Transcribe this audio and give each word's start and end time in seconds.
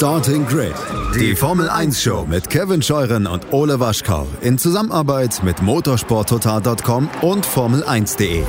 Starting 0.00 0.46
Grid, 0.46 0.72
die 1.14 1.36
Formel 1.36 1.68
1 1.68 2.02
Show 2.02 2.24
mit 2.26 2.48
Kevin 2.48 2.80
Scheuren 2.80 3.26
und 3.26 3.52
Ole 3.52 3.80
Waschkau 3.80 4.26
in 4.40 4.56
Zusammenarbeit 4.56 5.42
mit 5.44 5.60
motorsporttotal.com 5.60 7.10
und 7.20 7.46
Formel1.de. 7.46 8.42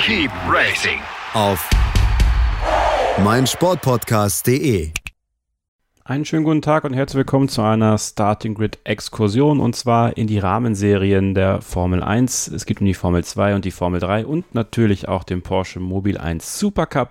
Keep 0.00 0.30
racing 0.50 1.00
auf 1.34 1.68
meinsportpodcast.de. 3.22 4.90
Einen 6.04 6.24
schönen 6.24 6.44
guten 6.44 6.62
Tag 6.62 6.84
und 6.84 6.94
herzlich 6.94 7.18
willkommen 7.18 7.50
zu 7.50 7.60
einer 7.60 7.98
Starting 7.98 8.54
Grid 8.54 8.78
Exkursion 8.84 9.60
und 9.60 9.76
zwar 9.76 10.16
in 10.16 10.28
die 10.28 10.38
Rahmenserien 10.38 11.34
der 11.34 11.60
Formel 11.60 12.02
1. 12.02 12.48
Es 12.48 12.64
geht 12.64 12.80
um 12.80 12.86
die 12.86 12.94
Formel 12.94 13.22
2 13.22 13.54
und 13.54 13.66
die 13.66 13.70
Formel 13.70 14.00
3 14.00 14.24
und 14.24 14.54
natürlich 14.54 15.08
auch 15.08 15.24
den 15.24 15.42
Porsche 15.42 15.78
Mobil 15.78 16.16
1 16.16 16.58
Supercup. 16.58 17.10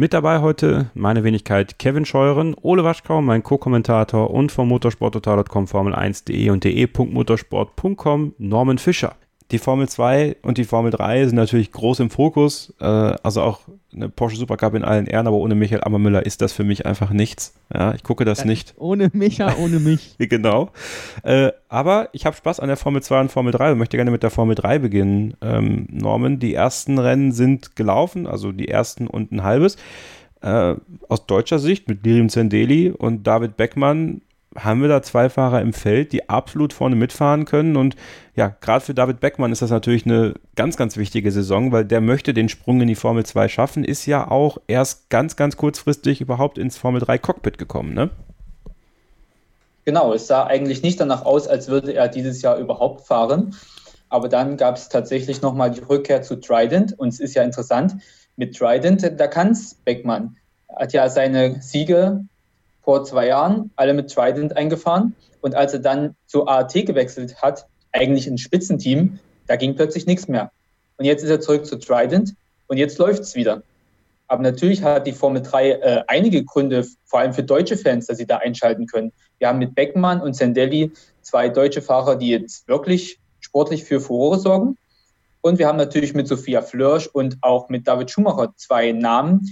Mit 0.00 0.14
dabei 0.14 0.40
heute 0.40 0.90
meine 0.94 1.24
Wenigkeit 1.24 1.78
Kevin 1.78 2.06
Scheuren, 2.06 2.56
Ole 2.62 2.84
Waschkau, 2.84 3.20
mein 3.20 3.42
Co-Kommentator 3.42 4.30
und 4.30 4.50
vom 4.50 4.68
motorsporttotal.com 4.68 5.66
Formel1.de 5.66 6.48
und 6.48 6.64
de.motorsport.com 6.64 8.32
Norman 8.38 8.78
Fischer 8.78 9.16
die 9.50 9.58
Formel 9.58 9.88
2 9.88 10.36
und 10.42 10.58
die 10.58 10.64
Formel 10.64 10.90
3 10.90 11.26
sind 11.26 11.36
natürlich 11.36 11.72
groß 11.72 12.00
im 12.00 12.10
Fokus. 12.10 12.72
Äh, 12.80 12.84
also 12.84 13.42
auch 13.42 13.60
eine 13.92 14.08
Porsche 14.08 14.36
Supercup 14.36 14.74
in 14.74 14.84
allen 14.84 15.06
Ehren, 15.06 15.26
aber 15.26 15.36
ohne 15.36 15.54
Michael 15.54 15.82
Ammermüller 15.82 16.24
ist 16.24 16.40
das 16.40 16.52
für 16.52 16.62
mich 16.62 16.86
einfach 16.86 17.10
nichts. 17.10 17.54
Ja, 17.72 17.94
ich 17.94 18.02
gucke 18.02 18.24
das 18.24 18.44
nicht. 18.44 18.74
Ohne 18.78 19.10
Micha, 19.12 19.56
ohne 19.58 19.80
mich. 19.80 20.16
genau. 20.18 20.70
Äh, 21.24 21.50
aber 21.68 22.08
ich 22.12 22.26
habe 22.26 22.36
Spaß 22.36 22.60
an 22.60 22.68
der 22.68 22.76
Formel 22.76 23.02
2 23.02 23.20
und 23.22 23.32
Formel 23.32 23.52
3 23.52 23.72
und 23.72 23.78
möchte 23.78 23.96
gerne 23.96 24.10
mit 24.10 24.22
der 24.22 24.30
Formel 24.30 24.54
3 24.54 24.78
beginnen. 24.78 25.34
Ähm, 25.40 25.88
Norman, 25.90 26.38
die 26.38 26.54
ersten 26.54 26.98
Rennen 26.98 27.32
sind 27.32 27.74
gelaufen, 27.76 28.26
also 28.26 28.52
die 28.52 28.68
ersten 28.68 29.06
und 29.06 29.32
ein 29.32 29.42
halbes. 29.42 29.76
Äh, 30.42 30.76
aus 31.08 31.26
deutscher 31.26 31.58
Sicht 31.58 31.88
mit 31.88 32.04
Lirim 32.04 32.28
Zendeli 32.28 32.90
und 32.90 33.26
David 33.26 33.56
Beckmann 33.56 34.22
haben 34.56 34.82
wir 34.82 34.88
da 34.88 35.02
zwei 35.02 35.28
Fahrer 35.28 35.60
im 35.60 35.72
Feld, 35.72 36.12
die 36.12 36.28
absolut 36.28 36.72
vorne 36.72 36.96
mitfahren 36.96 37.44
können. 37.44 37.76
Und 37.76 37.94
ja, 38.34 38.48
gerade 38.60 38.84
für 38.84 38.94
David 38.94 39.20
Beckmann 39.20 39.52
ist 39.52 39.62
das 39.62 39.70
natürlich 39.70 40.06
eine 40.06 40.34
ganz, 40.56 40.76
ganz 40.76 40.96
wichtige 40.96 41.30
Saison, 41.30 41.70
weil 41.72 41.84
der 41.84 42.00
möchte 42.00 42.34
den 42.34 42.48
Sprung 42.48 42.80
in 42.80 42.88
die 42.88 42.96
Formel 42.96 43.24
2 43.24 43.48
schaffen, 43.48 43.84
ist 43.84 44.06
ja 44.06 44.28
auch 44.28 44.58
erst 44.66 45.08
ganz, 45.08 45.36
ganz 45.36 45.56
kurzfristig 45.56 46.20
überhaupt 46.20 46.58
ins 46.58 46.76
Formel 46.76 47.00
3 47.00 47.18
Cockpit 47.18 47.58
gekommen, 47.58 47.94
ne? 47.94 48.10
Genau, 49.84 50.12
es 50.12 50.26
sah 50.26 50.44
eigentlich 50.44 50.82
nicht 50.82 51.00
danach 51.00 51.24
aus, 51.24 51.48
als 51.48 51.68
würde 51.68 51.94
er 51.94 52.08
dieses 52.08 52.42
Jahr 52.42 52.58
überhaupt 52.58 53.06
fahren. 53.06 53.56
Aber 54.08 54.28
dann 54.28 54.56
gab 54.56 54.76
es 54.76 54.88
tatsächlich 54.88 55.40
nochmal 55.40 55.70
die 55.70 55.80
Rückkehr 55.80 56.22
zu 56.22 56.36
Trident. 56.36 56.98
Und 56.98 57.08
es 57.08 57.20
ist 57.20 57.34
ja 57.34 57.42
interessant, 57.42 57.96
mit 58.36 58.56
Trident, 58.56 59.10
da 59.16 59.26
kann 59.26 59.52
es 59.52 59.74
Beckmann. 59.74 60.36
Hat 60.76 60.92
ja 60.92 61.08
seine 61.08 61.62
Siege 61.62 62.24
vor 62.90 63.04
zwei 63.04 63.28
Jahren 63.28 63.70
alle 63.76 63.94
mit 63.94 64.12
Trident 64.12 64.56
eingefahren. 64.56 65.14
Und 65.42 65.54
als 65.54 65.72
er 65.72 65.78
dann 65.78 66.16
zu 66.26 66.48
AAT 66.48 66.72
gewechselt 66.72 67.40
hat, 67.40 67.66
eigentlich 67.92 68.26
ein 68.26 68.36
Spitzenteam, 68.36 69.20
da 69.46 69.54
ging 69.54 69.76
plötzlich 69.76 70.06
nichts 70.06 70.26
mehr. 70.26 70.50
Und 70.96 71.04
jetzt 71.04 71.22
ist 71.22 71.30
er 71.30 71.40
zurück 71.40 71.66
zu 71.66 71.78
Trident 71.78 72.34
und 72.66 72.78
jetzt 72.78 72.98
läuft 72.98 73.22
es 73.22 73.36
wieder. 73.36 73.62
Aber 74.26 74.42
natürlich 74.42 74.82
hat 74.82 75.06
die 75.06 75.12
Formel 75.12 75.40
3 75.40 75.70
äh, 75.70 76.02
einige 76.08 76.42
Gründe, 76.42 76.84
vor 77.04 77.20
allem 77.20 77.32
für 77.32 77.44
deutsche 77.44 77.76
Fans, 77.76 78.06
dass 78.06 78.18
sie 78.18 78.26
da 78.26 78.38
einschalten 78.38 78.88
können. 78.88 79.12
Wir 79.38 79.46
haben 79.46 79.60
mit 79.60 79.76
Beckmann 79.76 80.20
und 80.20 80.34
Sendelli 80.34 80.90
zwei 81.22 81.48
deutsche 81.48 81.82
Fahrer, 81.82 82.16
die 82.16 82.30
jetzt 82.30 82.66
wirklich 82.66 83.20
sportlich 83.38 83.84
für 83.84 84.00
Furore 84.00 84.40
sorgen. 84.40 84.76
Und 85.42 85.60
wir 85.60 85.68
haben 85.68 85.78
natürlich 85.78 86.12
mit 86.12 86.26
Sophia 86.26 86.60
Flörsch 86.60 87.06
und 87.06 87.38
auch 87.42 87.68
mit 87.68 87.86
David 87.86 88.10
Schumacher 88.10 88.52
zwei 88.56 88.90
Namen, 88.90 89.48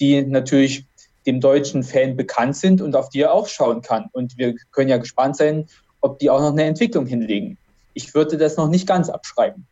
die 0.00 0.26
natürlich 0.26 0.84
dem 1.26 1.40
deutschen 1.40 1.82
Fan 1.82 2.16
bekannt 2.16 2.56
sind 2.56 2.80
und 2.80 2.96
auf 2.96 3.08
die 3.08 3.20
er 3.20 3.32
auch 3.32 3.48
schauen 3.48 3.82
kann. 3.82 4.08
Und 4.12 4.38
wir 4.38 4.54
können 4.72 4.88
ja 4.88 4.98
gespannt 4.98 5.36
sein, 5.36 5.66
ob 6.00 6.18
die 6.18 6.30
auch 6.30 6.40
noch 6.40 6.52
eine 6.52 6.64
Entwicklung 6.64 7.06
hinlegen. 7.06 7.58
Ich 7.94 8.14
würde 8.14 8.36
das 8.36 8.56
noch 8.56 8.68
nicht 8.68 8.86
ganz 8.86 9.08
abschreiben. 9.08 9.66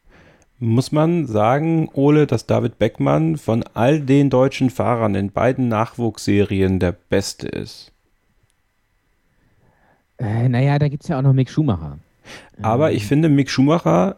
Muss 0.59 0.93
man 0.93 1.27
sagen, 1.27 1.89
Ole, 1.95 2.27
dass 2.27 2.47
David 2.47 2.79
Beckmann 2.79 3.39
von 3.39 3.65
all 3.73 4.01
den 4.01 4.29
deutschen 4.29 4.69
Fahrern 4.69 5.15
in 5.15 5.33
beiden 5.33 5.69
Nachwuchsserien 5.69 6.79
der 6.79 6.93
Beste 6.93 7.49
ist? 7.49 7.93
Äh, 10.19 10.51
naja, 10.51 10.79
da 10.79 10.89
gibt 10.89 11.03
es 11.03 11.09
ja 11.09 11.19
auch 11.19 11.23
noch 11.23 11.33
Mick 11.33 11.49
Schumacher. 11.49 11.99
Aber 12.61 12.91
ähm. 12.91 12.97
ich 12.97 13.07
finde, 13.07 13.31
Mick 13.31 13.49
Schumacher, 13.49 14.17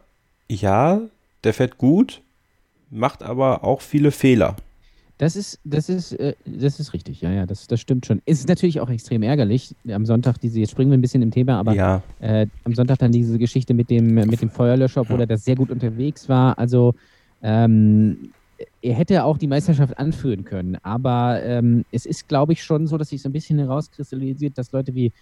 ja, 0.48 1.00
der 1.44 1.54
fährt 1.54 1.78
gut, 1.78 2.22
macht 2.91 3.22
aber 3.22 3.62
auch 3.62 3.81
viele 3.81 4.10
Fehler. 4.10 4.56
Das 5.18 5.36
ist, 5.36 5.60
das 5.64 5.88
ist, 5.88 6.12
äh, 6.14 6.34
das 6.44 6.80
ist 6.80 6.94
richtig, 6.94 7.20
ja, 7.20 7.30
ja, 7.30 7.46
das, 7.46 7.66
das 7.66 7.80
stimmt 7.80 8.06
schon. 8.06 8.20
Es 8.26 8.40
ist 8.40 8.48
natürlich 8.48 8.80
auch 8.80 8.90
extrem 8.90 9.22
ärgerlich. 9.22 9.74
Am 9.88 10.04
Sonntag 10.04 10.38
diese, 10.38 10.58
jetzt 10.60 10.70
springen 10.70 10.90
wir 10.90 10.98
ein 10.98 11.02
bisschen 11.02 11.22
im 11.22 11.30
Thema, 11.30 11.58
aber 11.58 11.74
ja. 11.74 12.02
äh, 12.20 12.46
am 12.64 12.74
Sonntag 12.74 12.98
dann 12.98 13.12
diese 13.12 13.38
Geschichte 13.38 13.74
mit 13.74 13.90
dem, 13.90 14.14
mit 14.14 14.40
dem 14.42 14.50
Feuerlöscher, 14.50 15.02
obwohl 15.02 15.18
ja. 15.18 15.24
er 15.24 15.26
das 15.28 15.44
sehr 15.44 15.54
gut 15.54 15.70
unterwegs 15.70 16.28
war. 16.28 16.58
Also 16.58 16.94
ähm, 17.42 18.30
er 18.80 18.94
hätte 18.94 19.24
auch 19.24 19.38
die 19.38 19.46
Meisterschaft 19.46 19.96
anführen 19.98 20.44
können, 20.44 20.76
aber 20.82 21.42
ähm, 21.42 21.84
es 21.92 22.06
ist, 22.06 22.28
glaube 22.28 22.52
ich, 22.52 22.62
schon 22.62 22.86
so, 22.86 22.98
dass 22.98 23.10
sich 23.10 23.22
so 23.22 23.28
ein 23.28 23.32
bisschen 23.32 23.58
herauskristallisiert, 23.58 24.58
dass 24.58 24.72
Leute 24.72 24.94
wie 24.94 25.12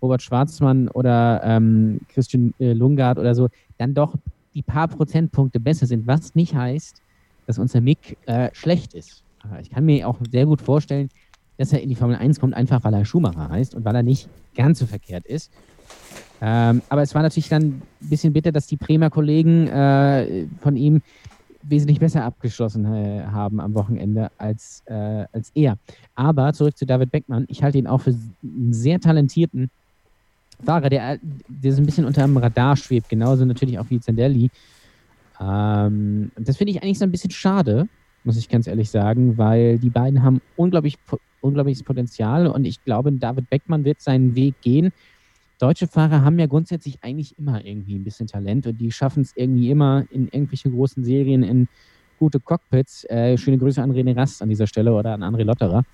Robert 0.00 0.22
Schwarzmann 0.22 0.88
oder 0.88 1.40
ähm, 1.44 2.00
Christian 2.08 2.54
äh, 2.58 2.72
Lungard 2.72 3.18
oder 3.18 3.34
so 3.34 3.48
dann 3.78 3.94
doch 3.94 4.14
die 4.54 4.62
paar 4.62 4.88
Prozentpunkte 4.88 5.60
besser 5.60 5.86
sind, 5.86 6.06
was 6.06 6.34
nicht 6.34 6.54
heißt, 6.54 7.00
dass 7.46 7.58
unser 7.58 7.80
Mick 7.80 8.16
äh, 8.26 8.50
schlecht 8.52 8.94
ist. 8.94 9.22
Ich 9.60 9.70
kann 9.70 9.84
mir 9.84 10.08
auch 10.08 10.18
sehr 10.30 10.46
gut 10.46 10.62
vorstellen, 10.62 11.08
dass 11.58 11.72
er 11.72 11.82
in 11.82 11.88
die 11.88 11.94
Formel 11.94 12.16
1 12.16 12.40
kommt, 12.40 12.54
einfach 12.54 12.82
weil 12.84 12.94
er 12.94 13.04
Schumacher 13.04 13.48
heißt 13.48 13.74
und 13.74 13.84
weil 13.84 13.94
er 13.94 14.02
nicht 14.02 14.28
ganz 14.54 14.78
so 14.78 14.86
verkehrt 14.86 15.26
ist. 15.26 15.50
Ähm, 16.40 16.82
aber 16.88 17.02
es 17.02 17.14
war 17.14 17.22
natürlich 17.22 17.48
dann 17.48 17.62
ein 17.62 17.82
bisschen 18.00 18.32
bitter, 18.32 18.50
dass 18.50 18.66
die 18.66 18.76
Bremer 18.76 19.10
Kollegen 19.10 19.68
äh, 19.68 20.46
von 20.60 20.76
ihm 20.76 21.02
wesentlich 21.62 22.00
besser 22.00 22.24
abgeschlossen 22.24 22.84
äh, 22.84 23.22
haben 23.30 23.60
am 23.60 23.74
Wochenende 23.74 24.30
als, 24.38 24.82
äh, 24.86 25.24
als 25.32 25.52
er. 25.54 25.78
Aber 26.14 26.52
zurück 26.52 26.76
zu 26.76 26.86
David 26.86 27.12
Beckmann. 27.12 27.44
Ich 27.48 27.62
halte 27.62 27.78
ihn 27.78 27.86
auch 27.86 28.00
für 28.00 28.14
einen 28.42 28.72
sehr 28.72 28.98
talentierten 28.98 29.70
Fahrer, 30.64 30.88
der, 30.88 31.18
der 31.48 31.72
so 31.72 31.80
ein 31.80 31.86
bisschen 31.86 32.04
unter 32.04 32.22
dem 32.22 32.36
Radar 32.36 32.76
schwebt, 32.76 33.08
genauso 33.08 33.44
natürlich 33.44 33.78
auch 33.78 33.88
wie 33.88 34.00
Zendelli. 34.00 34.50
Ähm, 35.40 36.30
das 36.36 36.56
finde 36.56 36.72
ich 36.72 36.82
eigentlich 36.82 36.98
so 36.98 37.04
ein 37.04 37.10
bisschen 37.10 37.30
schade, 37.30 37.88
muss 38.24 38.36
ich 38.36 38.48
ganz 38.48 38.66
ehrlich 38.66 38.90
sagen, 38.90 39.38
weil 39.38 39.78
die 39.78 39.90
beiden 39.90 40.22
haben 40.22 40.40
unglaublich, 40.56 40.98
unglaubliches 41.40 41.82
Potenzial 41.82 42.46
und 42.46 42.64
ich 42.64 42.84
glaube, 42.84 43.12
David 43.12 43.50
Beckmann 43.50 43.84
wird 43.84 44.00
seinen 44.00 44.34
Weg 44.34 44.60
gehen. 44.60 44.92
Deutsche 45.58 45.86
Fahrer 45.86 46.24
haben 46.24 46.38
ja 46.38 46.46
grundsätzlich 46.46 46.98
eigentlich 47.02 47.38
immer 47.38 47.64
irgendwie 47.64 47.94
ein 47.94 48.04
bisschen 48.04 48.26
Talent 48.26 48.66
und 48.66 48.80
die 48.80 48.90
schaffen 48.90 49.22
es 49.22 49.32
irgendwie 49.36 49.70
immer 49.70 50.04
in 50.10 50.28
irgendwelche 50.28 50.70
großen 50.70 51.04
Serien 51.04 51.42
in 51.42 51.68
gute 52.18 52.40
Cockpits. 52.40 53.04
Äh, 53.04 53.36
schöne 53.36 53.58
Grüße 53.58 53.82
an 53.82 53.92
René 53.92 54.16
Rast 54.16 54.42
an 54.42 54.48
dieser 54.48 54.66
Stelle 54.66 54.92
oder 54.92 55.14
an 55.14 55.22
André 55.22 55.44
Lotterer. 55.44 55.84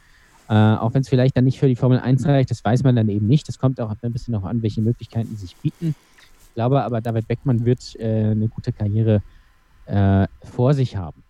Äh, 0.49 0.55
auch 0.55 0.95
wenn 0.95 1.03
es 1.03 1.09
vielleicht 1.09 1.37
dann 1.37 1.45
nicht 1.45 1.59
für 1.59 1.69
die 1.69 1.77
Formel 1.77 1.99
1 1.99 2.25
reicht, 2.27 2.50
das 2.50 2.65
weiß 2.65 2.83
man 2.83 2.97
dann 2.97 3.09
eben 3.09 3.27
nicht. 3.27 3.47
Das 3.49 3.59
kommt 3.59 3.81
auch 3.81 3.95
ein 4.00 4.12
bisschen 4.12 4.33
noch 4.33 4.45
an, 4.45 4.62
welche 4.62 4.81
Möglichkeiten 4.81 5.37
sich 5.37 5.55
bieten. 5.56 5.95
Ich 6.41 6.55
glaube 6.55 6.83
aber, 6.83 7.00
David 7.00 7.28
Beckmann 7.28 7.65
wird 7.65 7.95
äh, 7.97 8.31
eine 8.31 8.49
gute 8.49 8.72
Karriere 8.72 9.22
äh, 9.87 10.27
vor 10.43 10.72
sich 10.72 10.97
haben. 10.97 11.22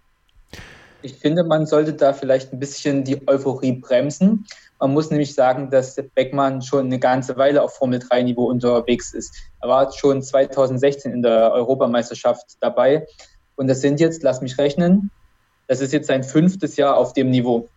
Ich 1.03 1.15
finde, 1.15 1.45
man 1.45 1.67
sollte 1.67 1.93
da 1.93 2.13
vielleicht 2.13 2.53
ein 2.53 2.59
bisschen 2.59 3.05
die 3.05 3.27
Euphorie 3.29 3.73
bremsen. 3.73 4.47
Man 4.81 4.93
muss 4.93 5.11
nämlich 5.11 5.35
sagen, 5.35 5.71
dass 5.71 5.97
Beckmann 6.15 6.63
schon 6.63 6.87
eine 6.87 6.99
ganze 6.99 7.37
Weile 7.37 7.63
auf 7.63 7.75
Formel 7.75 8.01
3-Niveau 8.01 8.47
unterwegs 8.47 9.13
ist. 9.15 9.35
Er 9.61 9.69
war 9.69 9.93
schon 9.93 10.23
2016 10.23 11.13
in 11.13 11.23
der 11.23 11.53
Europameisterschaft 11.53 12.57
dabei. 12.61 13.07
Und 13.57 13.69
das 13.69 13.81
sind 13.81 14.01
jetzt, 14.01 14.23
lass 14.23 14.41
mich 14.41 14.59
rechnen, 14.59 15.11
das 15.69 15.81
ist 15.81 15.93
jetzt 15.93 16.09
sein 16.09 16.25
fünftes 16.25 16.77
Jahr 16.77 16.97
auf 16.97 17.13
dem 17.13 17.31
Niveau. 17.31 17.69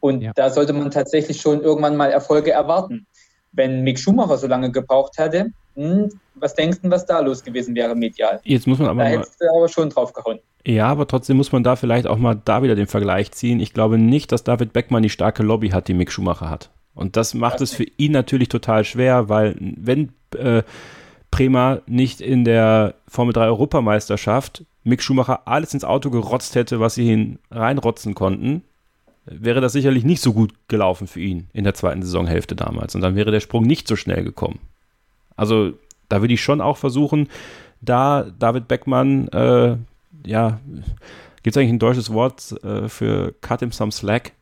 Und 0.00 0.22
ja. 0.22 0.32
da 0.34 0.50
sollte 0.50 0.72
man 0.72 0.90
tatsächlich 0.90 1.40
schon 1.40 1.62
irgendwann 1.62 1.96
mal 1.96 2.10
Erfolge 2.10 2.50
erwarten. 2.50 3.06
Wenn 3.52 3.82
Mick 3.82 3.98
Schumacher 3.98 4.38
so 4.38 4.46
lange 4.46 4.70
gebraucht 4.70 5.18
hätte, 5.18 5.52
hm, 5.74 6.10
was 6.34 6.54
denkst 6.54 6.78
du, 6.82 6.90
was 6.90 7.06
da 7.06 7.20
los 7.20 7.42
gewesen 7.42 7.74
wäre 7.74 7.94
medial? 7.94 8.40
Jetzt 8.44 8.66
muss 8.66 8.78
man 8.78 8.88
aber. 8.88 9.04
Da 9.04 9.08
hättest 9.08 9.40
du 9.40 9.46
aber 9.56 9.68
schon 9.68 9.90
drauf 9.90 10.12
gehauen. 10.12 10.40
Ja, 10.66 10.88
aber 10.88 11.06
trotzdem 11.06 11.36
muss 11.36 11.52
man 11.52 11.62
da 11.62 11.76
vielleicht 11.76 12.06
auch 12.06 12.18
mal 12.18 12.40
da 12.44 12.62
wieder 12.62 12.74
den 12.74 12.86
Vergleich 12.86 13.32
ziehen. 13.32 13.60
Ich 13.60 13.72
glaube 13.72 13.98
nicht, 13.98 14.32
dass 14.32 14.44
David 14.44 14.72
Beckmann 14.72 15.02
die 15.02 15.10
starke 15.10 15.42
Lobby 15.42 15.70
hat, 15.70 15.88
die 15.88 15.94
Mick 15.94 16.12
Schumacher 16.12 16.50
hat. 16.50 16.70
Und 16.94 17.16
das 17.16 17.34
macht 17.34 17.60
das 17.60 17.70
es 17.70 17.74
für 17.74 17.86
ihn 17.96 18.12
natürlich 18.12 18.48
total 18.48 18.84
schwer, 18.84 19.28
weil 19.28 19.56
wenn 19.58 20.12
äh, 20.36 20.62
Prema 21.30 21.80
nicht 21.86 22.20
in 22.20 22.44
der 22.44 22.94
Formel 23.06 23.32
3 23.32 23.46
Europameisterschaft 23.46 24.64
Mick 24.82 25.02
Schumacher 25.02 25.46
alles 25.46 25.72
ins 25.72 25.84
Auto 25.84 26.10
gerotzt 26.10 26.54
hätte, 26.56 26.80
was 26.80 26.94
sie 26.94 27.06
hin 27.06 27.38
reinrotzen 27.50 28.14
konnten, 28.14 28.62
wäre 29.26 29.60
das 29.60 29.72
sicherlich 29.72 30.04
nicht 30.04 30.22
so 30.22 30.32
gut 30.32 30.52
gelaufen 30.68 31.06
für 31.06 31.20
ihn 31.20 31.48
in 31.52 31.64
der 31.64 31.74
zweiten 31.74 32.02
Saisonhälfte 32.02 32.56
damals. 32.56 32.94
Und 32.94 33.00
dann 33.02 33.14
wäre 33.14 33.30
der 33.30 33.40
Sprung 33.40 33.64
nicht 33.64 33.86
so 33.86 33.96
schnell 33.96 34.24
gekommen. 34.24 34.58
Also 35.36 35.72
da 36.08 36.20
würde 36.20 36.34
ich 36.34 36.42
schon 36.42 36.60
auch 36.60 36.76
versuchen, 36.76 37.28
da 37.80 38.26
David 38.38 38.68
Beckmann 38.68 39.28
äh, 39.28 39.76
ja, 40.26 40.60
gibt 41.42 41.56
es 41.56 41.60
eigentlich 41.60 41.72
ein 41.72 41.78
deutsches 41.78 42.12
Wort 42.12 42.54
äh, 42.62 42.88
für 42.88 43.34
cut 43.40 43.60
him 43.60 43.72
some 43.72 43.92
slack? 43.92 44.32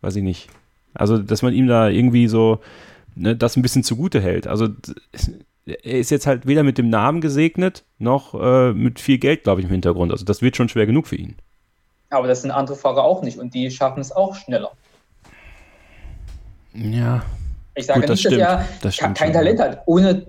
Weiß 0.00 0.16
ich 0.16 0.22
nicht. 0.22 0.48
Also, 0.94 1.18
dass 1.18 1.42
man 1.42 1.52
ihm 1.52 1.66
da 1.66 1.88
irgendwie 1.88 2.28
so 2.28 2.60
ne, 3.14 3.36
das 3.36 3.56
ein 3.56 3.62
bisschen 3.62 3.82
zugute 3.84 4.20
hält. 4.20 4.46
Also, 4.46 4.68
er 5.66 5.84
ist 5.84 6.10
jetzt 6.10 6.26
halt 6.26 6.46
weder 6.46 6.62
mit 6.62 6.78
dem 6.78 6.88
Namen 6.88 7.20
gesegnet, 7.20 7.84
noch 7.98 8.34
äh, 8.34 8.72
mit 8.72 9.00
viel 9.00 9.18
Geld, 9.18 9.44
glaube 9.44 9.60
ich, 9.60 9.66
im 9.66 9.72
Hintergrund. 9.72 10.12
Also, 10.12 10.24
das 10.24 10.42
wird 10.42 10.56
schon 10.56 10.68
schwer 10.68 10.86
genug 10.86 11.06
für 11.06 11.16
ihn. 11.16 11.36
Aber 12.10 12.28
das 12.28 12.42
sind 12.42 12.50
andere 12.50 12.76
Fahrer 12.76 13.02
auch 13.02 13.22
nicht 13.22 13.38
und 13.38 13.52
die 13.52 13.70
schaffen 13.70 14.00
es 14.00 14.12
auch 14.12 14.36
schneller. 14.36 14.70
Ja. 16.72 17.22
Ich 17.74 17.86
sage 17.86 18.00
Gut, 18.00 18.10
das 18.10 18.18
nicht, 18.18 18.26
stimmt. 18.26 18.40
dass 18.40 18.48
er 18.48 18.68
Das 18.80 18.96
kein 18.96 19.16
stimmt 19.16 19.18
schon, 19.18 19.32
Talent 19.32 19.60
hat. 19.60 19.82
Ohne, 19.86 20.26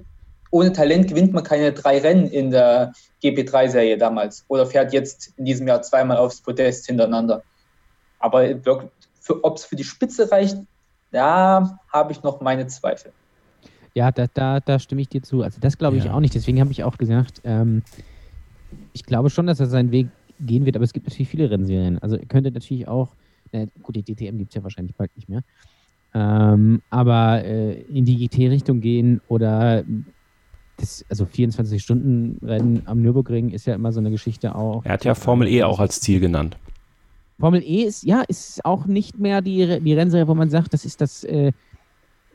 ohne 0.51 0.71
Talent 0.73 1.07
gewinnt 1.07 1.33
man 1.33 1.43
keine 1.43 1.73
drei 1.73 1.99
Rennen 1.99 2.27
in 2.27 2.51
der 2.51 2.91
GP3-Serie 3.23 3.97
damals 3.97 4.45
oder 4.47 4.65
fährt 4.65 4.93
jetzt 4.93 5.33
in 5.37 5.45
diesem 5.45 5.67
Jahr 5.67 5.81
zweimal 5.81 6.17
aufs 6.17 6.41
Podest 6.41 6.85
hintereinander. 6.85 7.43
Aber 8.19 8.47
ob 9.41 9.57
es 9.57 9.65
für 9.65 9.75
die 9.75 9.83
Spitze 9.83 10.31
reicht, 10.31 10.57
da 11.11 11.79
habe 11.91 12.11
ich 12.11 12.23
noch 12.23 12.41
meine 12.41 12.67
Zweifel. 12.67 13.13
Ja, 13.93 14.11
da, 14.11 14.27
da, 14.33 14.59
da 14.59 14.79
stimme 14.79 15.01
ich 15.01 15.09
dir 15.09 15.21
zu. 15.23 15.41
Also 15.41 15.59
das 15.59 15.77
glaube 15.77 15.97
ich 15.97 16.05
Ja. 16.05 16.13
auch 16.13 16.19
nicht. 16.19 16.35
Deswegen 16.35 16.59
habe 16.59 16.71
ich 16.71 16.83
auch 16.83 16.97
gesagt, 16.97 17.41
ähm, 17.43 17.83
ich 18.93 19.03
glaube 19.03 19.29
schon, 19.29 19.47
dass 19.47 19.59
er 19.59 19.67
seinen 19.67 19.91
Weg 19.91 20.09
gehen 20.39 20.65
wird, 20.65 20.75
aber 20.75 20.85
es 20.85 20.93
gibt 20.93 21.07
natürlich 21.07 21.29
viele 21.29 21.49
Rennserien. 21.49 21.97
Also 21.99 22.15
er 22.15 22.25
könnte 22.25 22.51
natürlich 22.51 22.87
auch, 22.87 23.15
äh, 23.51 23.67
gut, 23.81 23.95
die 23.95 24.03
DTM 24.03 24.37
gibt 24.37 24.51
es 24.51 24.55
ja 24.55 24.63
wahrscheinlich 24.63 24.95
bald 24.95 25.15
nicht 25.15 25.29
mehr, 25.29 25.41
ähm, 26.13 26.81
aber 26.89 27.43
äh, 27.43 27.81
in 27.81 28.05
die 28.05 28.17
GT-Richtung 28.17 28.81
gehen 28.81 29.19
oder 29.27 29.83
das, 30.77 31.05
also 31.09 31.25
24-Stunden-Rennen 31.25 32.83
am 32.85 33.01
Nürburgring 33.01 33.49
ist 33.49 33.65
ja 33.65 33.75
immer 33.75 33.91
so 33.91 33.99
eine 33.99 34.11
Geschichte 34.11 34.55
auch. 34.55 34.85
Er 34.85 34.93
hat 34.93 35.05
ja 35.05 35.15
Formel 35.15 35.47
E 35.47 35.63
auch 35.63 35.79
als 35.79 35.99
Ziel 36.01 36.19
genannt. 36.19 36.57
Formel 37.39 37.61
E 37.63 37.83
ist, 37.83 38.03
ja, 38.03 38.21
ist 38.21 38.63
auch 38.65 38.85
nicht 38.85 39.19
mehr 39.19 39.41
die, 39.41 39.79
die 39.81 39.93
Rennserie, 39.93 40.27
wo 40.27 40.35
man 40.35 40.49
sagt, 40.49 40.73
das 40.73 40.85
ist 40.85 41.01
das, 41.01 41.23
äh, 41.23 41.51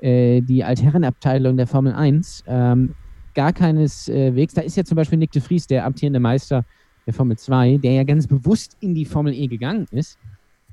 äh, 0.00 0.41
die 0.41 0.65
Altherrenabteilung 0.65 1.56
der 1.56 1.67
Formel 1.67 1.93
1. 1.93 2.44
Ähm, 2.47 2.94
gar 3.35 3.53
keines 3.53 4.09
äh. 4.09 4.47
Da 4.55 4.62
ist 4.62 4.77
ja 4.77 4.85
zum 4.85 4.97
Beispiel 4.97 5.19
Nick 5.19 5.33
de 5.33 5.41
Vries, 5.41 5.67
der 5.67 5.87
amtierende 5.87 6.21
Meister 6.21 6.65
der 7.06 7.15
Formel 7.15 7.37
2, 7.37 7.79
der 7.79 7.93
ja 7.93 8.05
ganz 8.05 8.27
bewusst 8.27 8.77
in 8.81 8.95
die 8.95 9.05
Formel 9.05 9.35
E 9.35 9.47
gegangen 9.47 9.87
ist. 9.91 10.19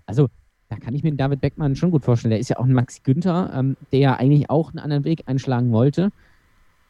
Also, 0.06 0.27
da 0.69 0.77
kann 0.77 0.94
ich 0.94 1.04
mir 1.04 1.13
David 1.13 1.42
Beckmann 1.42 1.75
schon 1.75 1.89
gut 1.89 2.04
vorstellen. 2.04 2.31
Der 2.31 2.39
ist 2.39 2.50
ja 2.50 2.57
auch 2.57 2.65
ein 2.65 2.74
Max 2.74 3.01
Günther, 3.01 3.51
ähm, 3.56 3.77
der 3.92 4.00
ja 4.00 4.15
eigentlich 4.18 4.50
auch 4.50 4.69
einen 4.69 4.80
anderen 4.80 5.04
Weg 5.04 5.24
einschlagen 5.25 5.72
wollte. 5.72 6.12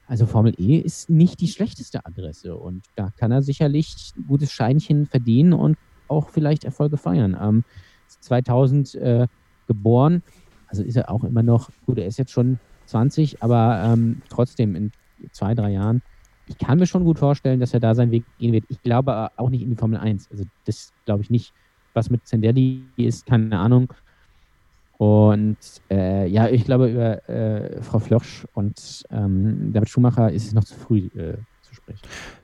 Also 0.09 0.25
Formel 0.25 0.55
E 0.57 0.79
ist 0.79 1.11
nicht 1.11 1.39
die 1.39 1.47
schlechteste 1.47 2.03
Adresse 2.03 2.55
und 2.55 2.83
da 2.95 3.11
kann 3.15 3.31
er 3.31 3.43
sicherlich 3.43 4.11
ein 4.17 4.25
gutes 4.25 4.51
Scheinchen 4.51 5.05
verdienen 5.05 5.53
und 5.53 5.77
auch 6.07 6.29
vielleicht 6.29 6.63
Erfolge 6.63 6.97
feiern. 6.97 7.37
Ähm, 7.39 7.63
2000 8.07 8.95
äh, 8.95 9.27
geboren, 9.67 10.23
also 10.65 10.81
ist 10.81 10.95
er 10.95 11.11
auch 11.11 11.23
immer 11.23 11.43
noch, 11.43 11.69
gut, 11.85 11.99
er 11.99 12.07
ist 12.07 12.17
jetzt 12.17 12.31
schon 12.31 12.57
20, 12.87 13.43
aber 13.43 13.83
ähm, 13.85 14.23
trotzdem 14.29 14.75
in 14.75 14.91
zwei, 15.31 15.53
drei 15.53 15.73
Jahren. 15.73 16.01
Ich 16.47 16.57
kann 16.57 16.79
mir 16.79 16.87
schon 16.87 17.05
gut 17.05 17.19
vorstellen, 17.19 17.59
dass 17.59 17.75
er 17.75 17.79
da 17.79 17.93
seinen 17.93 18.09
Weg 18.09 18.25
gehen 18.39 18.51
wird. 18.51 18.65
Ich 18.69 18.81
glaube 18.81 19.13
aber 19.13 19.31
auch 19.37 19.51
nicht 19.51 19.61
in 19.61 19.69
die 19.69 19.75
Formel 19.75 19.99
1. 19.99 20.31
Also 20.31 20.43
das 20.65 20.91
glaube 21.05 21.21
ich 21.21 21.29
nicht. 21.29 21.53
Was 21.93 22.09
mit 22.09 22.25
Zendelli 22.25 22.83
ist, 22.97 23.27
keine 23.27 23.59
Ahnung. 23.59 23.93
Und 24.99 25.55
äh, 25.89 26.27
ja, 26.27 26.49
ich 26.49 26.65
glaube, 26.65 26.89
über 26.89 27.29
äh, 27.29 27.81
Frau 27.81 27.99
Flörsch 27.99 28.45
und 28.53 29.05
ähm, 29.09 29.71
David 29.71 29.87
Schumacher 29.87 30.29
ist 30.29 30.45
es 30.45 30.53
noch 30.53 30.65
zu 30.65 30.75
früh 30.75 31.07
äh, 31.15 31.37
zu 31.61 31.73
sprechen. 31.73 32.01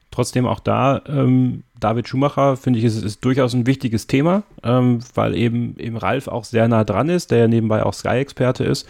Trotzdem 0.10 0.46
auch 0.46 0.62
da, 0.62 1.02
ähm, 1.06 1.64
David 1.78 2.08
Schumacher, 2.08 2.56
finde 2.56 2.80
ich, 2.80 2.86
ist, 2.86 3.04
ist 3.04 3.26
durchaus 3.26 3.54
ein 3.54 3.68
wichtiges 3.68 4.08
Thema, 4.08 4.44
ähm, 4.64 5.00
weil 5.16 5.36
eben, 5.36 5.76
eben 5.78 5.98
Ralf 5.98 6.30
auch 6.30 6.46
sehr 6.46 6.70
nah 6.70 6.86
dran 6.86 7.10
ist, 7.10 7.32
der 7.32 7.40
ja 7.40 7.48
nebenbei 7.50 7.84
auch 7.84 7.94
Sky-Experte 7.94 8.64
ist. 8.64 8.88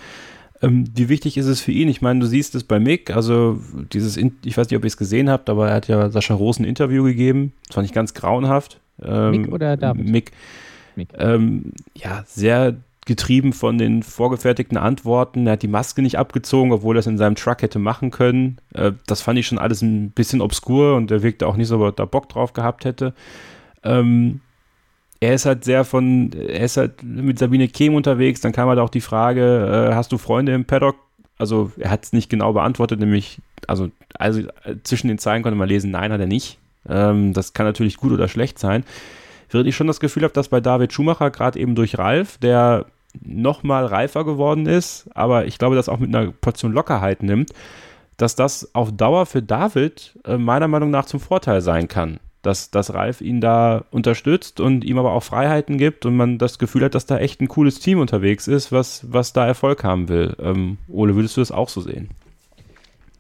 Ähm, 0.62 0.86
wie 0.94 1.10
wichtig 1.10 1.36
ist 1.36 1.48
es 1.48 1.60
für 1.60 1.72
ihn? 1.72 1.90
Ich 1.90 2.04
meine, 2.04 2.20
du 2.20 2.28
siehst 2.28 2.54
es 2.54 2.66
bei 2.66 2.80
Mick, 2.80 3.16
also 3.16 3.60
dieses, 3.94 4.16
In 4.16 4.36
ich 4.46 4.56
weiß 4.56 4.70
nicht, 4.70 4.78
ob 4.78 4.84
ihr 4.84 4.90
es 4.90 4.98
gesehen 4.98 5.28
habt, 5.28 5.50
aber 5.50 5.70
er 5.70 5.74
hat 5.74 5.88
ja 5.88 6.12
Sascha 6.12 6.36
Roos 6.36 6.60
ein 6.60 6.66
Interview 6.66 7.04
gegeben, 7.04 7.52
das 7.66 7.74
fand 7.74 7.88
ich 7.88 7.94
ganz 7.94 8.14
grauenhaft. 8.14 8.80
Ähm, 9.02 9.32
Mick 9.32 9.52
oder 9.52 9.76
David? 9.76 10.08
Mick. 10.08 10.32
Mick. 10.96 11.10
Ähm, 11.18 11.74
ja, 11.96 12.24
sehr 12.28 12.76
getrieben 13.06 13.54
von 13.54 13.78
den 13.78 14.02
vorgefertigten 14.04 14.78
Antworten. 14.78 15.46
Er 15.46 15.54
hat 15.54 15.62
die 15.62 15.68
Maske 15.68 16.02
nicht 16.02 16.18
abgezogen, 16.18 16.72
obwohl 16.72 16.98
er 16.98 17.00
es 17.00 17.08
in 17.08 17.20
seinem 17.20 17.36
Truck 17.36 17.62
hätte 17.62 17.80
machen 17.80 18.12
können. 18.12 18.58
Äh, 18.74 18.94
das 19.06 19.22
fand 19.22 19.38
ich 19.40 19.48
schon 19.48 19.60
alles 19.60 19.82
ein 19.82 20.12
bisschen 20.12 20.42
obskur 20.42 20.96
und 20.96 21.12
er 21.12 21.22
wirkte 21.22 21.48
auch 21.48 21.56
nicht 21.56 21.68
so, 21.68 21.78
ob 21.78 21.84
er 21.84 21.92
da 21.92 22.06
Bock 22.06 22.30
drauf 22.30 22.54
gehabt 22.54 22.84
hätte. 22.84 23.14
Ähm, 23.84 24.42
er 25.20 25.36
ist 25.36 25.46
halt 25.46 25.64
sehr 25.64 25.86
von, 25.86 26.32
er 26.34 26.66
ist 26.66 26.78
halt 26.78 27.04
mit 27.04 27.40
Sabine 27.40 27.68
Kehm 27.68 27.94
unterwegs. 27.94 28.42
Dann 28.42 28.52
kam 28.52 28.70
halt 28.70 28.80
auch 28.80 28.90
die 28.90 29.02
Frage, 29.02 29.90
äh, 29.92 29.96
hast 29.96 30.12
du 30.12 30.18
Freunde 30.18 30.54
im 30.54 30.66
Paddock? 30.66 30.96
Also 31.38 31.72
er 31.78 31.92
hat 31.92 32.06
es 32.06 32.14
nicht 32.14 32.30
genau 32.30 32.54
beantwortet, 32.54 33.00
nämlich, 33.00 33.40
also, 33.68 33.90
also 34.18 34.42
äh, 34.64 34.76
zwischen 34.84 35.10
den 35.10 35.20
Zeilen 35.20 35.44
konnte 35.44 35.58
man 35.58 35.70
lesen, 35.70 35.92
nein, 35.92 36.12
hat 36.12 36.22
er 36.22 36.28
nicht. 36.28 36.58
Ähm, 36.88 37.34
das 37.34 37.54
kann 37.54 37.66
natürlich 37.66 37.98
gut 37.98 38.12
oder 38.12 38.28
schlecht 38.28 38.58
sein. 38.58 38.84
Während 39.50 39.68
ich 39.68 39.76
schon 39.76 39.88
das 39.88 40.00
Gefühl 40.00 40.24
habe, 40.24 40.34
dass 40.34 40.50
bei 40.50 40.60
David 40.60 40.92
Schumacher 40.92 41.32
gerade 41.32 41.60
eben 41.60 41.76
durch 41.76 41.98
Ralf, 41.98 42.38
der 42.40 42.86
noch 43.22 43.64
mal 43.64 43.86
reifer 43.86 44.26
geworden 44.26 44.66
ist, 44.66 45.10
aber 45.14 45.46
ich 45.46 45.58
glaube, 45.58 45.76
das 45.76 45.90
auch 45.90 46.00
mit 46.00 46.14
einer 46.14 46.32
Portion 46.32 46.72
Lockerheit 46.72 47.24
nimmt, 47.24 47.52
dass 48.18 48.36
das 48.36 48.74
auf 48.74 48.92
Dauer 48.92 49.26
für 49.26 49.42
David 49.42 50.18
äh, 50.26 50.38
meiner 50.38 50.68
Meinung 50.68 50.90
nach 50.90 51.06
zum 51.06 51.20
Vorteil 51.20 51.62
sein 51.62 51.88
kann. 51.88 52.20
Dass, 52.42 52.70
dass 52.70 52.94
Ralf 52.94 53.22
ihn 53.22 53.42
da 53.42 53.86
unterstützt 53.90 54.60
und 54.60 54.84
ihm 54.86 55.00
aber 55.00 55.14
auch 55.14 55.24
Freiheiten 55.24 55.80
gibt 55.80 56.06
und 56.06 56.16
man 56.16 56.38
das 56.38 56.60
Gefühl 56.60 56.84
hat, 56.84 56.94
dass 56.94 57.08
da 57.08 57.18
echt 57.18 57.42
ein 57.42 57.48
cooles 57.48 57.80
Team 57.80 58.00
unterwegs 58.00 58.48
ist, 58.48 58.72
was, 58.72 59.12
was 59.12 59.34
da 59.34 59.48
Erfolg 59.48 59.84
haben 59.84 60.10
will. 60.10 60.36
Ähm, 60.40 60.78
Ole, 60.88 61.16
würdest 61.16 61.38
du 61.38 61.42
das 61.42 61.52
auch 61.52 61.70
so 61.70 61.82
sehen? 61.82 62.10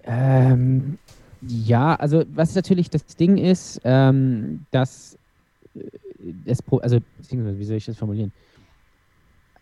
Ähm, 0.03 1.00
ja, 1.42 1.95
also 1.95 2.24
was 2.36 2.53
natürlich 2.53 2.92
das 2.92 3.03
Ding 3.15 3.38
ist, 3.38 3.81
ähm, 3.83 4.65
dass 4.69 5.18
äh, 5.75 5.80
das 6.45 6.59
also 6.81 7.00
wie 7.31 7.63
soll 7.65 7.77
ich 7.77 7.86
das 7.86 7.97
formulieren? 7.97 8.31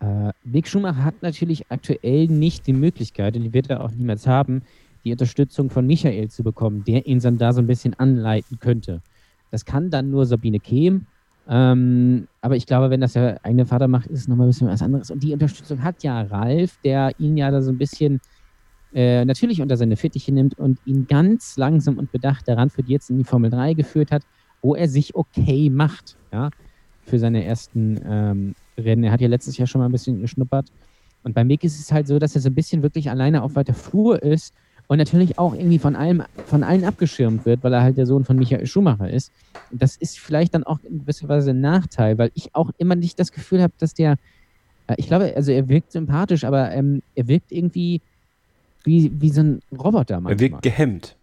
Äh, 0.04 0.34
Mick 0.44 0.68
Schumacher 0.68 1.04
hat 1.04 1.22
natürlich 1.22 1.72
aktuell 1.72 2.28
nicht 2.28 2.68
die 2.68 2.74
Möglichkeit, 2.74 3.38
und 3.38 3.44
die 3.44 3.54
wird 3.54 3.70
er 3.70 3.84
auch 3.84 3.92
niemals 3.92 4.28
haben, 4.28 4.64
die 5.06 5.12
Unterstützung 5.12 5.70
von 5.70 5.86
Michael 5.88 6.30
zu 6.30 6.44
bekommen, 6.44 6.84
der 6.84 7.06
ihn 7.08 7.20
dann 7.20 7.38
da 7.38 7.54
so 7.54 7.62
ein 7.62 7.68
bisschen 7.68 7.94
anleiten 7.94 8.60
könnte. 8.60 9.02
Das 9.52 9.66
kann 9.66 9.90
dann 9.90 10.10
nur 10.10 10.26
Sabine 10.26 10.60
Kehm. 10.60 11.06
Ähm, 11.48 12.28
aber 12.42 12.56
ich 12.56 12.66
glaube, 12.66 12.90
wenn 12.90 13.02
das 13.02 13.14
der 13.14 13.44
eigene 13.44 13.66
Vater 13.66 13.88
macht, 13.88 14.08
ist 14.08 14.22
es 14.22 14.28
nochmal 14.28 14.48
ein 14.48 14.50
bisschen 14.52 14.68
was 14.68 14.82
anderes. 14.82 15.12
Und 15.12 15.24
die 15.24 15.34
Unterstützung 15.34 15.84
hat 15.84 16.04
ja 16.04 16.22
Ralf, 16.22 16.78
der 16.84 17.12
ihn 17.20 17.38
ja 17.38 17.52
da 17.52 17.62
so 17.62 17.72
ein 17.72 17.78
bisschen 17.78 18.22
äh, 18.94 19.26
natürlich 19.26 19.62
unter 19.62 19.76
seine 19.76 19.98
Fittiche 19.98 20.34
nimmt 20.34 20.58
und 20.58 20.80
ihn 20.86 21.08
ganz 21.08 21.58
langsam 21.58 21.98
und 21.98 22.12
bedacht 22.12 22.48
daran 22.48 22.70
für 22.70 22.84
die 22.84 22.94
jetzt 22.94 23.10
in 23.10 23.18
die 23.18 23.24
Formel 23.24 23.52
3 23.52 23.74
geführt 23.74 24.12
hat, 24.12 24.24
wo 24.62 24.76
er 24.76 24.88
sich 24.88 25.16
okay 25.16 25.70
macht, 25.70 26.18
ja, 26.32 26.50
für 27.02 27.20
seine 27.20 27.44
ersten 27.44 28.00
ähm, 28.06 28.56
Rennen. 28.78 29.04
Er 29.04 29.12
hat 29.12 29.22
ja 29.22 29.28
letztes 29.28 29.58
Jahr 29.58 29.68
schon 29.68 29.80
mal 29.80 29.86
ein 29.86 29.92
bisschen 29.92 30.22
geschnuppert. 30.22 30.68
Und 31.24 31.34
bei 31.34 31.44
Mick 31.44 31.64
ist 31.64 31.80
es 31.80 31.92
halt 31.92 32.08
so, 32.08 32.20
dass 32.20 32.36
er 32.36 32.42
so 32.42 32.50
ein 32.50 32.56
bisschen 32.56 32.84
wirklich 32.84 33.10
alleine 33.10 33.44
auf 33.44 33.56
weiter 33.56 33.74
Flur 33.74 34.22
ist 34.22 34.54
und 34.88 34.98
natürlich 34.98 35.40
auch 35.40 35.54
irgendwie 35.54 35.80
von 35.80 35.96
allem, 35.96 36.24
von 36.46 36.64
allen 36.64 36.84
abgeschirmt 36.84 37.46
wird, 37.46 37.64
weil 37.64 37.74
er 37.74 37.82
halt 37.82 37.98
der 37.98 38.06
Sohn 38.06 38.26
von 38.26 38.38
Michael 38.38 38.68
Schumacher 38.68 39.10
ist. 39.10 39.32
Und 39.72 39.82
das 39.82 39.96
ist 39.96 40.20
vielleicht 40.20 40.54
dann 40.54 40.64
auch 40.64 40.80
in 40.84 41.00
gewisser 41.00 41.30
Weise 41.30 41.52
ein 41.52 41.62
Nachteil, 41.62 42.18
weil 42.18 42.32
ich 42.34 42.54
auch 42.54 42.72
immer 42.78 42.96
nicht 42.96 43.20
das 43.20 43.32
Gefühl 43.32 43.62
habe, 43.62 43.74
dass 43.80 43.94
der, 43.94 44.18
äh, 44.88 44.96
ich 44.98 45.08
glaube, 45.08 45.34
also 45.36 45.52
er 45.52 45.70
wirkt 45.70 45.92
sympathisch, 45.94 46.44
aber 46.44 46.72
ähm, 46.72 47.02
er 47.16 47.28
wirkt 47.28 47.52
irgendwie 47.52 48.02
wie, 48.84 49.12
wie 49.20 49.30
so 49.30 49.42
ein 49.42 49.62
Roboter 49.72 50.20
manchmal. 50.20 50.34
Er 50.34 50.40
wirkt 50.40 50.62
gehemmt. 50.62 51.16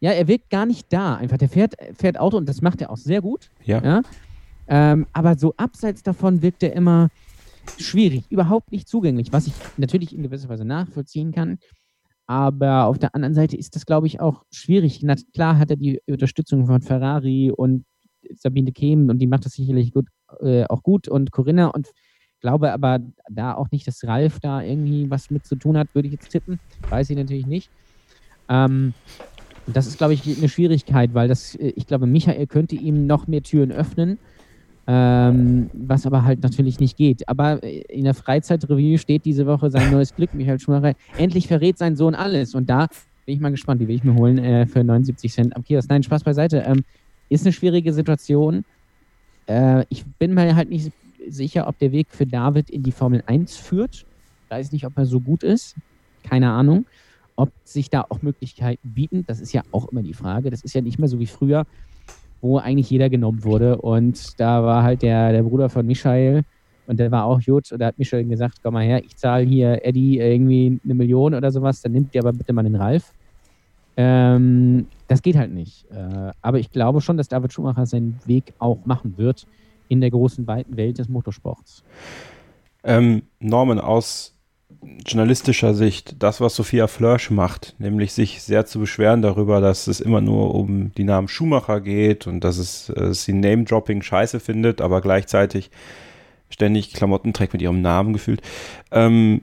Ja, 0.00 0.12
er 0.12 0.28
wirkt 0.28 0.48
gar 0.50 0.64
nicht 0.64 0.86
da. 0.90 1.16
Einfach, 1.16 1.38
der 1.38 1.48
fährt, 1.48 1.74
fährt 1.96 2.18
Auto 2.20 2.36
und 2.36 2.48
das 2.48 2.62
macht 2.62 2.80
er 2.80 2.90
auch 2.90 2.96
sehr 2.96 3.20
gut. 3.20 3.50
Ja. 3.64 3.82
Ja? 3.82 4.02
Ähm, 4.68 5.06
aber 5.12 5.36
so 5.36 5.54
abseits 5.56 6.02
davon 6.02 6.42
wirkt 6.42 6.62
er 6.62 6.74
immer 6.74 7.08
schwierig, 7.78 8.24
überhaupt 8.30 8.72
nicht 8.72 8.88
zugänglich, 8.88 9.32
was 9.32 9.46
ich 9.46 9.54
natürlich 9.76 10.14
in 10.14 10.22
gewisser 10.22 10.48
Weise 10.48 10.64
nachvollziehen 10.64 11.32
kann. 11.32 11.58
Aber 12.26 12.84
auf 12.84 12.98
der 12.98 13.14
anderen 13.14 13.34
Seite 13.34 13.56
ist 13.56 13.74
das, 13.74 13.86
glaube 13.86 14.06
ich, 14.06 14.20
auch 14.20 14.44
schwierig. 14.50 15.00
Na, 15.02 15.14
klar 15.32 15.58
hat 15.58 15.70
er 15.70 15.76
die 15.76 16.00
Unterstützung 16.06 16.66
von 16.66 16.82
Ferrari 16.82 17.50
und 17.50 17.84
Sabine 18.34 18.72
Kehm 18.72 19.08
und 19.08 19.18
die 19.18 19.26
macht 19.26 19.46
das 19.46 19.52
sicherlich 19.52 19.92
gut, 19.92 20.08
äh, 20.40 20.64
auch 20.64 20.82
gut 20.82 21.08
und 21.08 21.32
Corinna 21.32 21.68
und 21.68 21.88
glaube 22.40 22.72
aber 22.72 23.00
da 23.30 23.54
auch 23.54 23.70
nicht, 23.70 23.86
dass 23.86 24.04
Ralf 24.04 24.40
da 24.40 24.62
irgendwie 24.62 25.10
was 25.10 25.30
mit 25.30 25.46
zu 25.46 25.56
tun 25.56 25.76
hat, 25.76 25.94
würde 25.94 26.08
ich 26.08 26.12
jetzt 26.12 26.28
tippen. 26.28 26.60
Weiß 26.90 27.08
ich 27.10 27.16
natürlich 27.16 27.46
nicht. 27.46 27.70
Ähm, 28.48 28.94
das 29.66 29.86
ist, 29.86 29.98
glaube 29.98 30.14
ich, 30.14 30.38
eine 30.38 30.48
Schwierigkeit, 30.48 31.14
weil 31.14 31.28
das, 31.28 31.54
äh, 31.54 31.72
ich 31.76 31.86
glaube, 31.86 32.06
Michael 32.06 32.46
könnte 32.46 32.76
ihm 32.76 33.06
noch 33.06 33.26
mehr 33.26 33.42
Türen 33.42 33.72
öffnen, 33.72 34.18
ähm, 34.90 35.68
was 35.74 36.06
aber 36.06 36.24
halt 36.24 36.42
natürlich 36.42 36.80
nicht 36.80 36.96
geht. 36.96 37.28
Aber 37.28 37.62
äh, 37.62 37.82
in 37.88 38.04
der 38.04 38.14
Freizeitreview 38.14 38.96
steht 38.96 39.26
diese 39.26 39.46
Woche 39.46 39.70
sein 39.70 39.90
neues 39.92 40.14
Glück, 40.14 40.32
Michael 40.32 40.58
Schumacher. 40.58 40.94
Endlich 41.18 41.46
verrät 41.46 41.76
sein 41.76 41.94
Sohn 41.94 42.14
alles. 42.14 42.54
Und 42.54 42.70
da 42.70 42.88
bin 43.26 43.34
ich 43.34 43.40
mal 43.40 43.50
gespannt, 43.50 43.82
die 43.82 43.88
will 43.88 43.96
ich 43.96 44.04
mir 44.04 44.14
holen 44.14 44.38
äh, 44.38 44.66
für 44.66 44.82
79 44.82 45.30
Cent 45.30 45.54
am 45.54 45.62
Kiosk. 45.62 45.90
Nein, 45.90 46.02
Spaß 46.02 46.24
beiseite. 46.24 46.64
Ähm, 46.66 46.84
ist 47.28 47.44
eine 47.44 47.52
schwierige 47.52 47.92
Situation. 47.92 48.64
Äh, 49.46 49.84
ich 49.90 50.06
bin 50.18 50.32
mir 50.32 50.56
halt 50.56 50.70
nicht 50.70 50.90
sicher, 51.28 51.68
ob 51.68 51.78
der 51.78 51.92
Weg 51.92 52.06
für 52.10 52.24
David 52.24 52.70
in 52.70 52.82
die 52.82 52.92
Formel 52.92 53.22
1 53.26 53.56
führt. 53.56 54.06
weiß 54.48 54.72
nicht, 54.72 54.86
ob 54.86 54.96
er 54.96 55.04
so 55.04 55.20
gut 55.20 55.42
ist. 55.42 55.76
Keine 56.22 56.50
Ahnung. 56.50 56.86
Ob 57.36 57.52
sich 57.62 57.90
da 57.90 58.06
auch 58.08 58.22
Möglichkeiten 58.22 58.94
bieten, 58.94 59.24
das 59.26 59.40
ist 59.40 59.52
ja 59.52 59.62
auch 59.70 59.88
immer 59.88 60.02
die 60.02 60.14
Frage. 60.14 60.48
Das 60.48 60.62
ist 60.62 60.74
ja 60.74 60.80
nicht 60.80 60.98
mehr 60.98 61.08
so 61.08 61.20
wie 61.20 61.26
früher, 61.26 61.66
wo 62.40 62.58
eigentlich 62.58 62.90
jeder 62.90 63.08
genommen 63.08 63.44
wurde. 63.44 63.76
Und 63.78 64.38
da 64.40 64.62
war 64.62 64.82
halt 64.82 65.02
der, 65.02 65.32
der 65.32 65.42
Bruder 65.42 65.68
von 65.68 65.86
Michael 65.86 66.42
und 66.86 66.98
der 66.98 67.10
war 67.10 67.24
auch 67.24 67.40
gut. 67.40 67.70
Und 67.72 67.80
da 67.80 67.86
hat 67.86 67.98
Michael 67.98 68.24
gesagt: 68.24 68.58
Komm 68.62 68.74
mal 68.74 68.84
her, 68.84 69.02
ich 69.04 69.16
zahle 69.16 69.44
hier 69.44 69.84
Eddie 69.84 70.18
irgendwie 70.18 70.80
eine 70.84 70.94
Million 70.94 71.34
oder 71.34 71.50
sowas, 71.50 71.82
dann 71.82 71.92
nimmt 71.92 72.14
ihr 72.14 72.22
aber 72.22 72.32
bitte 72.32 72.52
mal 72.52 72.62
den 72.62 72.76
Ralf. 72.76 73.12
Ähm, 73.96 74.86
das 75.08 75.22
geht 75.22 75.36
halt 75.36 75.52
nicht. 75.52 75.84
Äh, 75.90 76.30
aber 76.40 76.58
ich 76.60 76.70
glaube 76.70 77.00
schon, 77.00 77.16
dass 77.16 77.28
David 77.28 77.52
Schumacher 77.52 77.84
seinen 77.84 78.18
Weg 78.26 78.54
auch 78.58 78.78
machen 78.84 79.14
wird 79.16 79.46
in 79.88 80.00
der 80.00 80.10
großen, 80.10 80.46
weiten 80.46 80.76
Welt 80.76 80.98
des 80.98 81.08
Motorsports. 81.08 81.82
Ähm, 82.84 83.22
Norman, 83.40 83.80
aus 83.80 84.37
journalistischer 85.06 85.74
Sicht, 85.74 86.22
das, 86.22 86.40
was 86.40 86.54
Sophia 86.54 86.86
Flörsch 86.86 87.30
macht, 87.30 87.74
nämlich 87.78 88.12
sich 88.12 88.42
sehr 88.42 88.66
zu 88.66 88.80
beschweren 88.80 89.22
darüber, 89.22 89.60
dass 89.60 89.86
es 89.86 90.00
immer 90.00 90.20
nur 90.20 90.54
um 90.54 90.92
die 90.96 91.04
Namen 91.04 91.28
Schumacher 91.28 91.80
geht 91.80 92.26
und 92.26 92.44
dass 92.44 92.58
es 92.58 92.90
äh, 92.90 93.14
sie 93.14 93.32
Name-Dropping 93.32 94.02
scheiße 94.02 94.40
findet, 94.40 94.80
aber 94.80 95.00
gleichzeitig 95.00 95.70
ständig 96.50 96.92
Klamotten 96.92 97.32
trägt 97.32 97.52
mit 97.52 97.62
ihrem 97.62 97.80
Namen 97.80 98.12
gefühlt. 98.12 98.42
Ähm, 98.90 99.42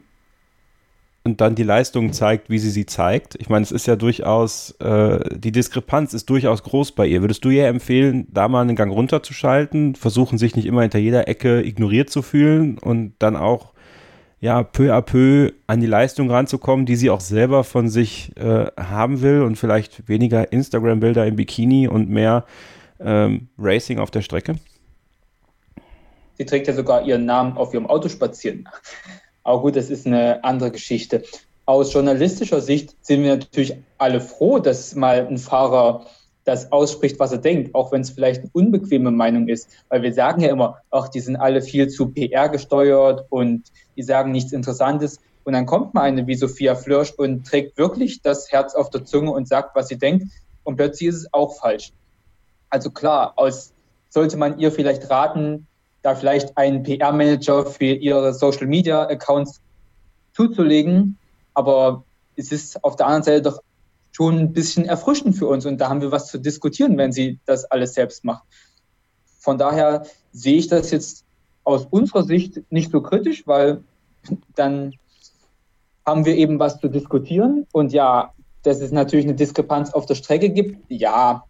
und 1.24 1.42
dann 1.42 1.56
die 1.56 1.64
Leistung 1.64 2.14
zeigt, 2.14 2.52
wie 2.52 2.60
sie 2.60 2.70
sie 2.70 2.86
zeigt. 2.86 3.36
Ich 3.40 3.50
meine, 3.50 3.64
es 3.64 3.72
ist 3.72 3.88
ja 3.88 3.96
durchaus, 3.96 4.72
äh, 4.80 5.20
die 5.36 5.52
Diskrepanz 5.52 6.14
ist 6.14 6.30
durchaus 6.30 6.62
groß 6.62 6.92
bei 6.92 7.08
ihr. 7.08 7.22
Würdest 7.22 7.44
du 7.44 7.50
ihr 7.50 7.66
empfehlen, 7.66 8.28
da 8.32 8.48
mal 8.48 8.62
einen 8.62 8.76
Gang 8.76 8.92
runterzuschalten, 8.92 9.96
versuchen, 9.96 10.38
sich 10.38 10.56
nicht 10.56 10.68
immer 10.68 10.84
hinter 10.84 11.00
jeder 11.00 11.28
Ecke 11.28 11.66
ignoriert 11.66 12.12
zu 12.12 12.22
fühlen 12.22 12.78
und 12.78 13.14
dann 13.18 13.36
auch, 13.36 13.74
ja, 14.46 14.62
peu 14.62 14.94
à 14.94 15.02
peu 15.02 15.54
an 15.66 15.80
die 15.80 15.88
Leistung 15.88 16.30
ranzukommen, 16.30 16.86
die 16.86 16.96
sie 16.96 17.10
auch 17.10 17.20
selber 17.20 17.64
von 17.64 17.90
sich 17.90 18.32
äh, 18.38 18.68
haben 18.78 19.24
will 19.24 19.42
und 19.42 19.56
vielleicht 19.56 20.08
weniger 20.08 20.52
Instagram-Bilder 20.52 21.26
im 21.26 21.36
Bikini 21.36 21.88
und 21.88 22.12
mehr 22.12 22.46
ähm, 23.00 23.48
Racing 23.58 23.98
auf 23.98 24.12
der 24.12 24.22
Strecke? 24.22 24.58
Sie 26.38 26.46
trägt 26.46 26.68
ja 26.68 26.76
sogar 26.76 27.04
ihren 27.06 27.26
Namen 27.26 27.58
auf 27.58 27.74
ihrem 27.74 27.88
Auto 27.88 28.08
spazieren. 28.08 28.70
Aber 29.44 29.64
gut, 29.64 29.76
das 29.76 29.90
ist 29.90 30.06
eine 30.06 30.44
andere 30.44 30.70
Geschichte. 30.70 31.24
Aus 31.66 31.92
journalistischer 31.92 32.62
Sicht 32.62 32.96
sind 33.02 33.24
wir 33.24 33.38
natürlich 33.38 33.76
alle 33.98 34.22
froh, 34.22 34.60
dass 34.60 34.94
mal 34.94 35.26
ein 35.26 35.40
Fahrer 35.40 36.06
das 36.46 36.72
ausspricht, 36.72 37.20
was 37.20 37.32
er 37.32 37.40
denkt, 37.40 37.74
auch 37.76 37.92
wenn 37.92 38.02
es 38.02 38.12
vielleicht 38.12 38.42
eine 38.42 38.50
unbequeme 38.54 39.12
Meinung 39.12 39.48
ist. 39.48 39.68
Weil 39.90 40.04
wir 40.04 40.14
sagen 40.14 40.42
ja 40.42 40.50
immer, 40.50 40.78
ach, 40.92 41.10
die 41.10 41.20
sind 41.20 41.36
alle 41.36 41.62
viel 41.62 41.90
zu 41.90 42.10
PR 42.10 42.50
gesteuert 42.50 43.26
und 43.30 43.64
die 43.98 44.04
sagen 44.04 44.32
nichts 44.32 44.54
Interessantes. 44.54 45.20
Und 45.44 45.54
dann 45.54 45.66
kommt 45.66 45.94
mal 45.94 46.04
eine 46.04 46.26
wie 46.28 46.36
Sophia 46.36 46.76
Flörsch 46.76 47.12
und 47.18 47.46
trägt 47.46 47.78
wirklich 47.78 48.22
das 48.22 48.52
Herz 48.52 48.76
auf 48.76 48.90
der 48.92 49.06
Zunge 49.06 49.32
und 49.32 49.48
sagt, 49.48 49.76
was 49.76 49.88
sie 49.88 49.98
denkt. 49.98 50.28
Und 50.64 50.78
plötzlich 50.78 51.10
ist 51.10 51.16
es 51.16 51.34
auch 51.34 51.56
falsch. 51.58 51.92
Also 52.70 52.92
klar, 52.92 53.34
aus, 53.36 53.74
sollte 54.10 54.38
man 54.38 54.60
ihr 54.60 54.72
vielleicht 54.72 55.10
raten, 55.10 55.68
da 56.04 56.14
vielleicht 56.14 56.56
einen 56.58 56.84
PR-Manager 56.84 57.66
für 57.66 57.86
ihre 57.86 58.34
Social-Media-Accounts 58.34 59.62
zuzulegen. 60.34 61.18
Aber 61.56 62.04
es 62.36 62.52
ist 62.52 62.84
auf 62.84 62.96
der 62.96 63.08
anderen 63.08 63.24
Seite 63.24 63.42
doch 63.42 63.62
schon 64.16 64.40
ein 64.40 64.54
bisschen 64.54 64.86
erfrischend 64.86 65.36
für 65.36 65.46
uns 65.48 65.66
und 65.66 65.78
da 65.78 65.90
haben 65.90 66.00
wir 66.00 66.10
was 66.10 66.28
zu 66.28 66.38
diskutieren, 66.38 66.98
wenn 66.98 67.12
sie 67.12 67.42
das 67.46 67.66
alles 67.66 67.96
selbst 67.96 68.24
macht. 68.24 68.46
Von 69.40 69.58
daher 69.58 70.06
sehe 70.32 70.58
ich 70.58 70.68
das 70.70 70.90
jetzt 70.92 71.26
aus 71.66 71.86
unserer 71.90 72.24
Sicht 72.24 72.62
nicht 72.70 72.92
so 72.92 73.02
kritisch, 73.02 73.46
weil 73.46 73.84
dann 74.56 74.94
haben 76.06 76.24
wir 76.24 76.38
eben 76.38 76.60
was 76.60 76.80
zu 76.80 76.88
diskutieren. 76.88 77.68
Und 77.74 77.92
ja, 77.92 78.34
dass 78.64 78.80
es 78.80 78.94
natürlich 78.94 79.26
eine 79.26 79.36
Diskrepanz 79.36 79.92
auf 79.92 80.06
der 80.06 80.16
Strecke 80.16 80.50
gibt, 80.50 80.90
ja, 80.90 81.44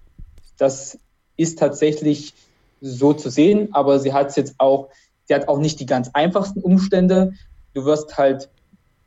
das 0.58 0.98
ist 1.38 1.60
tatsächlich 1.60 2.34
so 2.82 3.14
zu 3.14 3.30
sehen, 3.30 3.70
aber 3.74 4.00
sie 4.00 4.12
hat 4.12 4.36
jetzt 4.38 4.56
auch, 4.58 4.90
sie 5.26 5.36
hat 5.36 5.48
auch 5.48 5.60
nicht 5.60 5.80
die 5.80 5.86
ganz 5.86 6.10
einfachsten 6.14 6.62
Umstände. 6.62 7.34
Du 7.76 7.86
wirst 7.86 8.18
halt 8.18 8.50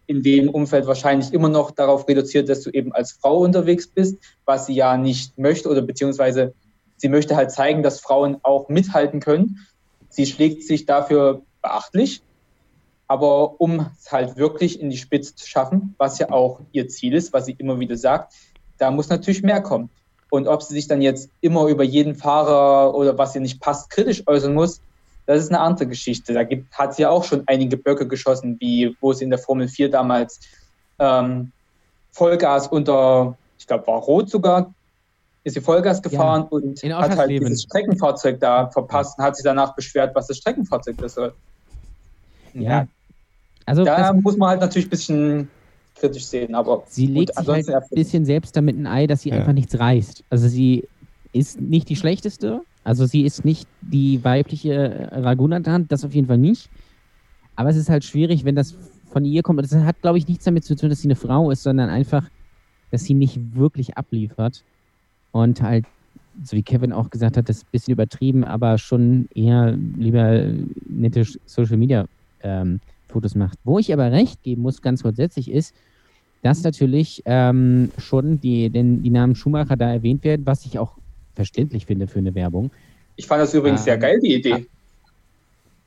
in 0.08 0.22
dem 0.22 0.48
Umfeld 0.48 0.86
wahrscheinlich 0.86 1.32
immer 1.32 1.50
noch 1.50 1.70
darauf 1.70 2.08
reduziert, 2.08 2.48
dass 2.48 2.62
du 2.62 2.70
eben 2.70 2.92
als 2.92 3.12
Frau 3.12 3.40
unterwegs 3.40 3.86
bist, 3.86 4.16
was 4.46 4.66
sie 4.66 4.74
ja 4.74 4.96
nicht 4.96 5.38
möchte 5.38 5.68
oder 5.68 5.82
beziehungsweise 5.82 6.54
sie 6.96 7.10
möchte 7.10 7.36
halt 7.36 7.52
zeigen, 7.52 7.82
dass 7.82 8.00
Frauen 8.00 8.38
auch 8.42 8.70
mithalten 8.70 9.20
können. 9.20 9.58
Sie 10.08 10.24
schlägt 10.24 10.64
sich 10.64 10.86
dafür 10.86 11.42
beachtlich, 11.60 12.22
aber 13.06 13.60
um 13.60 13.90
es 13.98 14.10
halt 14.10 14.38
wirklich 14.38 14.80
in 14.80 14.88
die 14.88 14.96
Spitze 14.96 15.34
zu 15.34 15.46
schaffen, 15.46 15.94
was 15.98 16.18
ja 16.18 16.30
auch 16.30 16.60
ihr 16.72 16.88
Ziel 16.88 17.14
ist, 17.14 17.34
was 17.34 17.44
sie 17.44 17.56
immer 17.58 17.78
wieder 17.78 17.98
sagt, 17.98 18.32
da 18.78 18.90
muss 18.90 19.10
natürlich 19.10 19.42
mehr 19.42 19.60
kommen. 19.60 19.90
Und 20.30 20.48
ob 20.48 20.62
sie 20.62 20.74
sich 20.74 20.88
dann 20.88 21.02
jetzt 21.02 21.30
immer 21.42 21.66
über 21.66 21.84
jeden 21.84 22.14
Fahrer 22.14 22.94
oder 22.94 23.18
was 23.18 23.34
ihr 23.34 23.42
nicht 23.42 23.60
passt, 23.60 23.90
kritisch 23.90 24.22
äußern 24.26 24.54
muss, 24.54 24.80
das 25.28 25.44
ist 25.44 25.50
eine 25.50 25.60
andere 25.60 25.86
Geschichte. 25.86 26.32
Da 26.32 26.42
gibt, 26.42 26.72
hat 26.72 26.94
sie 26.94 27.02
ja 27.02 27.10
auch 27.10 27.22
schon 27.22 27.42
einige 27.46 27.76
Böcke 27.76 28.08
geschossen, 28.08 28.56
wie 28.60 28.96
wo 29.02 29.12
sie 29.12 29.24
in 29.24 29.30
der 29.30 29.38
Formel 29.38 29.68
4 29.68 29.90
damals 29.90 30.40
ähm, 30.98 31.52
Vollgas 32.12 32.66
unter, 32.68 33.36
ich 33.58 33.66
glaube, 33.66 33.86
war 33.86 33.98
rot 33.98 34.30
sogar, 34.30 34.72
ist 35.44 35.52
sie 35.52 35.60
Vollgas 35.60 36.00
gefahren 36.00 36.44
ja, 36.44 36.48
und 36.48 36.82
hat 36.82 37.18
halt 37.18 37.30
dieses 37.30 37.64
Streckenfahrzeug 37.64 38.40
da 38.40 38.70
verpasst 38.70 39.18
und 39.18 39.24
hat 39.24 39.36
sich 39.36 39.44
danach 39.44 39.74
beschwert, 39.74 40.14
was 40.14 40.28
das 40.28 40.38
Streckenfahrzeug 40.38 40.96
das 40.96 41.12
soll. 41.12 41.34
Ja, 42.54 42.62
ja. 42.62 42.88
also 43.66 43.84
da 43.84 44.14
muss 44.14 44.38
man 44.38 44.48
halt 44.48 44.60
natürlich 44.62 44.86
ein 44.86 44.90
bisschen 44.90 45.50
kritisch 45.96 46.24
sehen. 46.24 46.54
Aber 46.54 46.84
sie 46.86 47.06
legt 47.06 47.36
sich 47.36 47.46
halt 47.46 47.68
ein 47.68 47.82
bisschen 47.90 48.24
selbst 48.24 48.56
damit 48.56 48.78
ein 48.78 48.86
Ei, 48.86 49.06
dass 49.06 49.20
sie 49.20 49.28
ja. 49.28 49.36
einfach 49.36 49.52
nichts 49.52 49.78
reißt. 49.78 50.24
Also 50.30 50.48
sie 50.48 50.88
ist 51.34 51.60
nicht 51.60 51.90
die 51.90 51.96
schlechteste. 51.96 52.62
Also 52.84 53.06
sie 53.06 53.22
ist 53.22 53.44
nicht 53.44 53.68
die 53.82 54.24
weibliche 54.24 55.08
Ragunatan, 55.12 55.88
das 55.88 56.04
auf 56.04 56.14
jeden 56.14 56.26
Fall 56.26 56.38
nicht. 56.38 56.70
Aber 57.56 57.70
es 57.70 57.76
ist 57.76 57.90
halt 57.90 58.04
schwierig, 58.04 58.44
wenn 58.44 58.54
das 58.54 58.76
von 59.10 59.24
ihr 59.24 59.42
kommt. 59.42 59.60
Das 59.62 59.74
hat, 59.74 60.00
glaube 60.00 60.18
ich, 60.18 60.28
nichts 60.28 60.44
damit 60.44 60.64
zu 60.64 60.76
tun, 60.76 60.88
dass 60.90 61.00
sie 61.00 61.08
eine 61.08 61.16
Frau 61.16 61.50
ist, 61.50 61.62
sondern 61.62 61.90
einfach, 61.90 62.24
dass 62.90 63.04
sie 63.04 63.14
nicht 63.14 63.54
wirklich 63.54 63.96
abliefert. 63.96 64.64
Und 65.32 65.60
halt, 65.62 65.84
so 66.44 66.56
wie 66.56 66.62
Kevin 66.62 66.92
auch 66.92 67.10
gesagt 67.10 67.36
hat, 67.36 67.48
das 67.48 67.58
ist 67.58 67.64
ein 67.64 67.72
bisschen 67.72 67.92
übertrieben, 67.92 68.44
aber 68.44 68.78
schon 68.78 69.28
eher 69.34 69.72
lieber 69.96 70.44
nette 70.88 71.24
Social 71.46 71.76
Media 71.76 72.06
ähm, 72.42 72.80
Fotos 73.08 73.34
macht. 73.34 73.58
Wo 73.64 73.78
ich 73.78 73.92
aber 73.92 74.12
recht 74.12 74.42
geben 74.42 74.62
muss, 74.62 74.82
ganz 74.82 75.02
grundsätzlich, 75.02 75.50
ist, 75.50 75.74
dass 76.42 76.62
natürlich 76.62 77.22
ähm, 77.24 77.90
schon 77.98 78.40
die, 78.40 78.70
den, 78.70 79.02
die 79.02 79.10
Namen 79.10 79.34
Schumacher 79.34 79.76
da 79.76 79.92
erwähnt 79.92 80.22
werden, 80.24 80.46
was 80.46 80.64
ich 80.64 80.78
auch 80.78 80.96
verständlich 81.38 81.86
finde 81.86 82.08
für 82.08 82.18
eine 82.18 82.34
Werbung. 82.34 82.72
Ich 83.14 83.26
fand 83.28 83.40
das 83.40 83.54
übrigens 83.54 83.82
ähm, 83.82 83.84
sehr 83.84 83.98
geil, 83.98 84.18
die 84.20 84.34
Idee. 84.34 84.66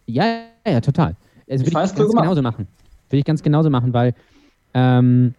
Ja, 0.05 0.43
ja, 0.65 0.79
total. 0.79 1.13
Also 1.49 1.65
würde 1.65 1.67
ich, 1.67 1.73
ganz 1.73 1.93
genauso 1.93 2.41
machen. 2.41 2.67
Würde 3.09 3.19
ich 3.19 3.25
ganz 3.25 3.43
genauso 3.43 3.69
machen, 3.69 3.93
weil 3.93 4.13
ähm, 4.73 5.33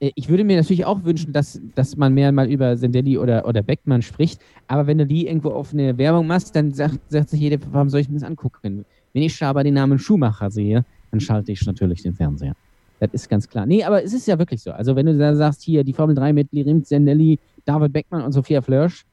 ich 0.00 0.28
würde 0.28 0.44
mir 0.44 0.58
natürlich 0.58 0.84
auch 0.84 1.02
wünschen, 1.02 1.32
dass, 1.32 1.58
dass 1.74 1.96
man 1.96 2.12
mehr 2.12 2.30
mal 2.30 2.50
über 2.50 2.76
Sendelli 2.76 3.16
oder, 3.16 3.46
oder 3.48 3.62
Beckmann 3.62 4.02
spricht, 4.02 4.38
aber 4.68 4.86
wenn 4.86 4.98
du 4.98 5.06
die 5.06 5.26
irgendwo 5.26 5.50
auf 5.50 5.72
eine 5.72 5.96
Werbung 5.96 6.26
machst, 6.26 6.54
dann 6.54 6.74
sagt, 6.74 6.98
sagt 7.08 7.30
sich 7.30 7.40
jeder, 7.40 7.56
warum 7.70 7.88
soll 7.88 8.00
ich 8.00 8.10
mir 8.10 8.18
das 8.18 8.28
angucken? 8.28 8.84
Wenn 9.14 9.22
ich 9.22 9.42
aber 9.42 9.64
den 9.64 9.74
Namen 9.74 9.98
Schumacher 9.98 10.50
sehe, 10.50 10.84
dann 11.10 11.20
schalte 11.20 11.52
ich 11.52 11.64
natürlich 11.64 12.02
den 12.02 12.12
Fernseher. 12.12 12.54
Das 13.00 13.10
ist 13.14 13.30
ganz 13.30 13.48
klar. 13.48 13.64
Nee, 13.64 13.82
aber 13.82 14.04
es 14.04 14.12
ist 14.12 14.26
ja 14.26 14.38
wirklich 14.38 14.62
so. 14.62 14.72
Also, 14.72 14.94
wenn 14.94 15.06
du 15.06 15.16
da 15.16 15.34
sagst, 15.34 15.62
hier 15.62 15.82
die 15.84 15.92
Formel 15.92 16.14
3 16.14 16.32
mit 16.32 16.52
Lirim 16.52 16.84
Zendelli, 16.84 17.38
David 17.64 17.92
Beckmann 17.92 18.22
und 18.22 18.32
Sophia 18.32 18.60
Flörsch, 18.60 19.04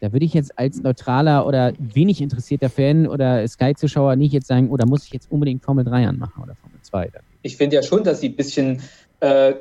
da 0.00 0.12
würde 0.12 0.26
ich 0.26 0.34
jetzt 0.34 0.58
als 0.58 0.82
neutraler 0.82 1.46
oder 1.46 1.72
wenig 1.78 2.20
interessierter 2.20 2.68
Fan 2.68 3.06
oder 3.06 3.46
Sky-Zuschauer 3.46 4.16
nicht 4.16 4.32
jetzt 4.32 4.46
sagen, 4.46 4.70
oh, 4.70 4.76
da 4.76 4.86
muss 4.86 5.04
ich 5.04 5.12
jetzt 5.12 5.30
unbedingt 5.30 5.62
Formel 5.64 5.84
3 5.84 6.08
anmachen 6.08 6.42
oder 6.42 6.54
Formel 6.54 6.78
2. 6.82 7.08
Dann. 7.08 7.22
Ich 7.42 7.56
finde 7.56 7.76
ja 7.76 7.82
schon, 7.82 8.04
dass 8.04 8.20
sie 8.20 8.28
ein 8.28 8.36
bisschen 8.36 8.82
äh, 9.20 9.54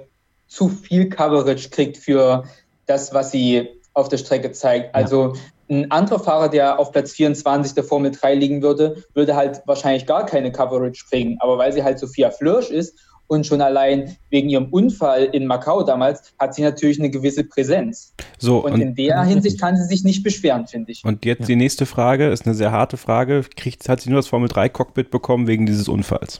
zu 0.48 0.70
viel 0.70 1.10
Coverage 1.10 1.70
kriegt 1.70 1.98
für 1.98 2.44
das, 2.86 3.14
was 3.14 3.32
sie 3.32 3.70
auf 3.94 4.10
der 4.10 4.18
Strecke 4.18 4.52
zeigt. 4.52 4.94
Also 4.94 5.34
ja. 5.34 5.42
ein 5.70 5.92
anderer 5.92 6.20
Fahrer, 6.20 6.50
der 6.50 6.80
auf 6.80 6.92
Platz 6.92 7.14
24 7.14 7.74
der 7.74 7.84
Formel 7.86 8.12
3 8.12 8.36
liegen 8.36 8.62
würde, 8.62 9.04
würde 9.14 9.36
halt 9.36 9.62
wahrscheinlich 9.66 10.06
gar 10.06 10.26
keine 10.26 10.52
Coverage 10.52 11.06
kriegen. 11.10 11.38
Aber 11.40 11.58
weil 11.58 11.72
sie 11.72 11.84
halt 11.84 11.98
Sophia 11.98 12.30
Flörsch 12.30 12.70
ist 12.70 13.00
und 13.28 13.46
schon 13.46 13.62
allein 13.62 14.16
wegen 14.30 14.50
ihrem 14.50 14.66
Unfall 14.66 15.24
in 15.24 15.48
Macau 15.48 15.84
damals 15.84 16.34
hat 16.40 16.54
sie 16.54 16.62
natürlich 16.62 17.00
eine 17.00 17.10
gewisse 17.10 17.44
Präsenz. 17.44 18.14
So, 18.38 18.64
und, 18.64 18.74
und 18.74 18.82
in 18.82 18.96
der 18.96 19.24
Hinsicht 19.24 19.60
kann 19.60 19.78
sie 19.78 19.86
sich 19.86 20.04
nicht 20.04 20.24
beschweren, 20.24 20.68
finde 20.68 20.92
ich. 20.92 21.04
Und 21.04 21.26
jetzt 21.26 21.42
ja. 21.42 21.46
die 21.48 21.56
nächste 21.56 21.86
Frage, 21.86 22.28
ist 22.28 22.46
eine 22.46 22.56
sehr 22.56 22.72
harte 22.72 22.98
Frage. 22.98 23.44
Kriegt, 23.56 23.88
hat 23.90 24.02
sie 24.02 24.10
nur 24.10 24.20
das 24.20 24.28
Formel 24.28 24.48
3 24.48 24.70
Cockpit 24.70 25.10
bekommen 25.10 25.48
wegen 25.48 25.66
dieses 25.66 25.88
Unfalls? 25.88 26.40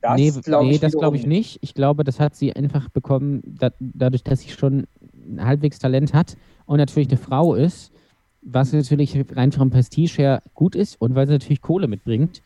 Das 0.00 0.16
nee, 0.16 0.30
glaube 0.30 0.66
nee, 0.66 0.74
ich, 0.74 0.80
das 0.80 0.92
glaube 0.92 1.16
ich 1.16 1.26
nicht. 1.26 1.58
Ich 1.62 1.74
glaube, 1.74 2.04
das 2.04 2.20
hat 2.20 2.36
sie 2.36 2.54
einfach 2.54 2.88
bekommen, 2.88 3.42
da, 3.44 3.70
dadurch, 3.80 4.22
dass 4.22 4.40
sie 4.40 4.50
schon 4.50 4.86
halbwegs 5.38 5.78
Talent 5.78 6.14
hat 6.14 6.36
und 6.66 6.78
natürlich 6.78 7.08
eine 7.08 7.18
Frau 7.18 7.54
ist, 7.54 7.90
was 8.42 8.72
natürlich 8.72 9.18
rein 9.34 9.50
vom 9.50 9.70
Prestige 9.70 10.14
her 10.18 10.42
gut 10.54 10.76
ist 10.76 11.00
und 11.00 11.14
weil 11.14 11.26
sie 11.26 11.32
natürlich 11.32 11.60
Kohle 11.60 11.88
mitbringt. 11.88 12.42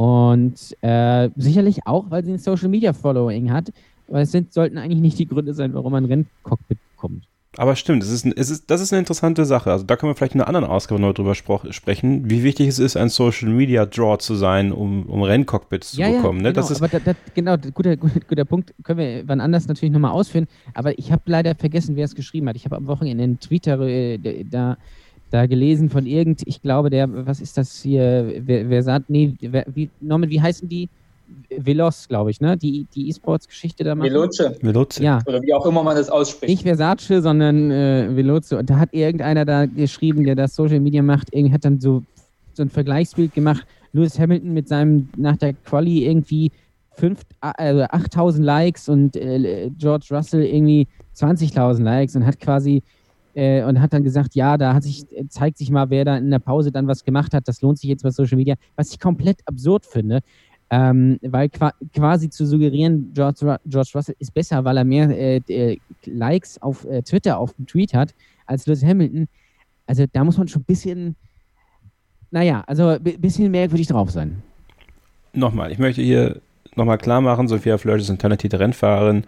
Und 0.00 0.54
äh, 0.80 1.28
sicherlich 1.36 1.86
auch, 1.86 2.10
weil 2.10 2.24
sie 2.24 2.32
ein 2.32 2.38
Social 2.38 2.70
Media 2.70 2.94
Following 2.94 3.52
hat. 3.52 3.70
Aber 4.08 4.22
es 4.22 4.32
sind, 4.32 4.50
sollten 4.50 4.78
eigentlich 4.78 5.02
nicht 5.02 5.18
die 5.18 5.26
Gründe 5.26 5.52
sein, 5.52 5.74
warum 5.74 5.92
man 5.92 6.04
ein 6.04 6.06
Renncockpit 6.06 6.78
bekommt. 6.92 7.24
Aber 7.58 7.76
stimmt, 7.76 8.02
es 8.02 8.10
ist, 8.10 8.24
es 8.24 8.48
ist, 8.48 8.70
das 8.70 8.80
ist 8.80 8.94
eine 8.94 9.00
interessante 9.00 9.44
Sache. 9.44 9.70
Also 9.70 9.84
da 9.84 9.96
können 9.96 10.08
wir 10.08 10.14
vielleicht 10.14 10.34
in 10.34 10.40
einer 10.40 10.48
anderen 10.48 10.64
Ausgabe 10.64 11.02
noch 11.02 11.12
drüber 11.12 11.34
sprechen, 11.34 12.30
wie 12.30 12.42
wichtig 12.42 12.68
es 12.68 12.78
ist, 12.78 12.96
ein 12.96 13.10
Social 13.10 13.50
Media 13.50 13.84
Draw 13.84 14.16
zu 14.16 14.36
sein, 14.36 14.72
um, 14.72 15.02
um 15.02 15.22
Renncockpits 15.22 15.92
zu 15.92 16.00
ja, 16.00 16.12
bekommen. 16.12 16.38
Ja, 16.38 16.44
ne? 16.44 16.52
genau, 16.54 16.62
das 16.62 16.70
ist, 16.70 16.80
aber 16.80 16.88
da, 16.88 17.00
da, 17.00 17.12
genau, 17.34 17.58
guter, 17.58 17.98
guter, 17.98 18.20
guter 18.26 18.44
Punkt, 18.46 18.72
können 18.82 19.00
wir 19.00 19.28
wann 19.28 19.42
anders 19.42 19.68
natürlich 19.68 19.92
nochmal 19.92 20.12
ausführen. 20.12 20.46
Aber 20.72 20.98
ich 20.98 21.12
habe 21.12 21.24
leider 21.26 21.54
vergessen, 21.54 21.94
wer 21.96 22.06
es 22.06 22.14
geschrieben 22.14 22.48
hat. 22.48 22.56
Ich 22.56 22.64
habe 22.64 22.76
am 22.76 22.86
Wochenende 22.86 23.22
in 23.22 23.38
Twitter 23.38 23.78
äh, 23.80 24.16
da, 24.44 24.78
da 25.30 25.46
gelesen 25.46 25.88
von 25.90 26.06
irgend, 26.06 26.42
ich 26.46 26.60
glaube, 26.60 26.90
der, 26.90 27.08
was 27.26 27.40
ist 27.40 27.56
das 27.56 27.80
hier, 27.82 28.32
wer, 28.44 28.68
wer 28.68 28.82
sagt, 28.82 29.10
nee, 29.10 29.34
wer, 29.40 29.64
wie, 29.74 29.88
Norman, 30.00 30.30
wie 30.30 30.40
heißen 30.40 30.68
die? 30.68 30.88
Veloz, 31.48 32.08
glaube 32.08 32.32
ich, 32.32 32.40
ne? 32.40 32.56
Die 32.56 32.86
die 32.92 33.08
E-Sports-Geschichte 33.08 33.84
da 33.84 33.94
machen. 33.94 34.10
Veloce. 34.10 34.50
Veloce. 34.60 34.98
Ja, 34.98 35.20
Oder 35.26 35.40
wie 35.42 35.54
auch 35.54 35.64
immer 35.64 35.84
man 35.84 35.96
das 35.96 36.08
ausspricht. 36.08 36.50
nicht 36.50 36.62
Versace, 36.62 37.22
sondern 37.22 37.70
äh, 37.70 38.08
Veloce. 38.16 38.54
Und 38.54 38.68
da 38.68 38.80
hat 38.80 38.92
irgendeiner 38.92 39.44
da 39.44 39.66
geschrieben, 39.66 40.24
der 40.24 40.34
das 40.34 40.56
Social 40.56 40.80
Media 40.80 41.02
macht, 41.02 41.28
irgendwie 41.32 41.54
hat 41.54 41.64
dann 41.64 41.80
so, 41.80 42.02
so 42.54 42.64
ein 42.64 42.68
Vergleichsbild 42.68 43.32
gemacht. 43.32 43.64
Lewis 43.92 44.18
Hamilton 44.18 44.52
mit 44.52 44.68
seinem 44.68 45.08
nach 45.16 45.36
der 45.36 45.52
Quali 45.52 46.04
irgendwie 46.06 46.50
fünf, 46.92 47.20
also 47.40 47.82
8000 47.82 48.44
Likes 48.44 48.88
und 48.88 49.16
äh, 49.16 49.70
George 49.78 50.06
Russell 50.10 50.44
irgendwie 50.44 50.86
20.000 51.16 51.82
Likes 51.82 52.14
und 52.16 52.26
hat 52.26 52.38
quasi 52.38 52.82
äh, 53.34 53.62
und 53.64 53.80
hat 53.80 53.92
dann 53.92 54.04
gesagt, 54.04 54.34
ja, 54.34 54.56
da 54.56 54.74
hat 54.74 54.82
sich, 54.82 55.06
zeigt 55.28 55.58
sich 55.58 55.70
mal, 55.70 55.90
wer 55.90 56.04
da 56.04 56.16
in 56.16 56.30
der 56.30 56.38
Pause 56.38 56.72
dann 56.72 56.86
was 56.86 57.04
gemacht 57.04 57.34
hat. 57.34 57.46
Das 57.48 57.62
lohnt 57.62 57.78
sich 57.78 57.90
jetzt 57.90 58.02
bei 58.02 58.10
Social 58.10 58.36
Media, 58.36 58.56
was 58.76 58.92
ich 58.92 59.00
komplett 59.00 59.40
absurd 59.46 59.86
finde. 59.86 60.20
Ähm, 60.72 61.18
weil 61.22 61.48
qua 61.48 61.72
quasi 61.92 62.30
zu 62.30 62.46
suggerieren, 62.46 63.10
George, 63.12 63.40
Ru 63.42 63.56
George, 63.66 63.90
Russell 63.92 64.14
ist 64.20 64.32
besser, 64.32 64.64
weil 64.64 64.76
er 64.76 64.84
mehr 64.84 65.10
äh, 65.10 65.40
äh, 65.48 65.78
Likes 66.04 66.62
auf 66.62 66.84
äh, 66.84 67.02
Twitter 67.02 67.38
auf 67.38 67.52
dem 67.54 67.66
Tweet 67.66 67.92
hat 67.92 68.14
als 68.46 68.66
Lewis 68.66 68.84
Hamilton. 68.84 69.26
Also 69.86 70.04
da 70.12 70.22
muss 70.22 70.38
man 70.38 70.46
schon 70.46 70.62
ein 70.62 70.66
bisschen, 70.66 71.16
naja, 72.30 72.62
also 72.68 72.86
ein 72.86 73.02
bisschen 73.02 73.50
merkwürdig 73.50 73.88
drauf 73.88 74.10
sein. 74.10 74.44
Nochmal, 75.32 75.72
ich 75.72 75.78
möchte 75.78 76.02
hier 76.02 76.40
nochmal 76.76 76.98
klar 76.98 77.20
machen, 77.20 77.48
Sophia 77.48 77.76
Flörsch 77.76 78.02
ist 78.02 78.10
eine 78.10 78.18
talentierte 78.18 78.60
Rennfahrerin. 78.60 79.24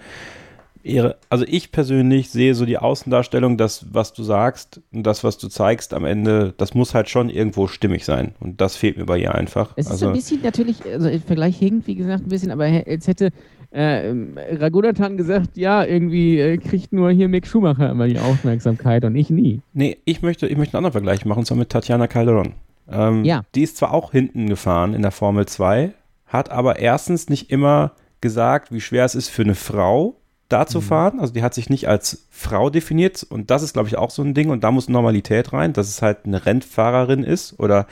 Ihre, 0.83 1.17
also 1.29 1.45
ich 1.47 1.73
persönlich 1.73 2.31
sehe 2.31 2.55
so 2.55 2.65
die 2.65 2.79
Außendarstellung, 2.79 3.57
das, 3.57 3.87
was 3.93 4.13
du 4.13 4.23
sagst 4.23 4.81
und 4.93 5.05
das, 5.05 5.23
was 5.23 5.39
du 5.39 5.49
zeigst 5.49 5.95
am 5.95 6.05
Ende, 6.05 6.55
das 6.57 6.75
muss 6.75 6.95
halt 6.95 7.09
schon 7.09 7.31
irgendwo 7.31 7.69
stimmig 7.69 8.05
sein. 8.05 8.35
Und 8.41 8.61
das 8.61 8.77
fehlt 8.77 8.97
mir 8.97 9.07
bei 9.07 9.19
ihr 9.19 9.35
einfach. 9.35 9.73
Es 9.77 9.87
ist 9.87 9.93
also, 9.93 10.09
ein 10.09 10.13
bisschen 10.15 10.43
natürlich, 10.43 10.85
also 10.85 11.09
im 11.09 11.23
Vergleich 11.23 11.57
hinkt, 11.57 11.87
wie 11.87 11.95
gesagt, 11.95 12.27
ein 12.27 12.29
bisschen, 12.29 12.51
aber 12.51 12.65
als 12.65 13.07
hätte 13.07 13.31
äh, 13.71 14.13
Ragunathan 14.57 15.17
gesagt, 15.17 15.57
ja, 15.57 15.85
irgendwie 15.85 16.39
äh, 16.39 16.59
kriegt 16.59 16.93
nur 16.93 17.11
hier 17.11 17.29
Mick 17.29 17.47
Schumacher 17.47 17.91
immer 17.91 18.07
die 18.07 18.19
Aufmerksamkeit 18.19 19.05
und 19.05 19.17
ich 19.17 19.31
nie. 19.31 19.61
Nee, 19.73 19.99
ich 20.05 20.23
möchte, 20.23 20.47
ich 20.47 20.57
möchte 20.57 20.77
einen 20.77 20.85
anderen 20.85 21.05
Vergleich 21.05 21.25
machen, 21.25 21.41
und 21.41 21.47
zwar 21.47 21.57
mit 21.57 21.71
Tatjana 21.71 22.07
Calderon. 22.07 22.55
Ähm, 22.91 23.25
Ja. 23.25 23.43
Die 23.55 23.63
ist 23.63 23.77
zwar 23.79 23.93
auch 23.93 24.13
hinten 24.13 24.49
gefahren 24.49 24.95
in 24.95 25.03
der 25.03 25.11
Formel 25.11 25.47
2, 25.47 25.93
hat 26.27 26.51
aber 26.51 26.79
erstens 26.79 27.29
nicht 27.29 27.51
immer 27.51 27.93
gesagt, 28.21 28.73
wie 28.73 28.81
schwer 28.81 29.05
es 29.05 29.15
ist 29.15 29.29
für 29.29 29.43
eine 29.43 29.55
Frau, 29.55 30.17
da 30.53 30.67
zu 30.67 30.81
fahren. 30.81 31.21
Also 31.21 31.33
die 31.33 31.43
hat 31.43 31.55
sich 31.55 31.71
nicht 31.71 31.89
als 31.89 32.27
Frau 32.31 32.71
definiert 32.71 33.25
und 33.29 33.51
das 33.51 33.63
ist, 33.63 33.73
glaube 33.73 33.89
ich, 33.89 33.97
auch 33.97 34.11
so 34.11 34.23
ein 34.23 34.35
Ding 34.35 34.51
und 34.51 34.65
da 34.65 34.71
muss 34.71 34.89
Normalität 34.89 35.53
rein, 35.53 35.73
dass 35.73 35.89
es 35.89 36.03
halt 36.03 36.25
eine 36.25 36.45
Rennfahrerin 36.45 37.25
ist 37.25 37.59
oder 37.59 37.87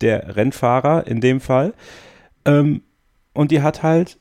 der 0.00 0.36
Rennfahrer 0.36 1.06
in 1.06 1.20
dem 1.20 1.40
Fall. 1.40 1.74
Ähm, 2.44 2.82
und 3.32 3.50
die 3.50 3.62
hat 3.62 3.82
halt 3.82 4.18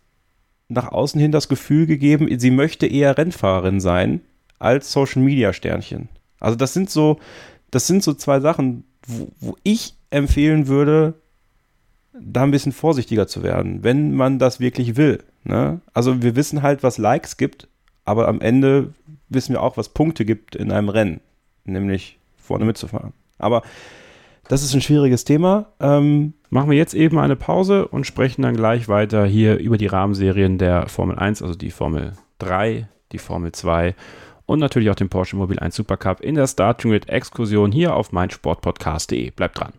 nach 0.68 0.92
außen 0.92 1.20
hin 1.20 1.32
das 1.32 1.48
Gefühl 1.48 1.86
gegeben, 1.86 2.28
sie 2.40 2.52
möchte 2.52 2.88
eher 2.88 3.18
Rennfahrerin 3.18 3.80
sein 3.80 4.22
als 4.58 4.92
Social 4.92 5.22
Media 5.22 5.54
Sternchen. 5.54 6.10
Also 6.40 6.56
das 6.56 6.74
sind 6.74 6.90
so, 6.90 7.20
das 7.72 7.88
sind 7.88 8.04
so 8.04 8.14
zwei 8.14 8.40
Sachen, 8.40 8.84
wo, 9.06 9.28
wo 9.40 9.58
ich 9.64 9.94
empfehlen 10.10 10.68
würde, 10.68 11.16
da 12.20 12.44
ein 12.44 12.52
bisschen 12.52 12.72
vorsichtiger 12.72 13.28
zu 13.28 13.44
werden, 13.44 13.84
wenn 13.84 14.16
man 14.16 14.40
das 14.40 14.60
wirklich 14.60 14.96
will. 14.96 15.24
Ne? 15.46 15.80
Also 15.94 16.22
wir 16.22 16.36
wissen 16.36 16.62
halt, 16.62 16.84
was 16.84 16.98
Likes 16.98 17.38
gibt, 17.38 17.68
aber 18.04 18.28
am 18.28 18.42
Ende 18.42 18.94
wissen 19.30 19.54
wir 19.54 19.64
auch, 19.64 19.78
was 19.78 19.90
Punkte 19.90 20.26
gibt 20.26 20.56
in 20.56 20.72
einem 20.72 20.90
Rennen, 20.90 21.22
nämlich 21.64 22.20
vorne 22.38 22.66
mitzufahren. 22.66 23.14
Aber 23.38 23.62
das 24.48 24.62
ist 24.62 24.74
ein 24.74 24.82
schwieriges 24.82 25.24
Thema. 25.24 25.68
Ähm, 25.80 26.34
Machen 26.56 26.70
wir 26.70 26.78
jetzt 26.78 26.94
eben 26.94 27.20
eine 27.20 27.36
Pause 27.36 27.86
und 27.86 28.08
sprechen 28.08 28.42
dann 28.44 28.56
gleich 28.56 28.88
weiter 28.88 29.26
hier 29.26 29.58
über 29.58 29.78
die 29.78 29.88
Rahmenserien 29.88 30.58
der 30.58 30.88
Formel 30.88 31.20
1, 31.20 31.42
also 31.42 31.54
die 31.54 31.70
Formel 31.70 32.14
3, 32.40 32.88
die 33.12 33.18
Formel 33.18 33.52
2 33.52 33.94
und 34.46 34.60
natürlich 34.60 34.90
auch 34.90 34.96
den 34.96 35.10
Porsche 35.10 35.36
Mobil 35.36 35.60
1 35.60 35.76
Supercup 35.76 36.22
in 36.22 36.36
der 36.36 36.48
Grid 36.78 37.10
Exkursion 37.10 37.74
hier 37.74 37.94
auf 37.94 38.14
meinsportpodcast.de. 38.14 39.32
Bleibt 39.32 39.60
dran. 39.60 39.74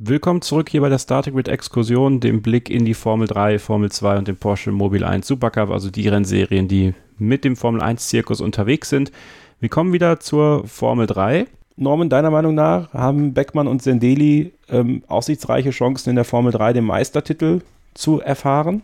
Willkommen 0.00 0.42
zurück 0.42 0.68
hier 0.68 0.80
bei 0.80 0.88
der 0.88 1.00
Starting 1.00 1.34
Grid 1.34 1.48
Exkursion, 1.48 2.20
dem 2.20 2.40
Blick 2.40 2.70
in 2.70 2.84
die 2.84 2.94
Formel 2.94 3.26
3, 3.26 3.58
Formel 3.58 3.90
2 3.90 4.18
und 4.18 4.28
den 4.28 4.36
Porsche 4.36 4.70
Mobil 4.70 5.02
1 5.02 5.26
Supercup, 5.26 5.70
also 5.70 5.90
die 5.90 6.06
Rennserien, 6.06 6.68
die 6.68 6.94
mit 7.18 7.42
dem 7.42 7.56
Formel 7.56 7.82
1 7.82 8.06
Zirkus 8.06 8.40
unterwegs 8.40 8.90
sind. 8.90 9.10
Wir 9.58 9.68
kommen 9.68 9.92
wieder 9.92 10.20
zur 10.20 10.64
Formel 10.68 11.08
3. 11.08 11.46
Norman, 11.74 12.08
deiner 12.08 12.30
Meinung 12.30 12.54
nach 12.54 12.92
haben 12.92 13.34
Beckmann 13.34 13.66
und 13.66 13.82
Sendeli 13.82 14.52
ähm, 14.68 15.02
aussichtsreiche 15.08 15.70
Chancen 15.70 16.10
in 16.10 16.14
der 16.14 16.24
Formel 16.24 16.52
3 16.52 16.74
den 16.74 16.84
Meistertitel 16.84 17.62
zu 17.94 18.20
erfahren? 18.20 18.82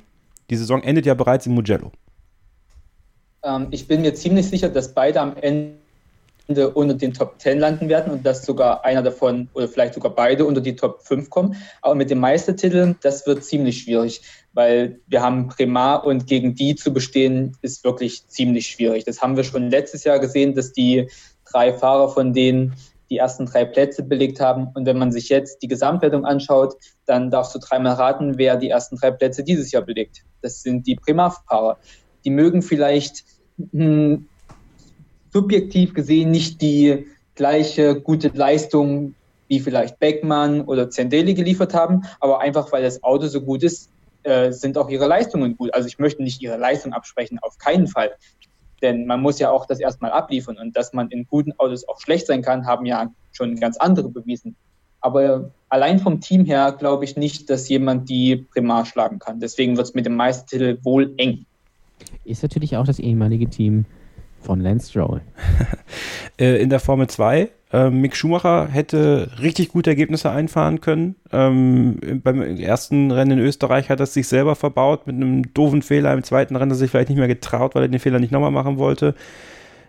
Die 0.50 0.56
Saison 0.56 0.82
endet 0.82 1.06
ja 1.06 1.14
bereits 1.14 1.46
in 1.46 1.54
Mugello. 1.54 1.92
Ähm, 3.44 3.68
ich 3.70 3.86
bin 3.86 4.02
mir 4.02 4.14
ziemlich 4.14 4.48
sicher, 4.48 4.68
dass 4.68 4.92
beide 4.92 5.20
am 5.20 5.36
Ende 5.36 5.74
unter 6.46 6.94
den 6.94 7.14
Top 7.14 7.40
10 7.40 7.58
landen 7.58 7.88
werden 7.88 8.12
und 8.12 8.26
dass 8.26 8.44
sogar 8.44 8.84
einer 8.84 9.02
davon 9.02 9.48
oder 9.54 9.66
vielleicht 9.66 9.94
sogar 9.94 10.14
beide 10.14 10.44
unter 10.44 10.60
die 10.60 10.76
Top 10.76 11.02
5 11.02 11.30
kommen. 11.30 11.56
Aber 11.80 11.94
mit 11.94 12.10
dem 12.10 12.20
Meistertitel, 12.20 12.96
das 13.02 13.26
wird 13.26 13.44
ziemlich 13.44 13.82
schwierig, 13.82 14.20
weil 14.52 15.00
wir 15.06 15.22
haben 15.22 15.48
Primar 15.48 16.04
und 16.04 16.26
gegen 16.26 16.54
die 16.54 16.74
zu 16.74 16.92
bestehen, 16.92 17.56
ist 17.62 17.82
wirklich 17.84 18.28
ziemlich 18.28 18.66
schwierig. 18.66 19.04
Das 19.04 19.22
haben 19.22 19.36
wir 19.36 19.44
schon 19.44 19.70
letztes 19.70 20.04
Jahr 20.04 20.18
gesehen, 20.18 20.54
dass 20.54 20.72
die 20.72 21.08
drei 21.50 21.72
Fahrer 21.72 22.10
von 22.10 22.32
denen 22.32 22.74
die 23.10 23.18
ersten 23.18 23.46
drei 23.46 23.64
Plätze 23.64 24.02
belegt 24.02 24.40
haben. 24.40 24.68
Und 24.74 24.86
wenn 24.86 24.98
man 24.98 25.12
sich 25.12 25.28
jetzt 25.28 25.62
die 25.62 25.68
Gesamtwertung 25.68 26.24
anschaut, 26.24 26.74
dann 27.06 27.30
darfst 27.30 27.54
du 27.54 27.58
dreimal 27.58 27.94
raten, 27.94 28.38
wer 28.38 28.56
die 28.56 28.70
ersten 28.70 28.96
drei 28.96 29.10
Plätze 29.10 29.44
dieses 29.44 29.72
Jahr 29.72 29.82
belegt. 29.82 30.24
Das 30.42 30.62
sind 30.62 30.86
die 30.86 30.96
Primar-Fahrer. 30.96 31.78
Die 32.24 32.30
mögen 32.30 32.62
vielleicht 32.62 33.24
hm, 33.72 34.26
subjektiv 35.34 35.94
gesehen 35.94 36.30
nicht 36.30 36.62
die 36.62 37.06
gleiche 37.34 38.00
gute 38.00 38.28
Leistung 38.28 39.14
wie 39.48 39.58
vielleicht 39.60 39.98
Beckmann 39.98 40.62
oder 40.62 40.88
Zendeli 40.88 41.34
geliefert 41.34 41.74
haben, 41.74 42.04
aber 42.20 42.40
einfach 42.40 42.70
weil 42.72 42.82
das 42.82 43.02
Auto 43.02 43.26
so 43.26 43.42
gut 43.42 43.62
ist, 43.64 43.90
äh, 44.22 44.52
sind 44.52 44.78
auch 44.78 44.88
ihre 44.88 45.06
Leistungen 45.06 45.56
gut. 45.56 45.74
Also 45.74 45.88
ich 45.88 45.98
möchte 45.98 46.22
nicht 46.22 46.40
ihre 46.40 46.56
Leistung 46.56 46.92
absprechen, 46.92 47.38
auf 47.42 47.58
keinen 47.58 47.88
Fall. 47.88 48.12
Denn 48.80 49.06
man 49.06 49.20
muss 49.20 49.40
ja 49.40 49.50
auch 49.50 49.66
das 49.66 49.80
erstmal 49.80 50.12
abliefern 50.12 50.56
und 50.56 50.76
dass 50.76 50.92
man 50.92 51.10
in 51.10 51.26
guten 51.26 51.52
Autos 51.58 51.86
auch 51.88 52.00
schlecht 52.00 52.26
sein 52.28 52.40
kann, 52.40 52.64
haben 52.64 52.86
ja 52.86 53.10
schon 53.32 53.56
ganz 53.56 53.76
andere 53.76 54.08
bewiesen. 54.08 54.54
Aber 55.00 55.50
allein 55.68 55.98
vom 55.98 56.20
Team 56.20 56.44
her 56.44 56.72
glaube 56.78 57.04
ich 57.04 57.16
nicht, 57.16 57.50
dass 57.50 57.68
jemand 57.68 58.08
die 58.08 58.36
Primar 58.36 58.86
schlagen 58.86 59.18
kann. 59.18 59.40
Deswegen 59.40 59.76
wird 59.76 59.88
es 59.88 59.94
mit 59.94 60.06
dem 60.06 60.14
Meistertitel 60.14 60.78
wohl 60.82 61.12
eng. 61.16 61.44
Ist 62.24 62.42
natürlich 62.42 62.76
auch 62.76 62.86
das 62.86 62.98
ehemalige 62.98 63.50
Team 63.50 63.84
von 64.44 64.60
Lance 64.60 64.90
Stroll. 64.90 65.20
Äh, 66.36 66.60
in 66.60 66.68
der 66.68 66.80
Formel 66.80 67.06
2. 67.06 67.48
Ähm, 67.72 68.00
Mick 68.00 68.16
Schumacher 68.16 68.66
hätte 68.66 69.30
richtig 69.40 69.68
gute 69.68 69.90
Ergebnisse 69.90 70.30
einfahren 70.32 70.80
können. 70.80 71.14
Ähm, 71.30 72.20
beim 72.24 72.42
ersten 72.42 73.12
Rennen 73.12 73.38
in 73.38 73.44
Österreich 73.44 73.88
hat 73.88 74.00
er 74.00 74.06
sich 74.06 74.26
selber 74.26 74.56
verbaut 74.56 75.06
mit 75.06 75.14
einem 75.14 75.54
doofen 75.54 75.80
Fehler. 75.80 76.12
Im 76.12 76.24
zweiten 76.24 76.56
Rennen 76.56 76.72
hat 76.72 76.76
er 76.76 76.78
sich 76.78 76.90
vielleicht 76.90 77.08
nicht 77.08 77.18
mehr 77.18 77.28
getraut, 77.28 77.76
weil 77.76 77.82
er 77.82 77.88
den 77.88 78.00
Fehler 78.00 78.18
nicht 78.18 78.32
nochmal 78.32 78.50
machen 78.50 78.78
wollte. 78.78 79.14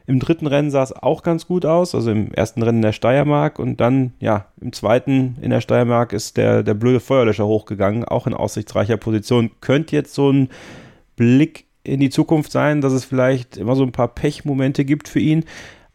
Im 0.07 0.19
dritten 0.19 0.45
Rennen 0.45 0.69
sah 0.69 0.83
es 0.83 0.93
auch 0.93 1.23
ganz 1.23 1.47
gut 1.47 1.65
aus, 1.65 1.95
also 1.95 2.11
im 2.11 2.31
ersten 2.31 2.61
Rennen 2.61 2.77
in 2.77 2.83
der 2.83 2.91
Steiermark 2.91 3.57
und 3.57 3.79
dann, 3.81 4.13
ja, 4.19 4.47
im 4.61 4.71
zweiten 4.71 5.37
in 5.41 5.49
der 5.49 5.61
Steiermark 5.61 6.13
ist 6.13 6.37
der, 6.37 6.61
der 6.61 6.75
blöde 6.75 6.99
Feuerlöscher 6.99 7.47
hochgegangen, 7.47 8.05
auch 8.05 8.27
in 8.27 8.35
aussichtsreicher 8.35 8.97
Position. 8.97 9.49
Könnte 9.61 9.95
jetzt 9.95 10.13
so 10.13 10.31
ein 10.31 10.49
Blick 11.15 11.65
in 11.85 11.99
die 11.99 12.09
Zukunft 12.09 12.51
sein, 12.51 12.81
dass 12.81 12.93
es 12.93 13.05
vielleicht 13.05 13.57
immer 13.57 13.75
so 13.75 13.83
ein 13.83 13.91
paar 13.91 14.07
Pechmomente 14.07 14.85
gibt 14.85 15.07
für 15.07 15.19
ihn. 15.19 15.45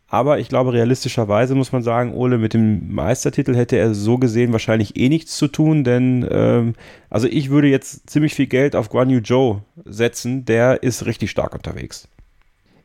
Aber 0.09 0.41
ich 0.41 0.49
glaube, 0.49 0.73
realistischerweise 0.73 1.55
muss 1.55 1.71
man 1.71 1.85
sagen, 1.85 2.15
Ole, 2.15 2.37
mit 2.37 2.53
dem 2.53 2.93
Meistertitel 2.93 3.55
hätte 3.55 3.77
er 3.77 3.95
so 3.95 4.19
gesehen 4.19 4.51
wahrscheinlich 4.51 4.97
eh 4.97 5.09
nichts 5.09 5.37
zu 5.37 5.47
tun, 5.47 5.85
denn 5.85 6.27
ähm, 6.29 6.75
also 7.09 7.29
ich 7.29 7.51
würde 7.51 7.69
jetzt 7.69 8.11
ziemlich 8.11 8.35
viel 8.35 8.49
Geld 8.49 8.75
auf 8.75 8.89
Guan 8.89 9.09
Yu 9.09 9.21
Zhou 9.21 9.61
setzen, 9.85 10.45
der 10.45 10.83
ist 10.83 11.07
richtig 11.07 11.31
stark 11.31 11.55
unterwegs. 11.55 12.09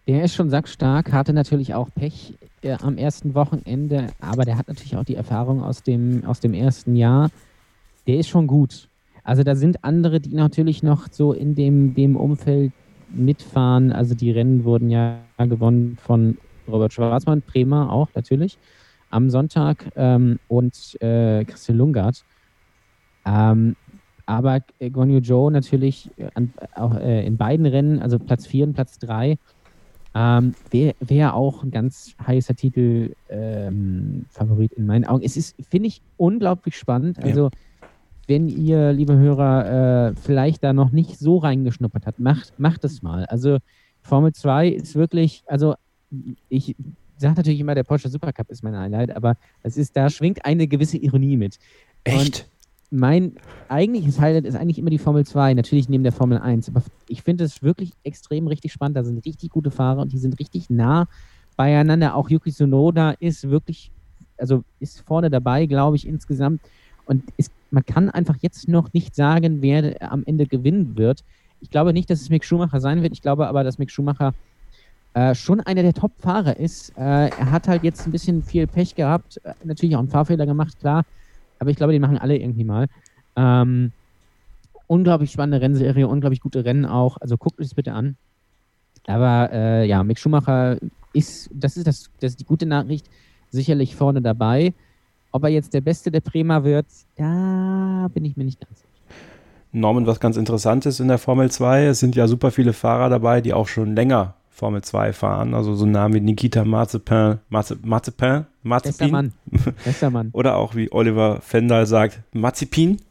Der 0.07 0.23
ist 0.23 0.35
schon 0.35 0.51
sackstark, 0.51 1.11
hatte 1.11 1.33
natürlich 1.33 1.73
auch 1.73 1.89
Pech 1.95 2.35
äh, 2.61 2.73
am 2.73 2.95
ersten 2.95 3.33
Wochenende, 3.33 4.07
aber 4.19 4.45
der 4.45 4.59
hat 4.59 4.67
natürlich 4.67 4.95
auch 4.95 5.03
die 5.03 5.15
Erfahrung 5.15 5.63
aus 5.63 5.81
dem, 5.81 6.23
aus 6.25 6.39
dem 6.41 6.53
ersten 6.53 6.95
Jahr. 6.95 7.31
Der 8.05 8.17
ist 8.17 8.29
schon 8.29 8.45
gut. 8.45 8.87
Also 9.23 9.41
da 9.41 9.55
sind 9.55 9.83
andere, 9.83 10.19
die 10.19 10.35
natürlich 10.35 10.83
noch 10.83 11.07
so 11.09 11.33
in 11.33 11.55
dem, 11.55 11.95
dem 11.95 12.15
Umfeld 12.15 12.71
mitfahren. 13.09 13.91
Also 13.91 14.15
die 14.15 14.31
Rennen 14.31 14.63
wurden 14.63 14.89
ja 14.89 15.19
gewonnen 15.37 15.97
von 16.01 16.37
Robert 16.67 16.93
Schwarzmann, 16.93 17.41
Bremer 17.41 17.91
auch 17.91 18.09
natürlich 18.15 18.57
am 19.09 19.29
Sonntag 19.29 19.91
ähm, 19.95 20.39
und 20.47 21.01
äh, 21.01 21.45
Christian 21.45 21.77
Lungard. 21.77 22.25
Ähm, 23.25 23.75
aber 24.25 24.61
Guan 24.91 25.09
Yu 25.09 25.21
Zhou 25.21 25.49
natürlich 25.49 26.09
äh, 26.17 26.29
an, 26.33 26.53
auch 26.75 26.95
äh, 26.95 27.25
in 27.25 27.37
beiden 27.37 27.65
Rennen, 27.65 28.01
also 28.01 28.17
Platz 28.17 28.47
4 28.47 28.67
und 28.67 28.73
Platz 28.73 28.97
3, 28.99 29.37
ähm, 30.15 30.55
wäre 30.71 30.95
wär 30.99 31.35
auch 31.35 31.63
ein 31.63 31.71
ganz 31.71 32.15
heißer 32.25 32.55
Titel 32.55 33.13
ähm, 33.29 34.25
Favorit 34.29 34.73
in 34.73 34.85
meinen 34.85 35.05
Augen. 35.05 35.23
Es 35.23 35.37
ist, 35.37 35.55
finde 35.69 35.87
ich, 35.87 36.01
unglaublich 36.17 36.77
spannend. 36.77 37.19
Also, 37.21 37.45
ja. 37.45 37.49
Wenn 38.27 38.49
ihr, 38.49 38.91
liebe 38.93 39.15
Hörer, 39.15 40.09
äh, 40.09 40.15
vielleicht 40.15 40.63
da 40.63 40.73
noch 40.73 40.91
nicht 40.91 41.19
so 41.19 41.37
reingeschnuppert 41.37 42.07
habt, 42.07 42.19
macht, 42.19 42.59
macht 42.59 42.83
es 42.83 43.01
mal. 43.01 43.25
Also, 43.25 43.59
Formel 44.01 44.33
2 44.33 44.69
ist 44.69 44.95
wirklich, 44.95 45.43
also 45.47 45.75
ich 46.49 46.75
sage 47.17 47.35
natürlich 47.35 47.59
immer, 47.59 47.75
der 47.75 47.83
Porsche 47.83 48.09
Supercup 48.09 48.49
ist 48.49 48.63
mein 48.63 48.77
Highlight, 48.77 49.15
aber 49.15 49.37
es 49.63 49.77
ist, 49.77 49.95
da 49.95 50.09
schwingt 50.09 50.45
eine 50.45 50.67
gewisse 50.67 50.97
Ironie 50.97 51.37
mit. 51.37 51.57
Echt? 52.03 52.19
Und 52.19 52.45
mein 52.91 53.33
eigentliches 53.67 54.19
Highlight 54.19 54.45
ist 54.45 54.55
eigentlich 54.55 54.77
immer 54.77 54.89
die 54.89 54.97
Formel 54.97 55.25
2, 55.25 55.53
natürlich 55.53 55.89
neben 55.89 56.03
der 56.03 56.13
Formel 56.13 56.37
1. 56.37 56.69
Aber 56.69 56.83
ich 57.07 57.23
finde 57.23 57.43
es 57.43 57.63
wirklich 57.63 57.91
extrem 58.03 58.47
richtig 58.47 58.71
spannend. 58.71 58.97
Da 58.97 59.03
sind 59.03 59.25
richtig 59.25 59.49
gute 59.49 59.71
Fahrer 59.71 60.01
und 60.01 60.13
die 60.13 60.17
sind 60.17 60.39
richtig 60.39 60.69
nah 60.69 61.07
beieinander. 61.57 62.15
Auch 62.15 62.29
Yuki 62.29 62.51
Tsunoda 62.51 63.11
ist 63.19 63.49
wirklich, 63.49 63.91
also 64.37 64.63
ist 64.79 65.01
vorne 65.01 65.29
dabei, 65.29 65.65
glaube 65.65 65.95
ich, 65.95 66.07
insgesamt. 66.07 66.61
Und 67.05 67.23
ist, 67.37 67.51
man 67.75 67.85
kann 67.85 68.09
einfach 68.09 68.37
jetzt 68.39 68.69
noch 68.69 68.93
nicht 68.93 69.15
sagen, 69.15 69.61
wer 69.61 70.01
am 70.01 70.23
Ende 70.25 70.47
gewinnen 70.47 70.95
wird. 70.95 71.25
Ich 71.59 71.69
glaube 71.69 71.91
nicht, 71.91 72.09
dass 72.09 72.21
es 72.21 72.29
Mick 72.29 72.45
Schumacher 72.45 72.79
sein 72.79 73.03
wird. 73.03 73.11
Ich 73.11 73.21
glaube 73.21 73.47
aber, 73.47 73.65
dass 73.65 73.77
Mick 73.77 73.91
Schumacher 73.91 74.33
äh, 75.13 75.35
schon 75.35 75.59
einer 75.59 75.83
der 75.83 75.93
Top-Fahrer 75.93 76.57
ist. 76.57 76.97
Äh, 76.97 77.27
er 77.27 77.51
hat 77.51 77.67
halt 77.67 77.83
jetzt 77.83 78.07
ein 78.07 78.13
bisschen 78.13 78.43
viel 78.43 78.65
Pech 78.65 78.95
gehabt, 78.95 79.41
äh, 79.43 79.53
natürlich 79.65 79.95
auch 79.95 79.99
einen 79.99 80.07
Fahrfehler 80.07 80.45
gemacht, 80.45 80.79
klar. 80.79 81.03
Aber 81.59 81.69
ich 81.69 81.75
glaube, 81.75 81.91
die 81.91 81.99
machen 81.99 82.17
alle 82.17 82.37
irgendwie 82.37 82.63
mal. 82.63 82.87
Ähm, 83.35 83.91
unglaublich 84.87 85.31
spannende 85.31 85.59
Rennserie, 85.59 86.07
unglaublich 86.07 86.39
gute 86.39 86.63
Rennen 86.63 86.85
auch. 86.85 87.17
Also 87.19 87.35
guckt 87.35 87.59
das 87.59 87.73
bitte 87.73 87.91
an. 87.91 88.15
Aber 89.05 89.49
äh, 89.51 89.85
ja, 89.85 90.01
Mick 90.03 90.17
Schumacher 90.17 90.77
ist, 91.11 91.49
das 91.53 91.75
ist, 91.75 91.87
das, 91.87 92.09
das 92.21 92.31
ist 92.31 92.39
die 92.39 92.45
gute 92.45 92.65
Nachricht, 92.65 93.09
sicherlich 93.51 93.97
vorne 93.97 94.21
dabei. 94.21 94.73
Ob 95.35 95.43
er 95.43 95.49
jetzt 95.49 95.73
der 95.73 95.81
Beste 95.81 96.11
der 96.11 96.21
Bremer 96.21 96.63
wird, 96.63 96.85
da 97.17 98.09
bin 98.13 98.23
ich 98.23 98.37
mir 98.37 98.45
nicht 98.45 98.61
ganz 98.61 98.79
sicher. 98.79 98.89
Norman, 99.73 100.07
was 100.07 100.21
ganz 100.21 100.37
interessant 100.37 100.85
ist 100.85 101.01
in 101.01 101.09
der 101.09 101.17
Formel 101.17 101.51
2, 101.51 101.87
es 101.87 101.99
sind 101.99 102.15
ja 102.15 102.29
super 102.29 102.51
viele 102.51 102.71
Fahrer 102.71 103.09
dabei, 103.09 103.41
die 103.41 103.53
auch 103.53 103.67
schon 103.67 103.97
länger 103.97 104.35
Formel 104.49 104.81
2 104.81 105.11
fahren. 105.11 105.53
Also 105.53 105.75
so 105.75 105.85
Namen 105.85 106.13
wie 106.13 106.21
Nikita 106.21 106.63
Mazepin, 106.63 107.39
Mazepin, 107.49 108.45
Mazepin. 108.63 109.11
Mann. 109.11 109.33
Bester 109.83 110.09
Mann. 110.09 110.29
Oder 110.31 110.55
auch 110.55 110.73
wie 110.73 110.89
Oliver 110.93 111.41
Fendal 111.41 111.85
sagt, 111.85 112.21
Mazepin. 112.31 113.01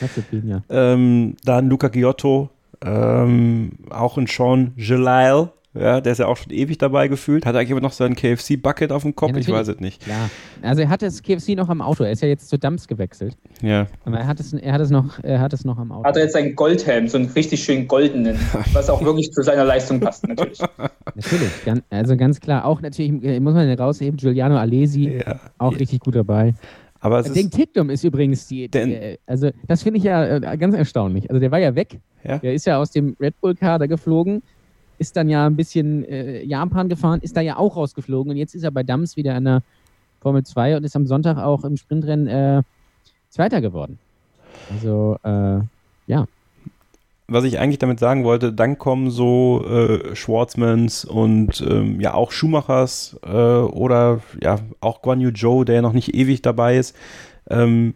Mazepin, 0.00 0.48
ja. 0.48 0.62
Ähm, 0.70 1.36
dann 1.44 1.68
Luca 1.68 1.88
Giotto, 1.88 2.48
ähm, 2.82 3.72
auch 3.90 4.16
ein 4.16 4.26
Sean 4.26 4.72
Gelail, 4.78 5.50
ja, 5.74 6.00
der 6.00 6.12
ist 6.12 6.18
ja 6.18 6.26
auch 6.26 6.36
schon 6.36 6.52
ewig 6.52 6.78
dabei 6.78 7.08
gefühlt. 7.08 7.44
Hat 7.44 7.54
er 7.54 7.60
eigentlich 7.60 7.70
immer 7.70 7.80
noch 7.80 7.92
sein 7.92 8.14
KFC-Bucket 8.14 8.92
auf 8.92 9.02
dem 9.02 9.16
Kopf? 9.16 9.32
Ja, 9.32 9.38
ich 9.38 9.50
weiß 9.50 9.68
es 9.68 9.80
nicht. 9.80 10.02
Klar. 10.02 10.30
Also 10.62 10.82
er 10.82 10.88
hat 10.88 11.02
das 11.02 11.22
KFC 11.22 11.50
noch 11.56 11.68
am 11.68 11.82
Auto. 11.82 12.04
Er 12.04 12.12
ist 12.12 12.22
ja 12.22 12.28
jetzt 12.28 12.48
zu 12.48 12.58
Dumps 12.58 12.86
gewechselt. 12.86 13.36
Ja. 13.60 13.86
Aber 14.04 14.18
er 14.18 14.26
hat 14.26 14.38
es, 14.38 14.52
er 14.52 14.72
hat 14.72 14.80
es, 14.80 14.90
noch, 14.90 15.18
er 15.24 15.40
hat 15.40 15.52
es 15.52 15.64
noch 15.64 15.76
am 15.78 15.90
Auto. 15.90 16.04
Hat 16.04 16.16
er 16.16 16.22
jetzt 16.22 16.36
einen 16.36 16.54
Goldhelm, 16.54 17.08
so 17.08 17.18
einen 17.18 17.28
richtig 17.28 17.64
schönen 17.64 17.88
goldenen, 17.88 18.38
was 18.72 18.88
auch 18.88 19.02
wirklich 19.04 19.32
zu 19.32 19.42
seiner 19.42 19.64
Leistung 19.64 19.98
passt, 19.98 20.28
natürlich. 20.28 20.60
natürlich, 21.14 21.82
also 21.90 22.16
ganz 22.16 22.40
klar. 22.40 22.64
Auch 22.64 22.80
natürlich, 22.80 23.24
äh, 23.24 23.40
muss 23.40 23.54
man 23.54 23.68
rausheben, 23.72 24.16
Giuliano 24.16 24.56
Alesi, 24.56 25.22
ja. 25.26 25.40
auch 25.58 25.72
ja. 25.72 25.78
richtig 25.78 26.00
gut 26.00 26.14
dabei. 26.14 26.54
Aber 27.00 27.18
es 27.18 27.32
den 27.32 27.50
Tickdom 27.50 27.90
ist 27.90 28.02
übrigens 28.02 28.46
die, 28.46 28.66
die 28.68 29.18
also 29.26 29.50
das 29.66 29.82
finde 29.82 29.98
ich 29.98 30.04
ja 30.04 30.36
äh, 30.36 30.56
ganz 30.56 30.74
erstaunlich. 30.74 31.28
Also 31.28 31.38
der 31.38 31.50
war 31.50 31.58
ja 31.58 31.74
weg. 31.74 31.98
Ja. 32.26 32.38
Der 32.38 32.54
ist 32.54 32.64
ja 32.64 32.78
aus 32.78 32.92
dem 32.92 33.14
Red 33.20 33.38
Bull-Kader 33.42 33.88
geflogen 33.88 34.42
ist 34.98 35.16
dann 35.16 35.28
ja 35.28 35.46
ein 35.46 35.56
bisschen 35.56 36.04
äh, 36.04 36.42
Japan 36.42 36.88
gefahren, 36.88 37.20
ist 37.22 37.36
da 37.36 37.40
ja 37.40 37.56
auch 37.56 37.76
rausgeflogen 37.76 38.30
und 38.32 38.36
jetzt 38.36 38.54
ist 38.54 38.62
er 38.62 38.70
bei 38.70 38.82
Dams 38.82 39.16
wieder 39.16 39.36
in 39.36 39.44
der 39.44 39.62
Formel 40.20 40.44
2 40.44 40.76
und 40.76 40.84
ist 40.84 40.96
am 40.96 41.06
Sonntag 41.06 41.38
auch 41.38 41.64
im 41.64 41.76
Sprintrennen 41.76 42.26
äh, 42.26 42.62
Zweiter 43.28 43.60
geworden. 43.60 43.98
Also, 44.70 45.18
äh, 45.24 45.60
ja. 46.06 46.26
Was 47.26 47.44
ich 47.44 47.58
eigentlich 47.58 47.78
damit 47.78 47.98
sagen 47.98 48.24
wollte, 48.24 48.52
dann 48.52 48.78
kommen 48.78 49.10
so 49.10 49.64
äh, 49.66 50.14
Schwarzmans 50.14 51.04
und 51.04 51.64
ähm, 51.66 52.00
ja 52.00 52.14
auch 52.14 52.32
Schumachers 52.32 53.18
äh, 53.24 53.30
oder 53.30 54.20
ja 54.42 54.58
auch 54.80 55.00
Guan 55.00 55.20
Yu 55.20 55.30
Zhou, 55.30 55.64
der 55.64 55.76
ja 55.76 55.82
noch 55.82 55.94
nicht 55.94 56.14
ewig 56.14 56.42
dabei 56.42 56.76
ist. 56.76 56.94
Ähm, 57.48 57.94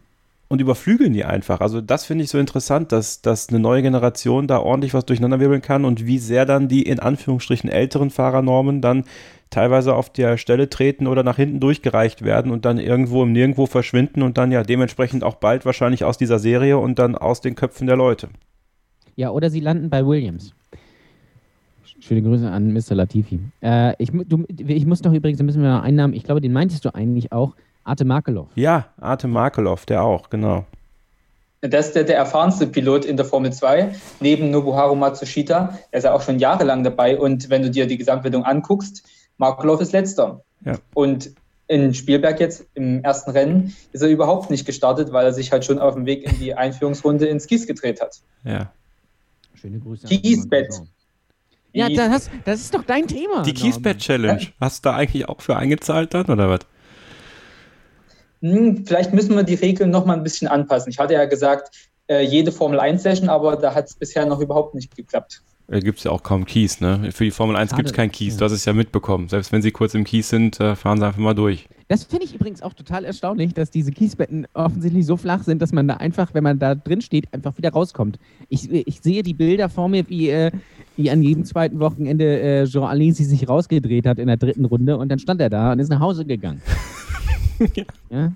und 0.48 0.60
überflügeln 0.60 1.12
die 1.12 1.24
einfach. 1.24 1.60
Also 1.60 1.80
das 1.80 2.04
finde 2.04 2.24
ich 2.24 2.30
so 2.30 2.38
interessant, 2.38 2.90
dass, 2.90 3.20
dass 3.20 3.50
eine 3.50 3.58
neue 3.58 3.82
Generation 3.82 4.46
da 4.46 4.58
ordentlich 4.58 4.94
was 4.94 5.04
durcheinanderwirbeln 5.04 5.62
kann 5.62 5.84
und 5.84 6.06
wie 6.06 6.18
sehr 6.18 6.46
dann 6.46 6.68
die 6.68 6.82
in 6.82 7.00
Anführungsstrichen 7.00 7.70
älteren 7.70 8.10
Fahrernormen 8.10 8.80
dann 8.80 9.04
teilweise 9.50 9.94
auf 9.94 10.10
der 10.10 10.36
Stelle 10.36 10.68
treten 10.68 11.06
oder 11.06 11.22
nach 11.22 11.36
hinten 11.36 11.60
durchgereicht 11.60 12.22
werden 12.22 12.50
und 12.50 12.64
dann 12.64 12.78
irgendwo 12.78 13.22
im 13.22 13.32
Nirgendwo 13.32 13.66
verschwinden 13.66 14.22
und 14.22 14.38
dann 14.38 14.52
ja 14.52 14.62
dementsprechend 14.62 15.24
auch 15.24 15.36
bald 15.36 15.64
wahrscheinlich 15.66 16.04
aus 16.04 16.18
dieser 16.18 16.38
Serie 16.38 16.78
und 16.78 16.98
dann 16.98 17.14
aus 17.14 17.40
den 17.40 17.54
Köpfen 17.54 17.86
der 17.86 17.96
Leute. 17.96 18.28
Ja, 19.16 19.30
oder 19.30 19.50
sie 19.50 19.60
landen 19.60 19.90
bei 19.90 20.06
Williams. 20.06 20.54
Schöne 22.00 22.22
Grüße 22.22 22.48
an 22.48 22.72
Mr. 22.72 22.94
Latifi. 22.94 23.40
Äh, 23.60 23.94
ich, 23.98 24.12
du, 24.12 24.44
ich 24.48 24.86
muss 24.86 25.02
doch 25.02 25.12
übrigens, 25.12 25.38
da 25.38 25.44
müssen 25.44 25.62
wir 25.62 25.68
noch 25.68 25.82
einen 25.82 25.96
Namen, 25.96 26.14
ich 26.14 26.22
glaube, 26.22 26.40
den 26.40 26.52
meintest 26.52 26.84
du 26.84 26.94
eigentlich 26.94 27.32
auch, 27.32 27.56
Arte 27.88 28.04
Markelov. 28.04 28.48
Ja, 28.54 28.88
Arte 29.00 29.28
Markelov, 29.28 29.86
der 29.86 30.02
auch, 30.02 30.28
genau. 30.28 30.66
Das 31.62 31.86
ist 31.86 31.96
der, 31.96 32.04
der 32.04 32.16
erfahrenste 32.16 32.66
Pilot 32.66 33.04
in 33.04 33.16
der 33.16 33.24
Formel 33.24 33.52
2, 33.52 33.94
neben 34.20 34.50
Nobuharu 34.50 34.94
Matsushita. 34.94 35.78
Er 35.90 35.98
ist 35.98 36.04
ja 36.04 36.12
auch 36.12 36.22
schon 36.22 36.38
jahrelang 36.38 36.84
dabei 36.84 37.18
und 37.18 37.50
wenn 37.50 37.62
du 37.62 37.70
dir 37.70 37.86
die 37.86 37.96
Gesamtwertung 37.96 38.44
anguckst, 38.44 39.02
Markelov 39.38 39.80
ist 39.80 39.92
letzter. 39.92 40.42
Ja. 40.64 40.74
Und 40.92 41.32
in 41.66 41.94
Spielberg 41.94 42.40
jetzt 42.40 42.66
im 42.74 43.02
ersten 43.02 43.30
Rennen 43.30 43.74
ist 43.92 44.02
er 44.02 44.08
überhaupt 44.08 44.50
nicht 44.50 44.66
gestartet, 44.66 45.12
weil 45.12 45.24
er 45.24 45.32
sich 45.32 45.50
halt 45.50 45.64
schon 45.64 45.78
auf 45.78 45.94
dem 45.94 46.06
Weg 46.06 46.30
in 46.30 46.38
die 46.38 46.54
Einführungsrunde 46.54 47.26
ins 47.26 47.46
Kies 47.46 47.66
gedreht 47.66 48.00
hat. 48.00 48.20
Ja. 48.44 48.70
Schöne 49.54 49.78
Grüße. 49.78 50.06
Kiesbett. 50.06 50.74
Ja, 51.72 51.88
das, 51.88 52.30
das, 52.44 52.60
ist 52.60 52.74
doch 52.74 52.84
dein 52.84 53.06
Thema. 53.06 53.42
Die 53.42 53.52
Kiesbett-Challenge. 53.52 54.46
Hast 54.60 54.84
du 54.84 54.90
da 54.90 54.96
eigentlich 54.96 55.28
auch 55.28 55.40
für 55.40 55.56
eingezahlt 55.56 56.14
dann, 56.14 56.26
oder 56.26 56.48
was? 56.48 56.60
Hm, 58.40 58.84
vielleicht 58.86 59.12
müssen 59.12 59.34
wir 59.34 59.42
die 59.42 59.54
Regeln 59.54 59.90
noch 59.90 60.04
mal 60.04 60.16
ein 60.16 60.22
bisschen 60.22 60.48
anpassen. 60.48 60.90
Ich 60.90 60.98
hatte 60.98 61.14
ja 61.14 61.24
gesagt, 61.24 61.70
äh, 62.08 62.22
jede 62.22 62.52
Formel 62.52 62.80
1-Session, 62.80 63.28
aber 63.28 63.56
da 63.56 63.74
hat 63.74 63.86
es 63.86 63.94
bisher 63.94 64.26
noch 64.26 64.40
überhaupt 64.40 64.74
nicht 64.74 64.94
geklappt. 64.96 65.42
Da 65.70 65.80
gibt 65.80 65.98
es 65.98 66.04
ja 66.04 66.10
auch 66.10 66.22
kaum 66.22 66.46
Keys, 66.46 66.80
ne? 66.80 67.10
Für 67.12 67.24
die 67.24 67.30
Formel 67.30 67.54
1 67.54 67.76
gibt 67.76 67.88
es 67.88 67.94
kein 67.94 68.10
Keys, 68.10 68.34
ja. 68.34 68.38
du 68.38 68.44
hast 68.46 68.52
es 68.52 68.64
ja 68.64 68.72
mitbekommen. 68.72 69.28
Selbst 69.28 69.52
wenn 69.52 69.60
sie 69.60 69.70
kurz 69.70 69.94
im 69.94 70.04
Keys 70.04 70.30
sind, 70.30 70.58
äh, 70.60 70.74
fahren 70.74 70.98
sie 70.98 71.06
einfach 71.06 71.18
mal 71.18 71.34
durch. 71.34 71.68
Das 71.88 72.04
finde 72.04 72.24
ich 72.24 72.34
übrigens 72.34 72.62
auch 72.62 72.74
total 72.74 73.04
erstaunlich, 73.04 73.52
dass 73.54 73.70
diese 73.70 73.92
Kiesbetten 73.92 74.46
offensichtlich 74.54 75.04
so 75.04 75.16
flach 75.16 75.42
sind, 75.42 75.60
dass 75.60 75.72
man 75.72 75.88
da 75.88 75.94
einfach, 75.94 76.32
wenn 76.34 76.44
man 76.44 76.58
da 76.58 76.74
drin 76.74 77.02
steht, 77.02 77.32
einfach 77.32 77.56
wieder 77.56 77.70
rauskommt. 77.70 78.18
Ich, 78.48 78.70
ich 78.70 79.00
sehe 79.00 79.22
die 79.22 79.34
Bilder 79.34 79.68
vor 79.68 79.88
mir, 79.88 80.08
wie, 80.08 80.30
äh, 80.30 80.50
wie 80.96 81.10
an 81.10 81.22
jedem 81.22 81.44
zweiten 81.44 81.80
Wochenende 81.80 82.40
äh, 82.40 82.64
Jean 82.66 82.84
Alesi 82.84 83.24
sich 83.24 83.48
rausgedreht 83.48 84.06
hat 84.06 84.18
in 84.18 84.26
der 84.26 84.36
dritten 84.36 84.64
Runde 84.66 84.96
und 84.96 85.10
dann 85.10 85.18
stand 85.18 85.40
er 85.40 85.50
da 85.50 85.72
und 85.72 85.80
ist 85.80 85.88
nach 85.88 86.00
Hause 86.00 86.24
gegangen. 86.24 86.62
ja. 88.10 88.32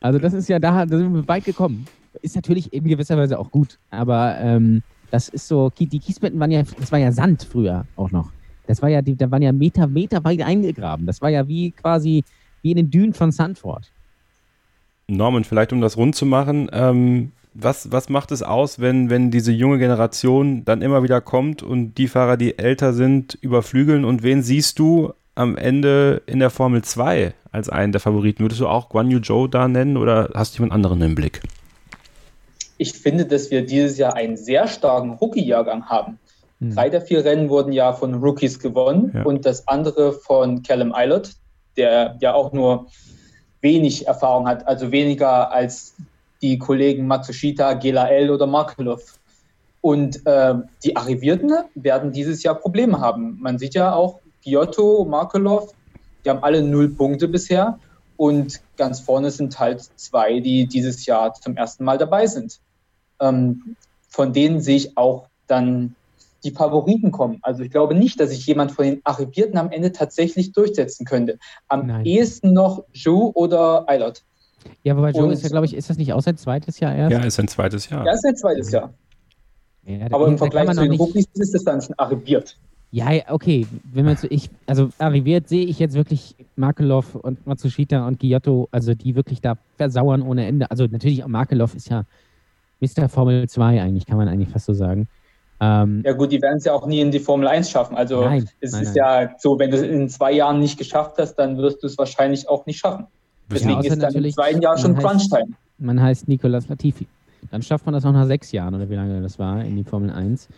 Also 0.00 0.18
das 0.18 0.32
ist 0.32 0.48
ja, 0.48 0.58
da, 0.58 0.86
da 0.86 0.98
sind 0.98 1.14
wir 1.14 1.28
weit 1.28 1.44
gekommen. 1.44 1.86
Ist 2.22 2.34
natürlich 2.34 2.72
in 2.72 2.84
gewisser 2.84 3.16
Weise 3.16 3.38
auch 3.38 3.50
gut, 3.50 3.78
aber 3.90 4.36
ähm, 4.40 4.82
das 5.10 5.28
ist 5.28 5.46
so, 5.48 5.70
die 5.78 5.98
Kiesbetten 5.98 6.38
waren 6.40 6.50
ja, 6.50 6.62
das 6.78 6.90
war 6.92 6.98
ja 6.98 7.12
Sand 7.12 7.44
früher 7.44 7.84
auch 7.96 8.10
noch. 8.10 8.30
Das 8.66 8.82
war 8.82 8.88
ja, 8.88 9.02
die, 9.02 9.16
da 9.16 9.30
waren 9.30 9.42
ja 9.42 9.52
Meter, 9.52 9.86
Meter 9.86 10.22
weit 10.22 10.42
eingegraben. 10.42 11.06
Das 11.06 11.20
war 11.20 11.28
ja 11.28 11.48
wie 11.48 11.72
quasi, 11.72 12.24
wie 12.62 12.70
in 12.70 12.76
den 12.76 12.90
Dünen 12.90 13.14
von 13.14 13.32
Sandford. 13.32 13.90
Norman, 15.08 15.44
vielleicht 15.44 15.72
um 15.72 15.80
das 15.80 15.96
rund 15.96 16.14
zu 16.14 16.24
machen, 16.24 16.68
ähm, 16.72 17.32
was, 17.52 17.90
was 17.90 18.08
macht 18.08 18.30
es 18.30 18.42
aus, 18.42 18.78
wenn, 18.78 19.10
wenn 19.10 19.32
diese 19.32 19.50
junge 19.50 19.78
Generation 19.78 20.64
dann 20.64 20.82
immer 20.82 21.02
wieder 21.02 21.20
kommt 21.20 21.64
und 21.64 21.94
die 21.94 22.06
Fahrer, 22.06 22.36
die 22.36 22.58
älter 22.58 22.92
sind, 22.92 23.36
überflügeln 23.40 24.04
und 24.04 24.22
wen 24.22 24.42
siehst 24.42 24.78
du 24.78 25.12
am 25.34 25.56
Ende 25.56 26.22
in 26.26 26.38
der 26.38 26.50
Formel 26.50 26.82
2 26.82 27.34
als 27.52 27.68
einen 27.68 27.92
der 27.92 28.00
Favoriten. 28.00 28.42
Würdest 28.42 28.60
du 28.60 28.68
auch 28.68 28.88
Guan 28.88 29.10
Yu 29.10 29.20
Zhou 29.20 29.46
da 29.46 29.68
nennen 29.68 29.96
oder 29.96 30.30
hast 30.34 30.54
du 30.54 30.58
jemand 30.58 30.72
anderen 30.72 31.02
im 31.02 31.14
Blick? 31.14 31.40
Ich 32.78 32.92
finde, 32.92 33.26
dass 33.26 33.50
wir 33.50 33.64
dieses 33.64 33.98
Jahr 33.98 34.14
einen 34.14 34.36
sehr 34.36 34.66
starken 34.66 35.12
Rookie-Jahrgang 35.12 35.86
haben. 35.86 36.18
Hm. 36.60 36.74
Drei 36.74 36.88
der 36.88 37.02
vier 37.02 37.24
Rennen 37.24 37.48
wurden 37.48 37.72
ja 37.72 37.92
von 37.92 38.14
Rookies 38.14 38.58
gewonnen 38.58 39.12
ja. 39.14 39.22
und 39.22 39.44
das 39.44 39.68
andere 39.68 40.12
von 40.12 40.62
Callum 40.62 40.94
Eilert, 40.94 41.32
der 41.76 42.16
ja 42.20 42.34
auch 42.34 42.52
nur 42.52 42.86
wenig 43.60 44.06
Erfahrung 44.06 44.46
hat, 44.48 44.66
also 44.66 44.90
weniger 44.90 45.52
als 45.52 45.94
die 46.42 46.58
Kollegen 46.58 47.06
Matsushita, 47.06 47.74
Gelael 47.74 48.30
oder 48.30 48.46
Markelov. 48.46 49.18
Und 49.82 50.26
äh, 50.26 50.54
die 50.84 50.96
Arrivierten 50.96 51.52
werden 51.74 52.12
dieses 52.12 52.42
Jahr 52.42 52.54
Probleme 52.54 53.00
haben. 53.00 53.38
Man 53.40 53.58
sieht 53.58 53.74
ja 53.74 53.94
auch 53.94 54.20
Giotto, 54.42 55.04
Markelov, 55.04 55.72
die 56.24 56.30
haben 56.30 56.42
alle 56.42 56.62
null 56.62 56.88
Punkte 56.90 57.28
bisher. 57.28 57.78
Und 58.16 58.60
ganz 58.76 59.00
vorne 59.00 59.30
sind 59.30 59.58
halt 59.58 59.80
zwei, 59.96 60.40
die 60.40 60.66
dieses 60.66 61.06
Jahr 61.06 61.32
zum 61.32 61.56
ersten 61.56 61.84
Mal 61.84 61.96
dabei 61.96 62.26
sind. 62.26 62.60
Ähm, 63.18 63.76
von 64.08 64.32
denen 64.32 64.60
sehe 64.60 64.76
ich 64.76 64.96
auch 64.98 65.26
dann 65.46 65.94
die 66.44 66.50
Favoriten 66.50 67.10
kommen. 67.10 67.38
Also 67.42 67.62
ich 67.62 67.70
glaube 67.70 67.94
nicht, 67.94 68.20
dass 68.20 68.30
sich 68.30 68.46
jemand 68.46 68.72
von 68.72 68.84
den 68.84 69.00
Arrivierten 69.04 69.58
am 69.58 69.70
Ende 69.70 69.92
tatsächlich 69.92 70.52
durchsetzen 70.52 71.04
könnte. 71.06 71.38
Am 71.68 71.86
Nein. 71.86 72.04
ehesten 72.04 72.52
noch 72.52 72.84
Joe 72.92 73.32
oder 73.32 73.88
Eilert. 73.88 74.22
Ja, 74.82 74.96
wobei 74.96 75.10
Joe 75.10 75.24
Und- 75.24 75.32
ist 75.32 75.42
ja, 75.42 75.48
glaube 75.48 75.66
ich, 75.66 75.74
ist 75.74 75.88
das 75.88 75.96
nicht 75.96 76.12
auch 76.12 76.20
sein 76.20 76.36
zweites 76.36 76.80
Jahr 76.80 76.94
erst? 76.94 77.12
Ja, 77.12 77.24
ist 77.24 77.38
ein 77.40 77.48
zweites 77.48 77.88
Jahr. 77.88 78.04
Das 78.04 78.16
ist 78.16 78.24
ein 78.26 78.36
zweites 78.36 78.70
Jahr. 78.70 78.92
Ja, 79.84 80.06
Aber 80.10 80.26
im 80.28 80.36
Vergleich 80.36 80.70
zu 80.70 80.80
den 80.82 80.92
Rookies 80.92 81.26
ist 81.34 81.54
es 81.54 81.64
dann 81.64 81.80
schon 81.80 81.98
arriviert. 81.98 82.58
Ja, 82.92 83.12
ja, 83.12 83.22
okay. 83.28 83.66
Wenn 83.92 84.04
man 84.04 84.16
so, 84.16 84.26
ich, 84.30 84.50
also 84.66 84.90
arriviert 84.98 85.48
sehe 85.48 85.64
ich 85.64 85.78
jetzt 85.78 85.94
wirklich 85.94 86.34
Markelov 86.56 87.14
und 87.14 87.46
Matsushita 87.46 88.06
und 88.06 88.18
Giotto, 88.18 88.68
also 88.72 88.94
die 88.94 89.14
wirklich 89.14 89.40
da 89.40 89.56
versauern 89.76 90.22
ohne 90.22 90.44
Ende. 90.46 90.68
Also 90.70 90.86
natürlich 90.90 91.22
auch 91.22 91.28
Markelov 91.28 91.74
ist 91.76 91.88
ja 91.88 92.04
Mr. 92.80 93.08
Formel 93.08 93.48
2 93.48 93.80
eigentlich, 93.80 94.06
kann 94.06 94.16
man 94.16 94.26
eigentlich 94.28 94.48
fast 94.48 94.66
so 94.66 94.72
sagen. 94.72 95.06
Ähm, 95.60 96.02
Ja 96.04 96.14
gut, 96.14 96.32
die 96.32 96.42
werden 96.42 96.56
es 96.58 96.64
ja 96.64 96.72
auch 96.72 96.86
nie 96.86 97.00
in 97.00 97.12
die 97.12 97.20
Formel 97.20 97.46
1 97.46 97.70
schaffen. 97.70 97.96
Also 97.96 98.22
Nein, 98.24 98.48
es 98.60 98.72
nein, 98.72 98.82
ist 98.82 98.96
nein. 98.96 99.26
ja 99.28 99.30
so, 99.38 99.58
wenn 99.58 99.70
du 99.70 99.76
es 99.76 99.82
in 99.82 100.08
zwei 100.08 100.32
Jahren 100.32 100.58
nicht 100.58 100.76
geschafft 100.78 101.16
hast, 101.18 101.34
dann 101.36 101.58
wirst 101.58 101.82
du 101.82 101.86
es 101.86 101.96
wahrscheinlich 101.96 102.48
auch 102.48 102.66
nicht 102.66 102.78
schaffen. 102.80 103.06
Deswegen 103.52 103.74
außer 103.74 103.88
ist 103.88 104.02
dann 104.02 104.14
im 104.14 104.32
zweiten 104.32 104.62
Jahr 104.62 104.76
schon 104.78 104.92
man 104.94 105.02
heißt- 105.04 105.06
Crunch-Time. 105.08 105.52
man 105.78 106.00
heißt 106.02 106.26
Nicolas 106.28 106.68
Latifi. 106.68 107.06
Dann 107.52 107.62
schafft 107.62 107.84
man 107.86 107.92
das 107.92 108.04
auch 108.04 108.12
nach 108.12 108.26
sechs 108.26 108.50
Jahren 108.52 108.74
oder 108.74 108.88
wie 108.90 108.94
lange 108.94 109.20
das 109.22 109.38
war 109.38 109.64
in 109.64 109.76
die 109.76 109.84
Formel 109.84 110.10
1. 110.10 110.48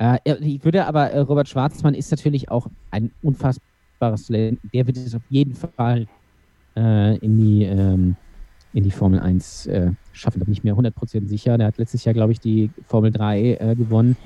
Äh, 0.00 0.18
ich 0.40 0.64
würde 0.64 0.86
aber, 0.86 1.10
äh, 1.10 1.18
Robert 1.20 1.48
Schwarzmann 1.48 1.94
ist 1.94 2.10
natürlich 2.10 2.50
auch 2.50 2.66
ein 2.90 3.10
unfassbares 3.22 4.26
Talent. 4.26 4.58
Der 4.72 4.86
wird 4.86 4.96
es 4.96 5.14
auf 5.14 5.22
jeden 5.28 5.54
Fall 5.54 6.06
äh, 6.74 7.18
in, 7.18 7.36
die, 7.36 7.64
ähm, 7.64 8.16
in 8.72 8.82
die 8.84 8.90
Formel 8.90 9.20
1 9.20 9.66
äh, 9.66 9.92
schaffen. 10.12 10.38
Da 10.40 10.44
bin 10.46 10.52
ich 10.52 10.64
mir 10.64 10.74
100% 10.74 11.28
sicher. 11.28 11.58
Der 11.58 11.66
hat 11.66 11.76
letztes 11.76 12.04
Jahr, 12.04 12.14
glaube 12.14 12.32
ich, 12.32 12.40
die 12.40 12.70
Formel 12.86 13.10
3 13.10 13.56
äh, 13.60 13.74
gewonnen. 13.76 14.16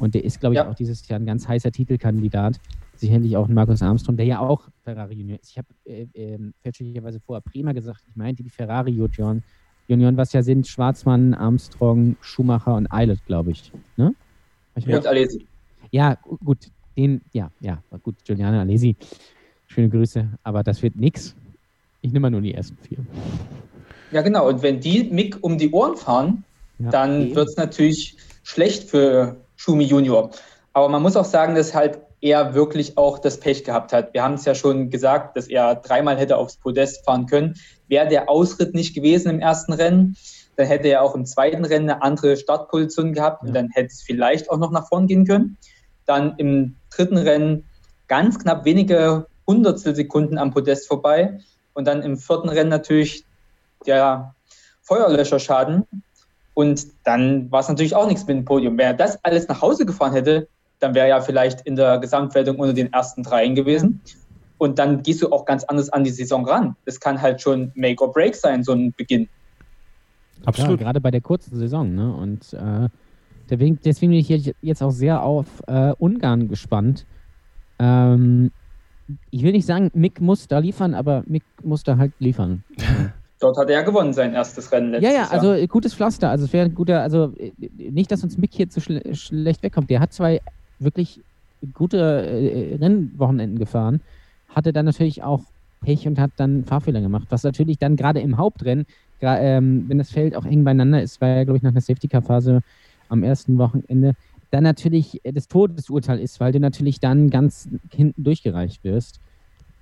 Und 0.00 0.14
der 0.14 0.24
ist, 0.24 0.40
glaube 0.40 0.54
ich, 0.54 0.56
Ja. 0.56 0.68
auch 0.68 0.74
dieses 0.74 1.06
Jahr 1.06 1.20
ein 1.20 1.26
ganz 1.26 1.46
heißer 1.46 1.70
Titelkandidat. 1.70 2.58
Sicherlich 2.96 3.36
auch 3.36 3.48
ein 3.48 3.54
Markus 3.54 3.82
Armstrong, 3.82 4.16
der 4.16 4.26
ja 4.26 4.40
auch 4.40 4.68
Ferrari 4.82 5.14
Junior 5.14 5.38
ist. 5.38 5.50
Ich 5.50 5.58
habe 5.58 5.68
äh, 5.84 6.06
ähm, 6.14 6.54
fälschlicherweise 6.62 7.20
vorher 7.20 7.40
Prima 7.42 7.72
gesagt. 7.72 8.02
Ich 8.08 8.16
meinte 8.16 8.42
die 8.42 8.50
Ferrari 8.50 8.90
Junior. 8.90 9.36
Junioren, 9.86 10.16
was 10.16 10.32
ja 10.32 10.42
sind 10.42 10.66
Schwarzmann, 10.66 11.34
Armstrong, 11.34 12.16
Schumacher 12.20 12.74
und 12.74 12.86
Eilert, 12.92 13.24
glaube 13.26 13.50
ich. 13.52 13.72
Ne? 13.96 14.14
Ich 14.76 14.86
Und 14.86 15.06
Alesi. 15.06 15.46
ja, 15.90 16.14
gu- 16.14 16.36
gut. 16.44 16.58
Den, 16.96 17.22
ja, 17.32 17.50
ja, 17.60 17.82
gut, 18.02 18.16
Giuliano 18.24 18.60
Alesi. 18.60 18.94
Schöne 19.68 19.88
Grüße, 19.88 20.28
aber 20.42 20.62
das 20.62 20.82
wird 20.82 20.96
nix. 20.96 21.34
Ich 22.02 22.12
nehme 22.12 22.24
mal 22.24 22.30
nur 22.30 22.40
die 22.42 22.52
ersten 22.52 22.76
vier. 22.76 22.98
Ja, 24.10 24.20
genau. 24.22 24.48
Und 24.48 24.62
wenn 24.62 24.80
die 24.80 25.04
Mick 25.04 25.38
um 25.40 25.56
die 25.56 25.70
Ohren 25.70 25.96
fahren, 25.96 26.44
Ja, 26.78 26.90
dann 26.90 27.22
eben. 27.28 27.36
wird 27.36 27.48
es 27.48 27.56
natürlich 27.56 28.16
schlecht 28.42 28.84
für 28.90 29.36
Schumi 29.56 29.84
Junior. 29.84 30.30
Aber 30.72 30.88
man 30.88 31.00
muss 31.02 31.16
auch 31.16 31.24
sagen, 31.24 31.54
dass 31.54 31.74
halt 31.74 31.98
er 32.20 32.54
wirklich 32.54 32.98
auch 32.98 33.18
das 33.18 33.38
Pech 33.40 33.64
gehabt 33.64 33.92
hat. 33.92 34.12
Wir 34.12 34.22
haben 34.22 34.34
es 34.34 34.44
ja 34.44 34.54
schon 34.54 34.90
gesagt, 34.90 35.36
dass 35.36 35.46
er 35.48 35.76
dreimal 35.76 36.18
hätte 36.18 36.36
aufs 36.36 36.56
Podest 36.56 37.04
fahren 37.04 37.26
können. 37.26 37.54
Wäre 37.88 38.08
der 38.08 38.28
Ausritt 38.28 38.74
nicht 38.74 38.94
gewesen 38.94 39.30
im 39.30 39.40
ersten 39.40 39.72
Rennen, 39.72 40.16
dann 40.60 40.68
hätte 40.68 40.88
er 40.88 41.02
auch 41.02 41.14
im 41.14 41.24
zweiten 41.24 41.64
Rennen 41.64 41.90
eine 41.90 42.02
andere 42.02 42.36
Startposition 42.36 43.12
gehabt 43.12 43.42
und 43.42 43.54
dann 43.54 43.70
hätte 43.70 43.88
es 43.88 44.02
vielleicht 44.02 44.50
auch 44.50 44.58
noch 44.58 44.70
nach 44.70 44.88
vorn 44.88 45.06
gehen 45.06 45.26
können. 45.26 45.56
Dann 46.06 46.34
im 46.36 46.76
dritten 46.94 47.16
Rennen 47.16 47.64
ganz 48.08 48.38
knapp 48.38 48.64
wenige 48.64 49.26
Hundertstel 49.46 49.96
Sekunden 49.96 50.38
am 50.38 50.52
Podest 50.52 50.86
vorbei 50.86 51.38
und 51.74 51.86
dann 51.86 52.02
im 52.02 52.16
vierten 52.16 52.48
Rennen 52.48 52.70
natürlich 52.70 53.24
der 53.86 54.34
Feuerlöscherschaden 54.82 55.86
und 56.54 56.86
dann 57.04 57.50
war 57.50 57.60
es 57.60 57.68
natürlich 57.68 57.94
auch 57.94 58.06
nichts 58.06 58.26
mit 58.26 58.36
dem 58.36 58.44
Podium. 58.44 58.76
Wenn 58.76 58.86
er 58.86 58.94
das 58.94 59.18
alles 59.24 59.48
nach 59.48 59.62
Hause 59.62 59.86
gefahren 59.86 60.12
hätte, 60.12 60.46
dann 60.78 60.94
wäre 60.94 61.06
er 61.06 61.16
ja 61.16 61.20
vielleicht 61.20 61.62
in 61.62 61.76
der 61.76 61.98
Gesamtwertung 61.98 62.58
unter 62.58 62.74
den 62.74 62.92
ersten 62.92 63.22
dreien 63.22 63.54
gewesen. 63.54 64.02
Und 64.58 64.78
dann 64.78 65.02
gehst 65.02 65.22
du 65.22 65.32
auch 65.32 65.46
ganz 65.46 65.64
anders 65.64 65.88
an 65.88 66.04
die 66.04 66.10
Saison 66.10 66.46
ran. 66.46 66.76
Das 66.84 67.00
kann 67.00 67.22
halt 67.22 67.40
schon 67.40 67.72
Make 67.74 68.04
or 68.04 68.12
Break 68.12 68.34
sein, 68.34 68.62
so 68.62 68.72
ein 68.72 68.92
Beginn. 68.92 69.28
Ja, 70.56 70.76
gerade 70.76 71.00
bei 71.00 71.10
der 71.10 71.20
kurzen 71.20 71.56
Saison. 71.56 71.94
Ne? 71.94 72.12
Und 72.14 72.52
äh, 72.54 72.88
deswegen, 73.48 73.78
deswegen 73.84 74.10
bin 74.12 74.20
ich 74.20 74.28
jetzt- 74.62 74.82
auch 74.82 74.90
sehr 74.90 75.22
auf 75.22 75.46
äh, 75.66 75.92
Ungarn 75.98 76.48
gespannt. 76.48 77.06
Ähm, 77.78 78.50
ich 79.30 79.42
will 79.42 79.52
nicht 79.52 79.66
sagen, 79.66 79.90
Mick 79.94 80.20
muss 80.20 80.46
da 80.48 80.58
liefern, 80.58 80.94
aber 80.94 81.24
Mick 81.26 81.42
muss 81.62 81.82
da 81.82 81.96
halt 81.96 82.12
liefern. 82.18 82.62
Dort 83.40 83.56
hat 83.56 83.70
er 83.70 83.76
ja 83.76 83.82
gewonnen, 83.82 84.12
sein 84.12 84.34
erstes 84.34 84.70
Rennen 84.70 84.90
letztes 84.90 85.08
Ja, 85.10 85.16
ja, 85.16 85.22
Jahr. 85.24 85.32
also 85.32 85.52
äh, 85.54 85.66
gutes 85.66 85.94
Pflaster. 85.94 86.28
Also 86.28 86.44
es 86.44 86.52
wäre 86.52 86.66
ein 86.66 86.74
guter, 86.74 87.00
also 87.00 87.32
äh, 87.38 87.52
nicht, 87.90 88.12
dass 88.12 88.22
uns 88.22 88.36
Mick 88.36 88.52
hier 88.52 88.68
zu 88.68 88.80
schle 88.80 89.02
schlecht 89.14 89.62
wegkommt. 89.62 89.88
Der 89.88 90.00
hat 90.00 90.12
zwei 90.12 90.40
wirklich 90.78 91.20
gute 91.74 91.98
äh, 91.98 92.76
Rennwochenenden 92.76 93.58
gefahren, 93.58 94.00
hatte 94.48 94.72
dann 94.74 94.84
natürlich 94.84 95.22
auch 95.22 95.40
Pech 95.82 96.06
und 96.06 96.18
hat 96.18 96.32
dann 96.36 96.64
Fahrfehler 96.64 97.00
gemacht, 97.00 97.26
was 97.30 97.42
natürlich 97.42 97.78
dann 97.78 97.96
gerade 97.96 98.20
im 98.20 98.36
Hauptrennen, 98.36 98.84
ähm, 99.22 99.84
wenn 99.88 99.98
das 99.98 100.10
Feld 100.10 100.34
auch 100.34 100.44
eng 100.44 100.64
beieinander 100.64 101.02
ist, 101.02 101.20
war 101.20 101.28
ja, 101.28 101.44
glaube 101.44 101.58
ich, 101.58 101.62
nach 101.62 101.70
einer 101.70 101.80
Safety-Car-Phase 101.80 102.60
am 103.08 103.22
ersten 103.22 103.58
Wochenende, 103.58 104.14
dann 104.50 104.64
natürlich 104.64 105.24
äh, 105.24 105.32
das 105.32 105.48
Todesurteil 105.48 106.18
ist, 106.18 106.40
weil 106.40 106.52
du 106.52 106.60
natürlich 106.60 107.00
dann 107.00 107.30
ganz 107.30 107.68
hinten 107.92 108.22
durchgereicht 108.22 108.82
wirst. 108.84 109.20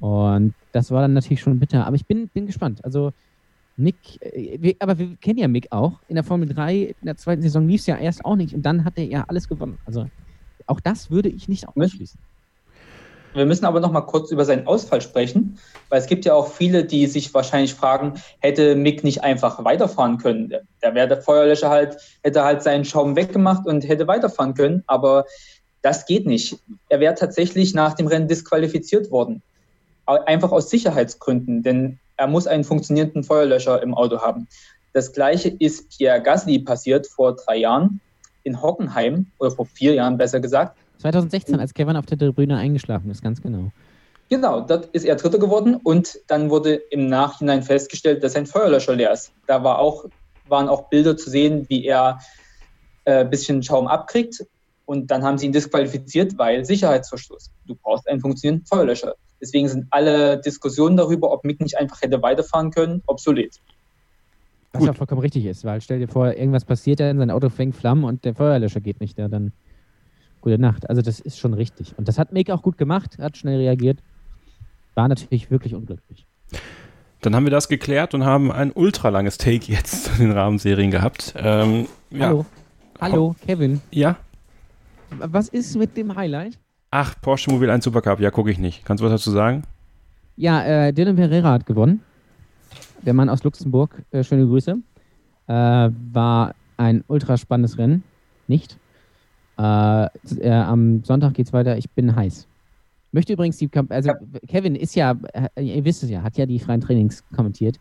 Und 0.01 0.55
das 0.73 0.91
war 0.91 1.03
dann 1.03 1.13
natürlich 1.13 1.41
schon 1.41 1.59
bitter. 1.59 1.87
Aber 1.87 1.97
ich 1.97 2.07
bin, 2.07 2.29
bin 2.29 2.47
gespannt. 2.47 2.85
Also 2.85 3.13
Mick, 3.77 3.97
äh, 4.21 4.59
wir, 4.61 4.77
aber 4.81 4.99
wir 4.99 5.17
kennen 5.17 5.39
ja 5.39 5.49
Mick 5.49 5.69
auch. 5.71 6.01
In 6.09 6.17
der 6.17 6.25
Formel 6.25 6.49
3, 6.49 6.77
in 6.77 6.95
der 7.05 7.17
zweiten 7.17 7.43
Saison 7.43 7.67
lief 7.67 7.81
es 7.81 7.87
ja 7.87 7.97
erst 7.97 8.25
auch 8.25 8.37
nicht 8.37 8.55
und 8.55 8.63
dann 8.63 8.85
hat 8.85 8.99
er 8.99 9.05
ja 9.05 9.25
alles 9.29 9.49
gewonnen. 9.49 9.79
Also 9.87 10.07
auch 10.67 10.81
das 10.81 11.11
würde 11.11 11.29
ich 11.29 11.49
nicht 11.49 11.67
ausschließen. 11.69 12.21
Wir 13.39 13.47
müssen 13.47 13.65
aber 13.65 13.81
noch 13.81 13.93
mal 13.93 14.03
kurz 14.03 14.31
über 14.31 14.45
seinen 14.45 14.67
Ausfall 14.67 15.01
sprechen, 15.01 15.59
weil 15.89 16.01
es 16.01 16.07
gibt 16.07 16.25
ja 16.25 16.35
auch 16.35 16.53
viele, 16.53 16.85
die 16.85 17.07
sich 17.07 17.33
wahrscheinlich 17.33 17.73
fragen, 17.73 18.15
hätte 18.41 18.75
Mick 18.75 19.05
nicht 19.05 19.23
einfach 19.23 19.65
weiterfahren 19.65 20.19
können? 20.19 20.53
Da 20.81 20.95
wäre 20.95 21.09
der 21.09 21.23
Feuerlöscher 21.23 21.71
halt, 21.71 21.97
hätte 22.23 22.43
halt 22.45 22.63
seinen 22.63 22.85
Schaum 22.85 23.17
weggemacht 23.17 23.67
und 23.67 23.87
hätte 23.89 24.09
weiterfahren 24.09 24.55
können, 24.55 24.83
aber 24.89 25.25
das 25.83 26.05
geht 26.05 26.27
nicht. 26.27 26.59
Er 26.89 27.01
wäre 27.01 27.15
tatsächlich 27.15 27.75
nach 27.75 27.95
dem 27.95 28.09
Rennen 28.09 28.27
disqualifiziert 28.27 29.11
worden. 29.11 29.43
Einfach 30.07 30.51
aus 30.51 30.69
Sicherheitsgründen, 30.71 31.63
denn 31.63 32.01
er 32.17 32.27
muss 32.27 32.47
einen 32.49 32.65
funktionierenden 32.65 33.23
Feuerlöscher 33.23 33.81
im 33.83 33.95
Auto 33.95 34.21
haben. 34.21 34.49
Das 34.93 35.13
gleiche 35.13 35.51
ist 35.51 35.97
Pierre 35.97 36.21
Gasly 36.21 36.59
passiert 36.59 37.07
vor 37.07 37.37
drei 37.37 37.59
Jahren 37.59 38.01
in 38.43 38.61
Hockenheim, 38.61 39.27
oder 39.39 39.51
vor 39.51 39.67
vier 39.67 39.95
Jahren 39.95 40.17
besser 40.17 40.41
gesagt. 40.41 40.77
2016, 40.99 41.59
als 41.61 41.75
Kevin 41.75 41.97
auf 41.97 42.07
der 42.07 42.19
Tribüne 42.19 42.57
eingeschlafen 42.57 43.11
ist, 43.11 43.23
ganz 43.23 43.41
genau. 43.41 43.71
Genau, 44.29 44.61
dort 44.61 44.87
ist 44.87 45.05
er 45.05 45.17
Dritter 45.17 45.39
geworden 45.39 45.77
und 45.77 46.19
dann 46.27 46.51
wurde 46.51 46.75
im 46.75 47.07
Nachhinein 47.09 47.63
festgestellt, 47.63 48.23
dass 48.23 48.35
sein 48.35 48.47
Feuerlöscher 48.47 48.95
leer 48.95 49.13
ist. 49.13 49.33
Da 49.47 49.65
war 49.65 49.79
auch, 49.79 50.05
waren 50.49 50.69
auch 50.69 50.91
Bilder 50.91 51.17
zu 51.17 51.31
sehen, 51.31 51.67
wie 51.69 51.87
er 51.87 52.19
äh, 53.05 53.21
ein 53.21 53.31
bisschen 53.31 53.63
Schaum 53.63 53.87
abkriegt 53.87 54.45
und 54.85 55.11
dann 55.11 55.23
haben 55.23 55.39
sie 55.39 55.47
ihn 55.47 55.53
disqualifiziert, 55.53 56.37
weil 56.37 56.65
Sicherheitsverstoß. 56.65 57.51
Du 57.67 57.75
brauchst 57.75 58.09
einen 58.09 58.21
funktionierenden 58.21 58.67
Feuerlöscher. 58.67 59.15
Deswegen 59.41 59.69
sind 59.69 59.87
alle 59.91 60.41
Diskussionen 60.41 60.97
darüber, 60.97 61.31
ob 61.31 61.45
Mick 61.45 61.61
nicht 61.61 61.79
einfach 61.79 62.03
hätte 62.03 62.21
weiterfahren 62.23 62.71
können, 62.71 63.03
obsolet. 63.07 63.61
Was 64.73 64.81
Gut. 64.81 64.91
auch 64.91 64.97
vollkommen 64.97 65.21
richtig 65.21 65.47
ist, 65.47 65.65
weil 65.65 65.81
stell 65.81 65.99
dir 65.99 66.09
vor, 66.09 66.33
irgendwas 66.35 66.65
passiert 66.65 67.01
dann, 67.01 67.19
sein 67.19 67.31
Auto 67.31 67.49
fängt 67.49 67.77
Flammen 67.77 68.05
und 68.05 68.25
der 68.25 68.35
Feuerlöscher 68.35 68.81
geht 68.81 69.01
nicht, 69.01 69.19
ja, 69.19 69.29
dann 69.29 69.53
gute 70.41 70.59
Nacht. 70.59 70.89
Also 70.89 71.03
das 71.03 71.21
ist 71.21 71.39
schon 71.39 71.55
richtig. 71.55 71.97
Und 71.97 72.09
das 72.09 72.19
hat 72.19 72.33
Mick 72.33 72.51
auch 72.51 72.63
gut 72.63 72.79
gemacht, 72.79 73.19
hat 73.19 73.37
schnell 73.37 73.59
reagiert. 73.59 74.01
War 74.95 75.09
natürlich 75.09 75.51
wirklich 75.51 75.75
unglücklich. 75.75 76.27
Dann 77.21 77.35
haben 77.35 77.45
wir 77.45 77.51
das 77.51 77.69
geklärt 77.69 78.15
und 78.15 78.25
haben 78.25 78.53
ein 78.53 78.71
ultralanges 78.73 79.39
Take 79.39 79.73
jetzt 79.73 80.05
zu 80.05 80.19
den 80.19 80.31
Rahmenserien 80.31 80.91
gehabt. 80.91 81.35
Ähm, 81.37 81.87
ja. 82.11 82.29
Hallo. 82.29 82.47
Hallo, 83.01 83.37
Kevin. 83.47 83.81
Ja. 83.91 84.17
Was 85.11 85.49
ist 85.49 85.77
mit 85.77 85.97
dem 85.97 86.15
Highlight? 86.15 86.59
Ach, 86.91 87.15
Porsche 87.21 87.51
Mobil 87.51 87.71
1 87.71 87.85
Supercup. 87.85 88.21
Ja, 88.21 88.31
gucke 88.31 88.51
ich 88.51 88.59
nicht. 88.59 88.85
Kannst 88.85 89.03
du 89.03 89.05
was 89.05 89.13
dazu 89.13 89.31
sagen? 89.31 89.63
Ja, 90.37 90.65
äh, 90.65 90.93
Dylan 90.93 91.17
Pereira 91.17 91.53
hat 91.53 91.67
gewonnen. 91.67 92.01
Der 93.03 93.15
Mann 93.15 93.29
aus 93.29 93.45
Luxemburg. 93.45 94.03
Äh, 94.11 94.23
schöne 94.25 94.47
Grüße. 94.47 94.77
Äh, 95.47 95.53
war 95.53 96.55
ein 96.77 97.05
ultra 97.09 97.37
spannendes 97.37 97.79
Rennen. 97.79 98.05
Nicht? 98.47 98.79
Äh, 99.59 100.09
äh, 100.41 100.51
am 100.51 101.03
Sonntag 101.05 101.35
geht's 101.35 101.53
weiter. 101.53 101.77
Ich 101.77 101.91
bin 101.91 102.15
heiß. 102.15 102.47
Möchte 103.11 103.33
übrigens 103.33 103.57
die, 103.57 103.69
Kamp 103.69 103.91
also 103.91 104.13
Kevin 104.47 104.77
ist 104.77 104.95
ja, 104.95 105.17
äh, 105.33 105.63
ihr 105.63 105.85
wisst 105.85 106.03
es 106.03 106.11
ja, 106.11 106.23
hat 106.23 106.37
ja 106.37 106.47
die 106.47 106.59
freien 106.59 106.81
Trainings 106.81 107.25
kommentiert. 107.35 107.77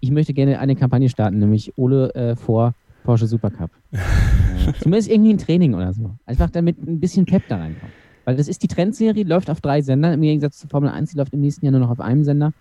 ich 0.00 0.10
möchte 0.10 0.34
gerne 0.34 0.58
eine 0.58 0.76
Kampagne 0.76 1.08
starten, 1.08 1.38
nämlich 1.38 1.72
Ole 1.78 2.14
äh, 2.14 2.36
vor 2.36 2.74
Porsche 3.04 3.26
Supercup. 3.26 3.70
äh, 3.92 4.72
zumindest 4.80 5.08
irgendwie 5.08 5.34
ein 5.34 5.38
Training 5.38 5.74
oder 5.74 5.92
so. 5.92 6.10
Einfach 6.26 6.50
damit 6.50 6.78
ein 6.78 7.00
bisschen 7.00 7.24
Pep 7.24 7.44
da 7.48 7.56
reinkommt. 7.56 7.92
Weil 8.24 8.36
das 8.36 8.48
ist 8.48 8.62
die 8.62 8.68
Trendserie, 8.68 9.24
läuft 9.24 9.48
auf 9.48 9.60
drei 9.60 9.80
Sendern, 9.80 10.14
im 10.14 10.20
Gegensatz 10.20 10.58
zur 10.58 10.68
Formel 10.68 10.90
1, 10.90 11.12
die 11.12 11.16
läuft 11.16 11.32
im 11.32 11.40
nächsten 11.40 11.64
Jahr 11.64 11.70
nur 11.70 11.80
noch 11.80 11.90
auf 11.90 12.00
einem 12.00 12.24
Sender. 12.24 12.52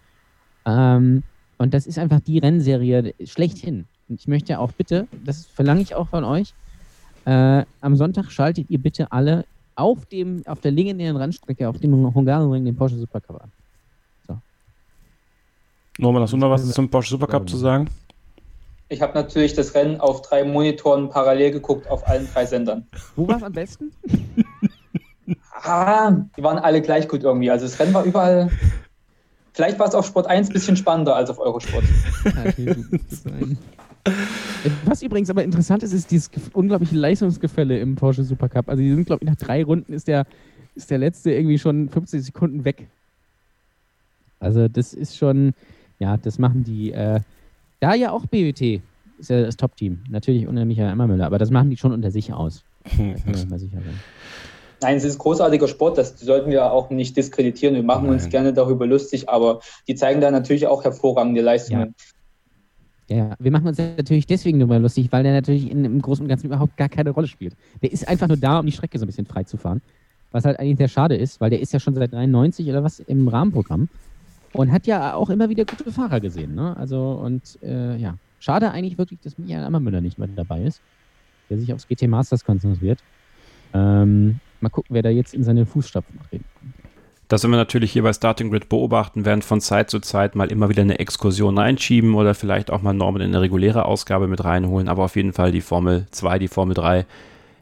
Ähm, 0.65 1.24
und 1.58 1.74
das 1.74 1.88
ist 1.88 1.98
einfach 1.98 2.20
die 2.20 2.38
Rennserie 2.38 3.15
schlechthin. 3.24 3.86
Und 4.08 4.20
ich 4.20 4.28
möchte 4.28 4.60
auch 4.60 4.72
bitte, 4.72 5.08
das 5.26 5.48
verlange 5.48 5.82
ich 5.82 5.96
auch 5.96 6.10
von 6.10 6.24
euch, 6.24 6.54
äh, 7.26 7.66
am 7.82 7.96
Sonntag 7.96 8.32
schaltet 8.32 8.70
ihr 8.70 8.80
bitte 8.80 9.12
alle 9.12 9.46
auf, 9.76 10.06
dem, 10.06 10.44
auf 10.46 10.62
der 10.62 10.72
legendären 10.72 11.18
Rennstrecke, 11.18 11.68
auf 11.68 11.80
dem 11.80 12.14
Hungaroring, 12.14 12.66
den 12.66 12.76
Porsche 12.76 12.96
Supercup 12.96 13.42
an. 13.42 13.52
Norman, 15.98 16.24
hast 16.24 16.34
du 16.34 16.38
noch 16.38 16.50
was 16.50 16.70
zum 16.72 16.90
Porsche 16.90 17.12
Supercup 17.12 17.48
zu 17.50 17.56
sagen? 17.58 17.90
Ich 18.90 19.02
habe 19.02 19.14
natürlich 19.14 19.54
das 19.54 19.74
Rennen 19.74 20.00
auf 20.00 20.22
drei 20.22 20.44
Monitoren 20.44 21.10
parallel 21.10 21.52
geguckt, 21.52 21.90
auf 21.90 22.08
allen 22.08 22.28
drei 22.32 22.46
Sendern. 22.46 22.86
Wo 23.16 23.28
war 23.28 23.38
es 23.38 23.44
am 23.44 23.54
besten? 23.54 23.92
ah, 25.64 26.12
die 26.38 26.44
waren 26.44 26.60
alle 26.60 26.82
gleich 26.82 27.08
gut 27.08 27.24
irgendwie. 27.24 27.50
Also 27.50 27.66
das 27.66 27.80
Rennen 27.80 27.94
war 27.94 28.04
überall. 28.04 28.52
Vielleicht 29.54 29.80
war 29.80 29.88
es 29.88 29.96
auf 29.96 30.06
Sport 30.06 30.28
1 30.28 30.50
ein 30.50 30.54
bisschen 30.54 30.76
spannender 30.76 31.16
als 31.16 31.30
auf 31.30 31.40
Eurosport. 31.40 31.86
Was 34.86 35.02
übrigens 35.02 35.30
aber 35.30 35.44
interessant 35.44 35.84
ist, 35.84 35.94
ist 35.94 36.12
dieses 36.12 36.30
unglaubliche 36.54 36.96
Leistungsgefälle 36.96 37.80
im 37.80 37.96
Porsche 37.96 38.24
Supercup. 38.24 38.70
Also 38.70 38.82
die 38.82 38.94
sind, 38.94 39.06
glaube 39.06 39.24
ich, 39.24 39.30
nach 39.30 39.36
drei 39.36 39.63
Runden 39.63 39.94
ist 39.94 40.08
der, 40.08 40.26
ist 40.76 40.91
der 40.91 40.98
letzte 40.98 41.32
irgendwie 41.32 41.58
schon 41.58 41.89
50 41.89 42.24
Sekunden 42.24 42.65
weg. 42.65 42.88
Also 44.39 44.68
das 44.68 44.94
ist 44.94 45.18
schon, 45.18 45.54
ja, 46.00 46.18
das 46.18 46.39
machen 46.39 46.63
die, 46.63 46.91
äh, 46.91 47.20
da 47.80 47.94
ja 47.94 48.12
auch 48.12 48.26
BWT 48.26 48.82
ist 49.18 49.30
ja 49.30 49.41
das 49.41 49.58
Top-Team. 49.58 50.04
Natürlich 50.10 50.48
unter 50.48 50.65
Michael 50.65 50.91
Emmermüller, 50.91 51.26
aber 51.26 51.38
das 51.38 51.50
machen 51.50 51.70
die 51.70 51.78
schon 51.78 51.94
unter 51.94 52.12
sich 52.12 52.34
aus. 52.34 52.63
Nein, 54.82 54.98
es 54.98 55.04
ist 55.04 55.18
großartiger 55.18 55.68
Sport, 55.68 55.98
das 55.98 56.20
sollten 56.20 56.52
wir 56.52 56.72
auch 56.72 56.89
nicht 56.89 57.15
diskreditieren. 57.15 57.76
Wir 57.76 57.84
machen 57.84 58.06
Nein. 58.06 58.15
uns 58.15 58.30
gerne 58.30 58.54
darüber 58.54 58.86
lustig, 58.86 59.30
aber 59.30 59.62
die 59.88 59.96
zeigen 59.96 60.22
da 60.22 60.32
natürlich 60.32 60.68
auch 60.68 60.84
hervorragende 60.84 61.41
Leistungen. 61.41 61.96
Ja. 61.98 62.14
Ja. 63.10 63.36
wir 63.39 63.52
machen 63.52 63.68
uns 63.68 63.78
natürlich 63.78 64.26
deswegen 64.26 64.60
darüber 64.60 64.80
lustig, 64.80 65.12
weil 65.12 65.24
der 65.24 65.34
natürlich 65.34 65.70
in, 65.70 65.86
im 65.86 66.02
Großen 66.02 66.24
und 66.24 66.30
Ganzen 66.30 66.48
überhaupt 66.48 66.78
gar 66.78 66.89
keine 66.89 67.12
Rolle 67.12 67.28
spielt. 67.28 67.56
Der 67.82 67.91
ist 67.91 68.08
einfach 68.08 68.28
nur 68.28 68.38
da, 68.38 68.60
um 68.60 68.65
die 68.65 68.72
Strecke 68.72 68.98
so 68.98 69.06
ein 69.06 69.08
bisschen 69.08 69.26
frei 69.26 69.44
zu 69.44 69.58
fahren. 69.58 69.82
Was 70.32 70.46
halt 70.46 70.60
eigentlich 70.60 70.78
sehr 70.78 70.88
schade 70.88 71.15
ist, 71.15 71.39
weil 71.39 71.50
der 71.50 71.62
ist 71.62 71.72
ja 71.72 71.80
schon 71.80 71.94
seit 71.94 72.12
93 72.12 72.68
oder 72.68 72.84
was 72.84 73.00
im 73.00 73.28
Rahmenprogramm. 73.28 73.89
Und 74.54 74.72
hat 74.72 74.88
ja 74.88 75.13
auch 75.15 75.30
immer 75.30 75.50
wieder 75.50 75.65
gute 75.65 75.91
Fahrer 75.91 76.22
gesehen. 76.22 76.56
Ne? 76.56 76.76
Also, 76.78 77.12
und 77.12 77.60
äh, 77.62 77.98
ja, 77.98 78.18
schade 78.39 78.72
eigentlich 78.72 78.98
wirklich, 78.98 79.20
dass 79.20 79.38
Michael 79.38 79.65
Ammermüller 79.65 80.00
nicht 80.00 80.18
mehr 80.18 80.30
dabei 80.34 80.62
ist, 80.63 80.82
der 81.50 81.58
sich 81.58 81.74
aufs 81.74 81.88
GT 81.88 82.08
Masters 82.08 82.46
konzentriert. 82.46 83.00
Ähm, 83.74 84.39
mal 84.62 84.70
gucken, 84.70 84.94
wer 84.94 85.04
da 85.04 85.10
jetzt 85.10 85.34
in 85.34 85.44
seine 85.44 85.65
Fußstapfen 85.65 86.20
treten 86.30 86.46
kann. 86.60 86.85
Das 87.28 87.44
werden 87.44 87.54
wir 87.54 87.58
natürlich 87.58 87.92
hier 87.92 88.04
bei 88.04 88.14
Starting 88.14 88.52
Grid 88.52 88.70
beobachten, 88.70 89.26
werden 89.26 89.42
von 89.42 89.60
Zeit 89.62 89.90
zu 89.90 90.00
Zeit 90.00 90.36
mal 90.36 90.52
immer 90.52 90.70
wieder 90.70 90.84
eine 90.84 91.00
Exkursion 91.00 91.58
reinschieben 91.58 92.14
oder 92.14 92.36
vielleicht 92.36 92.70
auch 92.70 92.82
mal 92.82 92.94
Norman 92.94 93.22
in 93.22 93.30
eine 93.30 93.42
reguläre 93.42 93.86
Ausgabe 93.86 94.28
mit 94.28 94.44
reinholen, 94.44 94.88
aber 94.88 95.06
auf 95.06 95.16
jeden 95.16 95.34
Fall 95.34 95.52
die 95.52 95.62
Formel 95.62 96.06
2, 96.12 96.40
die 96.40 96.48
Formel 96.48 96.76
3 96.76 97.06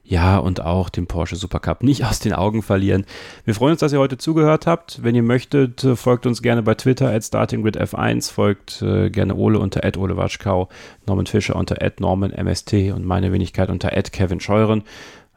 ja, 0.06 0.38
und 0.38 0.62
auch 0.62 0.90
den 0.90 1.08
Porsche 1.08 1.38
Supercup 1.38 1.82
nicht 1.82 2.04
aus 2.04 2.20
den 2.20 2.34
Augen 2.34 2.62
verlieren. 2.62 3.06
Wir 3.46 3.56
freuen 3.56 3.72
uns, 3.72 3.80
dass 3.80 3.94
ihr 3.94 4.00
heute 4.00 4.18
zugehört 4.18 4.68
habt. 4.68 5.02
Wenn 5.02 5.16
ihr 5.16 5.24
möchtet, 5.24 5.88
folgt 5.96 6.26
uns 6.26 6.42
gerne 6.42 6.62
bei 6.62 6.76
Twitter 6.76 7.10
at 7.10 7.22
StartingWithF1, 7.22 8.32
folgt 8.32 8.82
äh, 8.82 9.10
gerne 9.10 9.36
Ole 9.36 9.60
unter 9.60 9.82
Ole 9.98 10.18
Waschkau, 10.18 10.68
Norman 11.08 11.26
Fischer 11.26 11.56
unter 11.56 11.78
NormanMST 12.00 12.92
und 12.94 13.06
meine 13.06 13.32
Wenigkeit 13.32 13.70
unter 13.70 13.90
Kevin 13.90 14.42
Scheuren. 14.42 14.84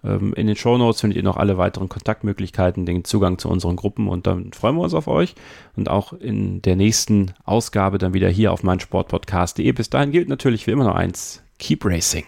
Ähm, 0.07 0.33
in 0.35 0.47
den 0.47 0.57
Shownotes 0.57 1.01
findet 1.01 1.17
ihr 1.17 1.23
noch 1.23 1.37
alle 1.37 1.59
weiteren 1.59 1.89
Kontaktmöglichkeiten, 1.89 2.87
den 2.87 3.05
Zugang 3.05 3.39
zu 3.39 3.49
unseren 3.49 3.77
Gruppen 3.77 4.09
und 4.09 4.27
dann 4.27 4.53
freuen 4.53 4.77
wir 4.77 4.83
uns 4.83 4.95
auf 4.95 5.09
euch 5.09 5.35
und 5.77 5.89
auch 5.89 6.13
in 6.13 6.63
der 6.63 6.77
nächsten 6.77 7.33
Ausgabe 7.45 7.99
dann 7.99 8.15
wieder 8.15 8.29
hier 8.29 8.53
auf 8.53 8.63
meinsportpodcast.de. 8.63 9.71
Bis 9.73 9.91
dahin 9.91 10.13
gilt 10.13 10.29
natürlich 10.29 10.67
wie 10.67 10.73
immer 10.73 10.85
noch 10.85 10.95
eins, 10.95 11.43
keep 11.59 11.85
racing. 11.85 12.25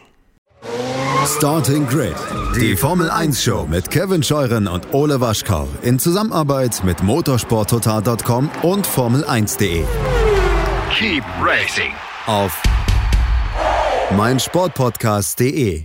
Starting 1.26 1.86
Grid, 1.86 2.14
die 2.56 2.74
Formel 2.74 3.10
1 3.10 3.42
Show 3.42 3.66
mit 3.68 3.90
Kevin 3.90 4.22
Scheuren 4.22 4.66
und 4.66 4.94
Ole 4.94 5.20
Waschkau 5.20 5.68
in 5.82 5.98
Zusammenarbeit 5.98 6.82
mit 6.84 7.02
motorsporttotal.com 7.02 8.50
und 8.62 8.86
Formel1.de. 8.86 9.84
Keep 10.90 11.24
racing 11.42 11.92
auf 12.26 12.62
meinsportpodcast.de. 14.16 15.84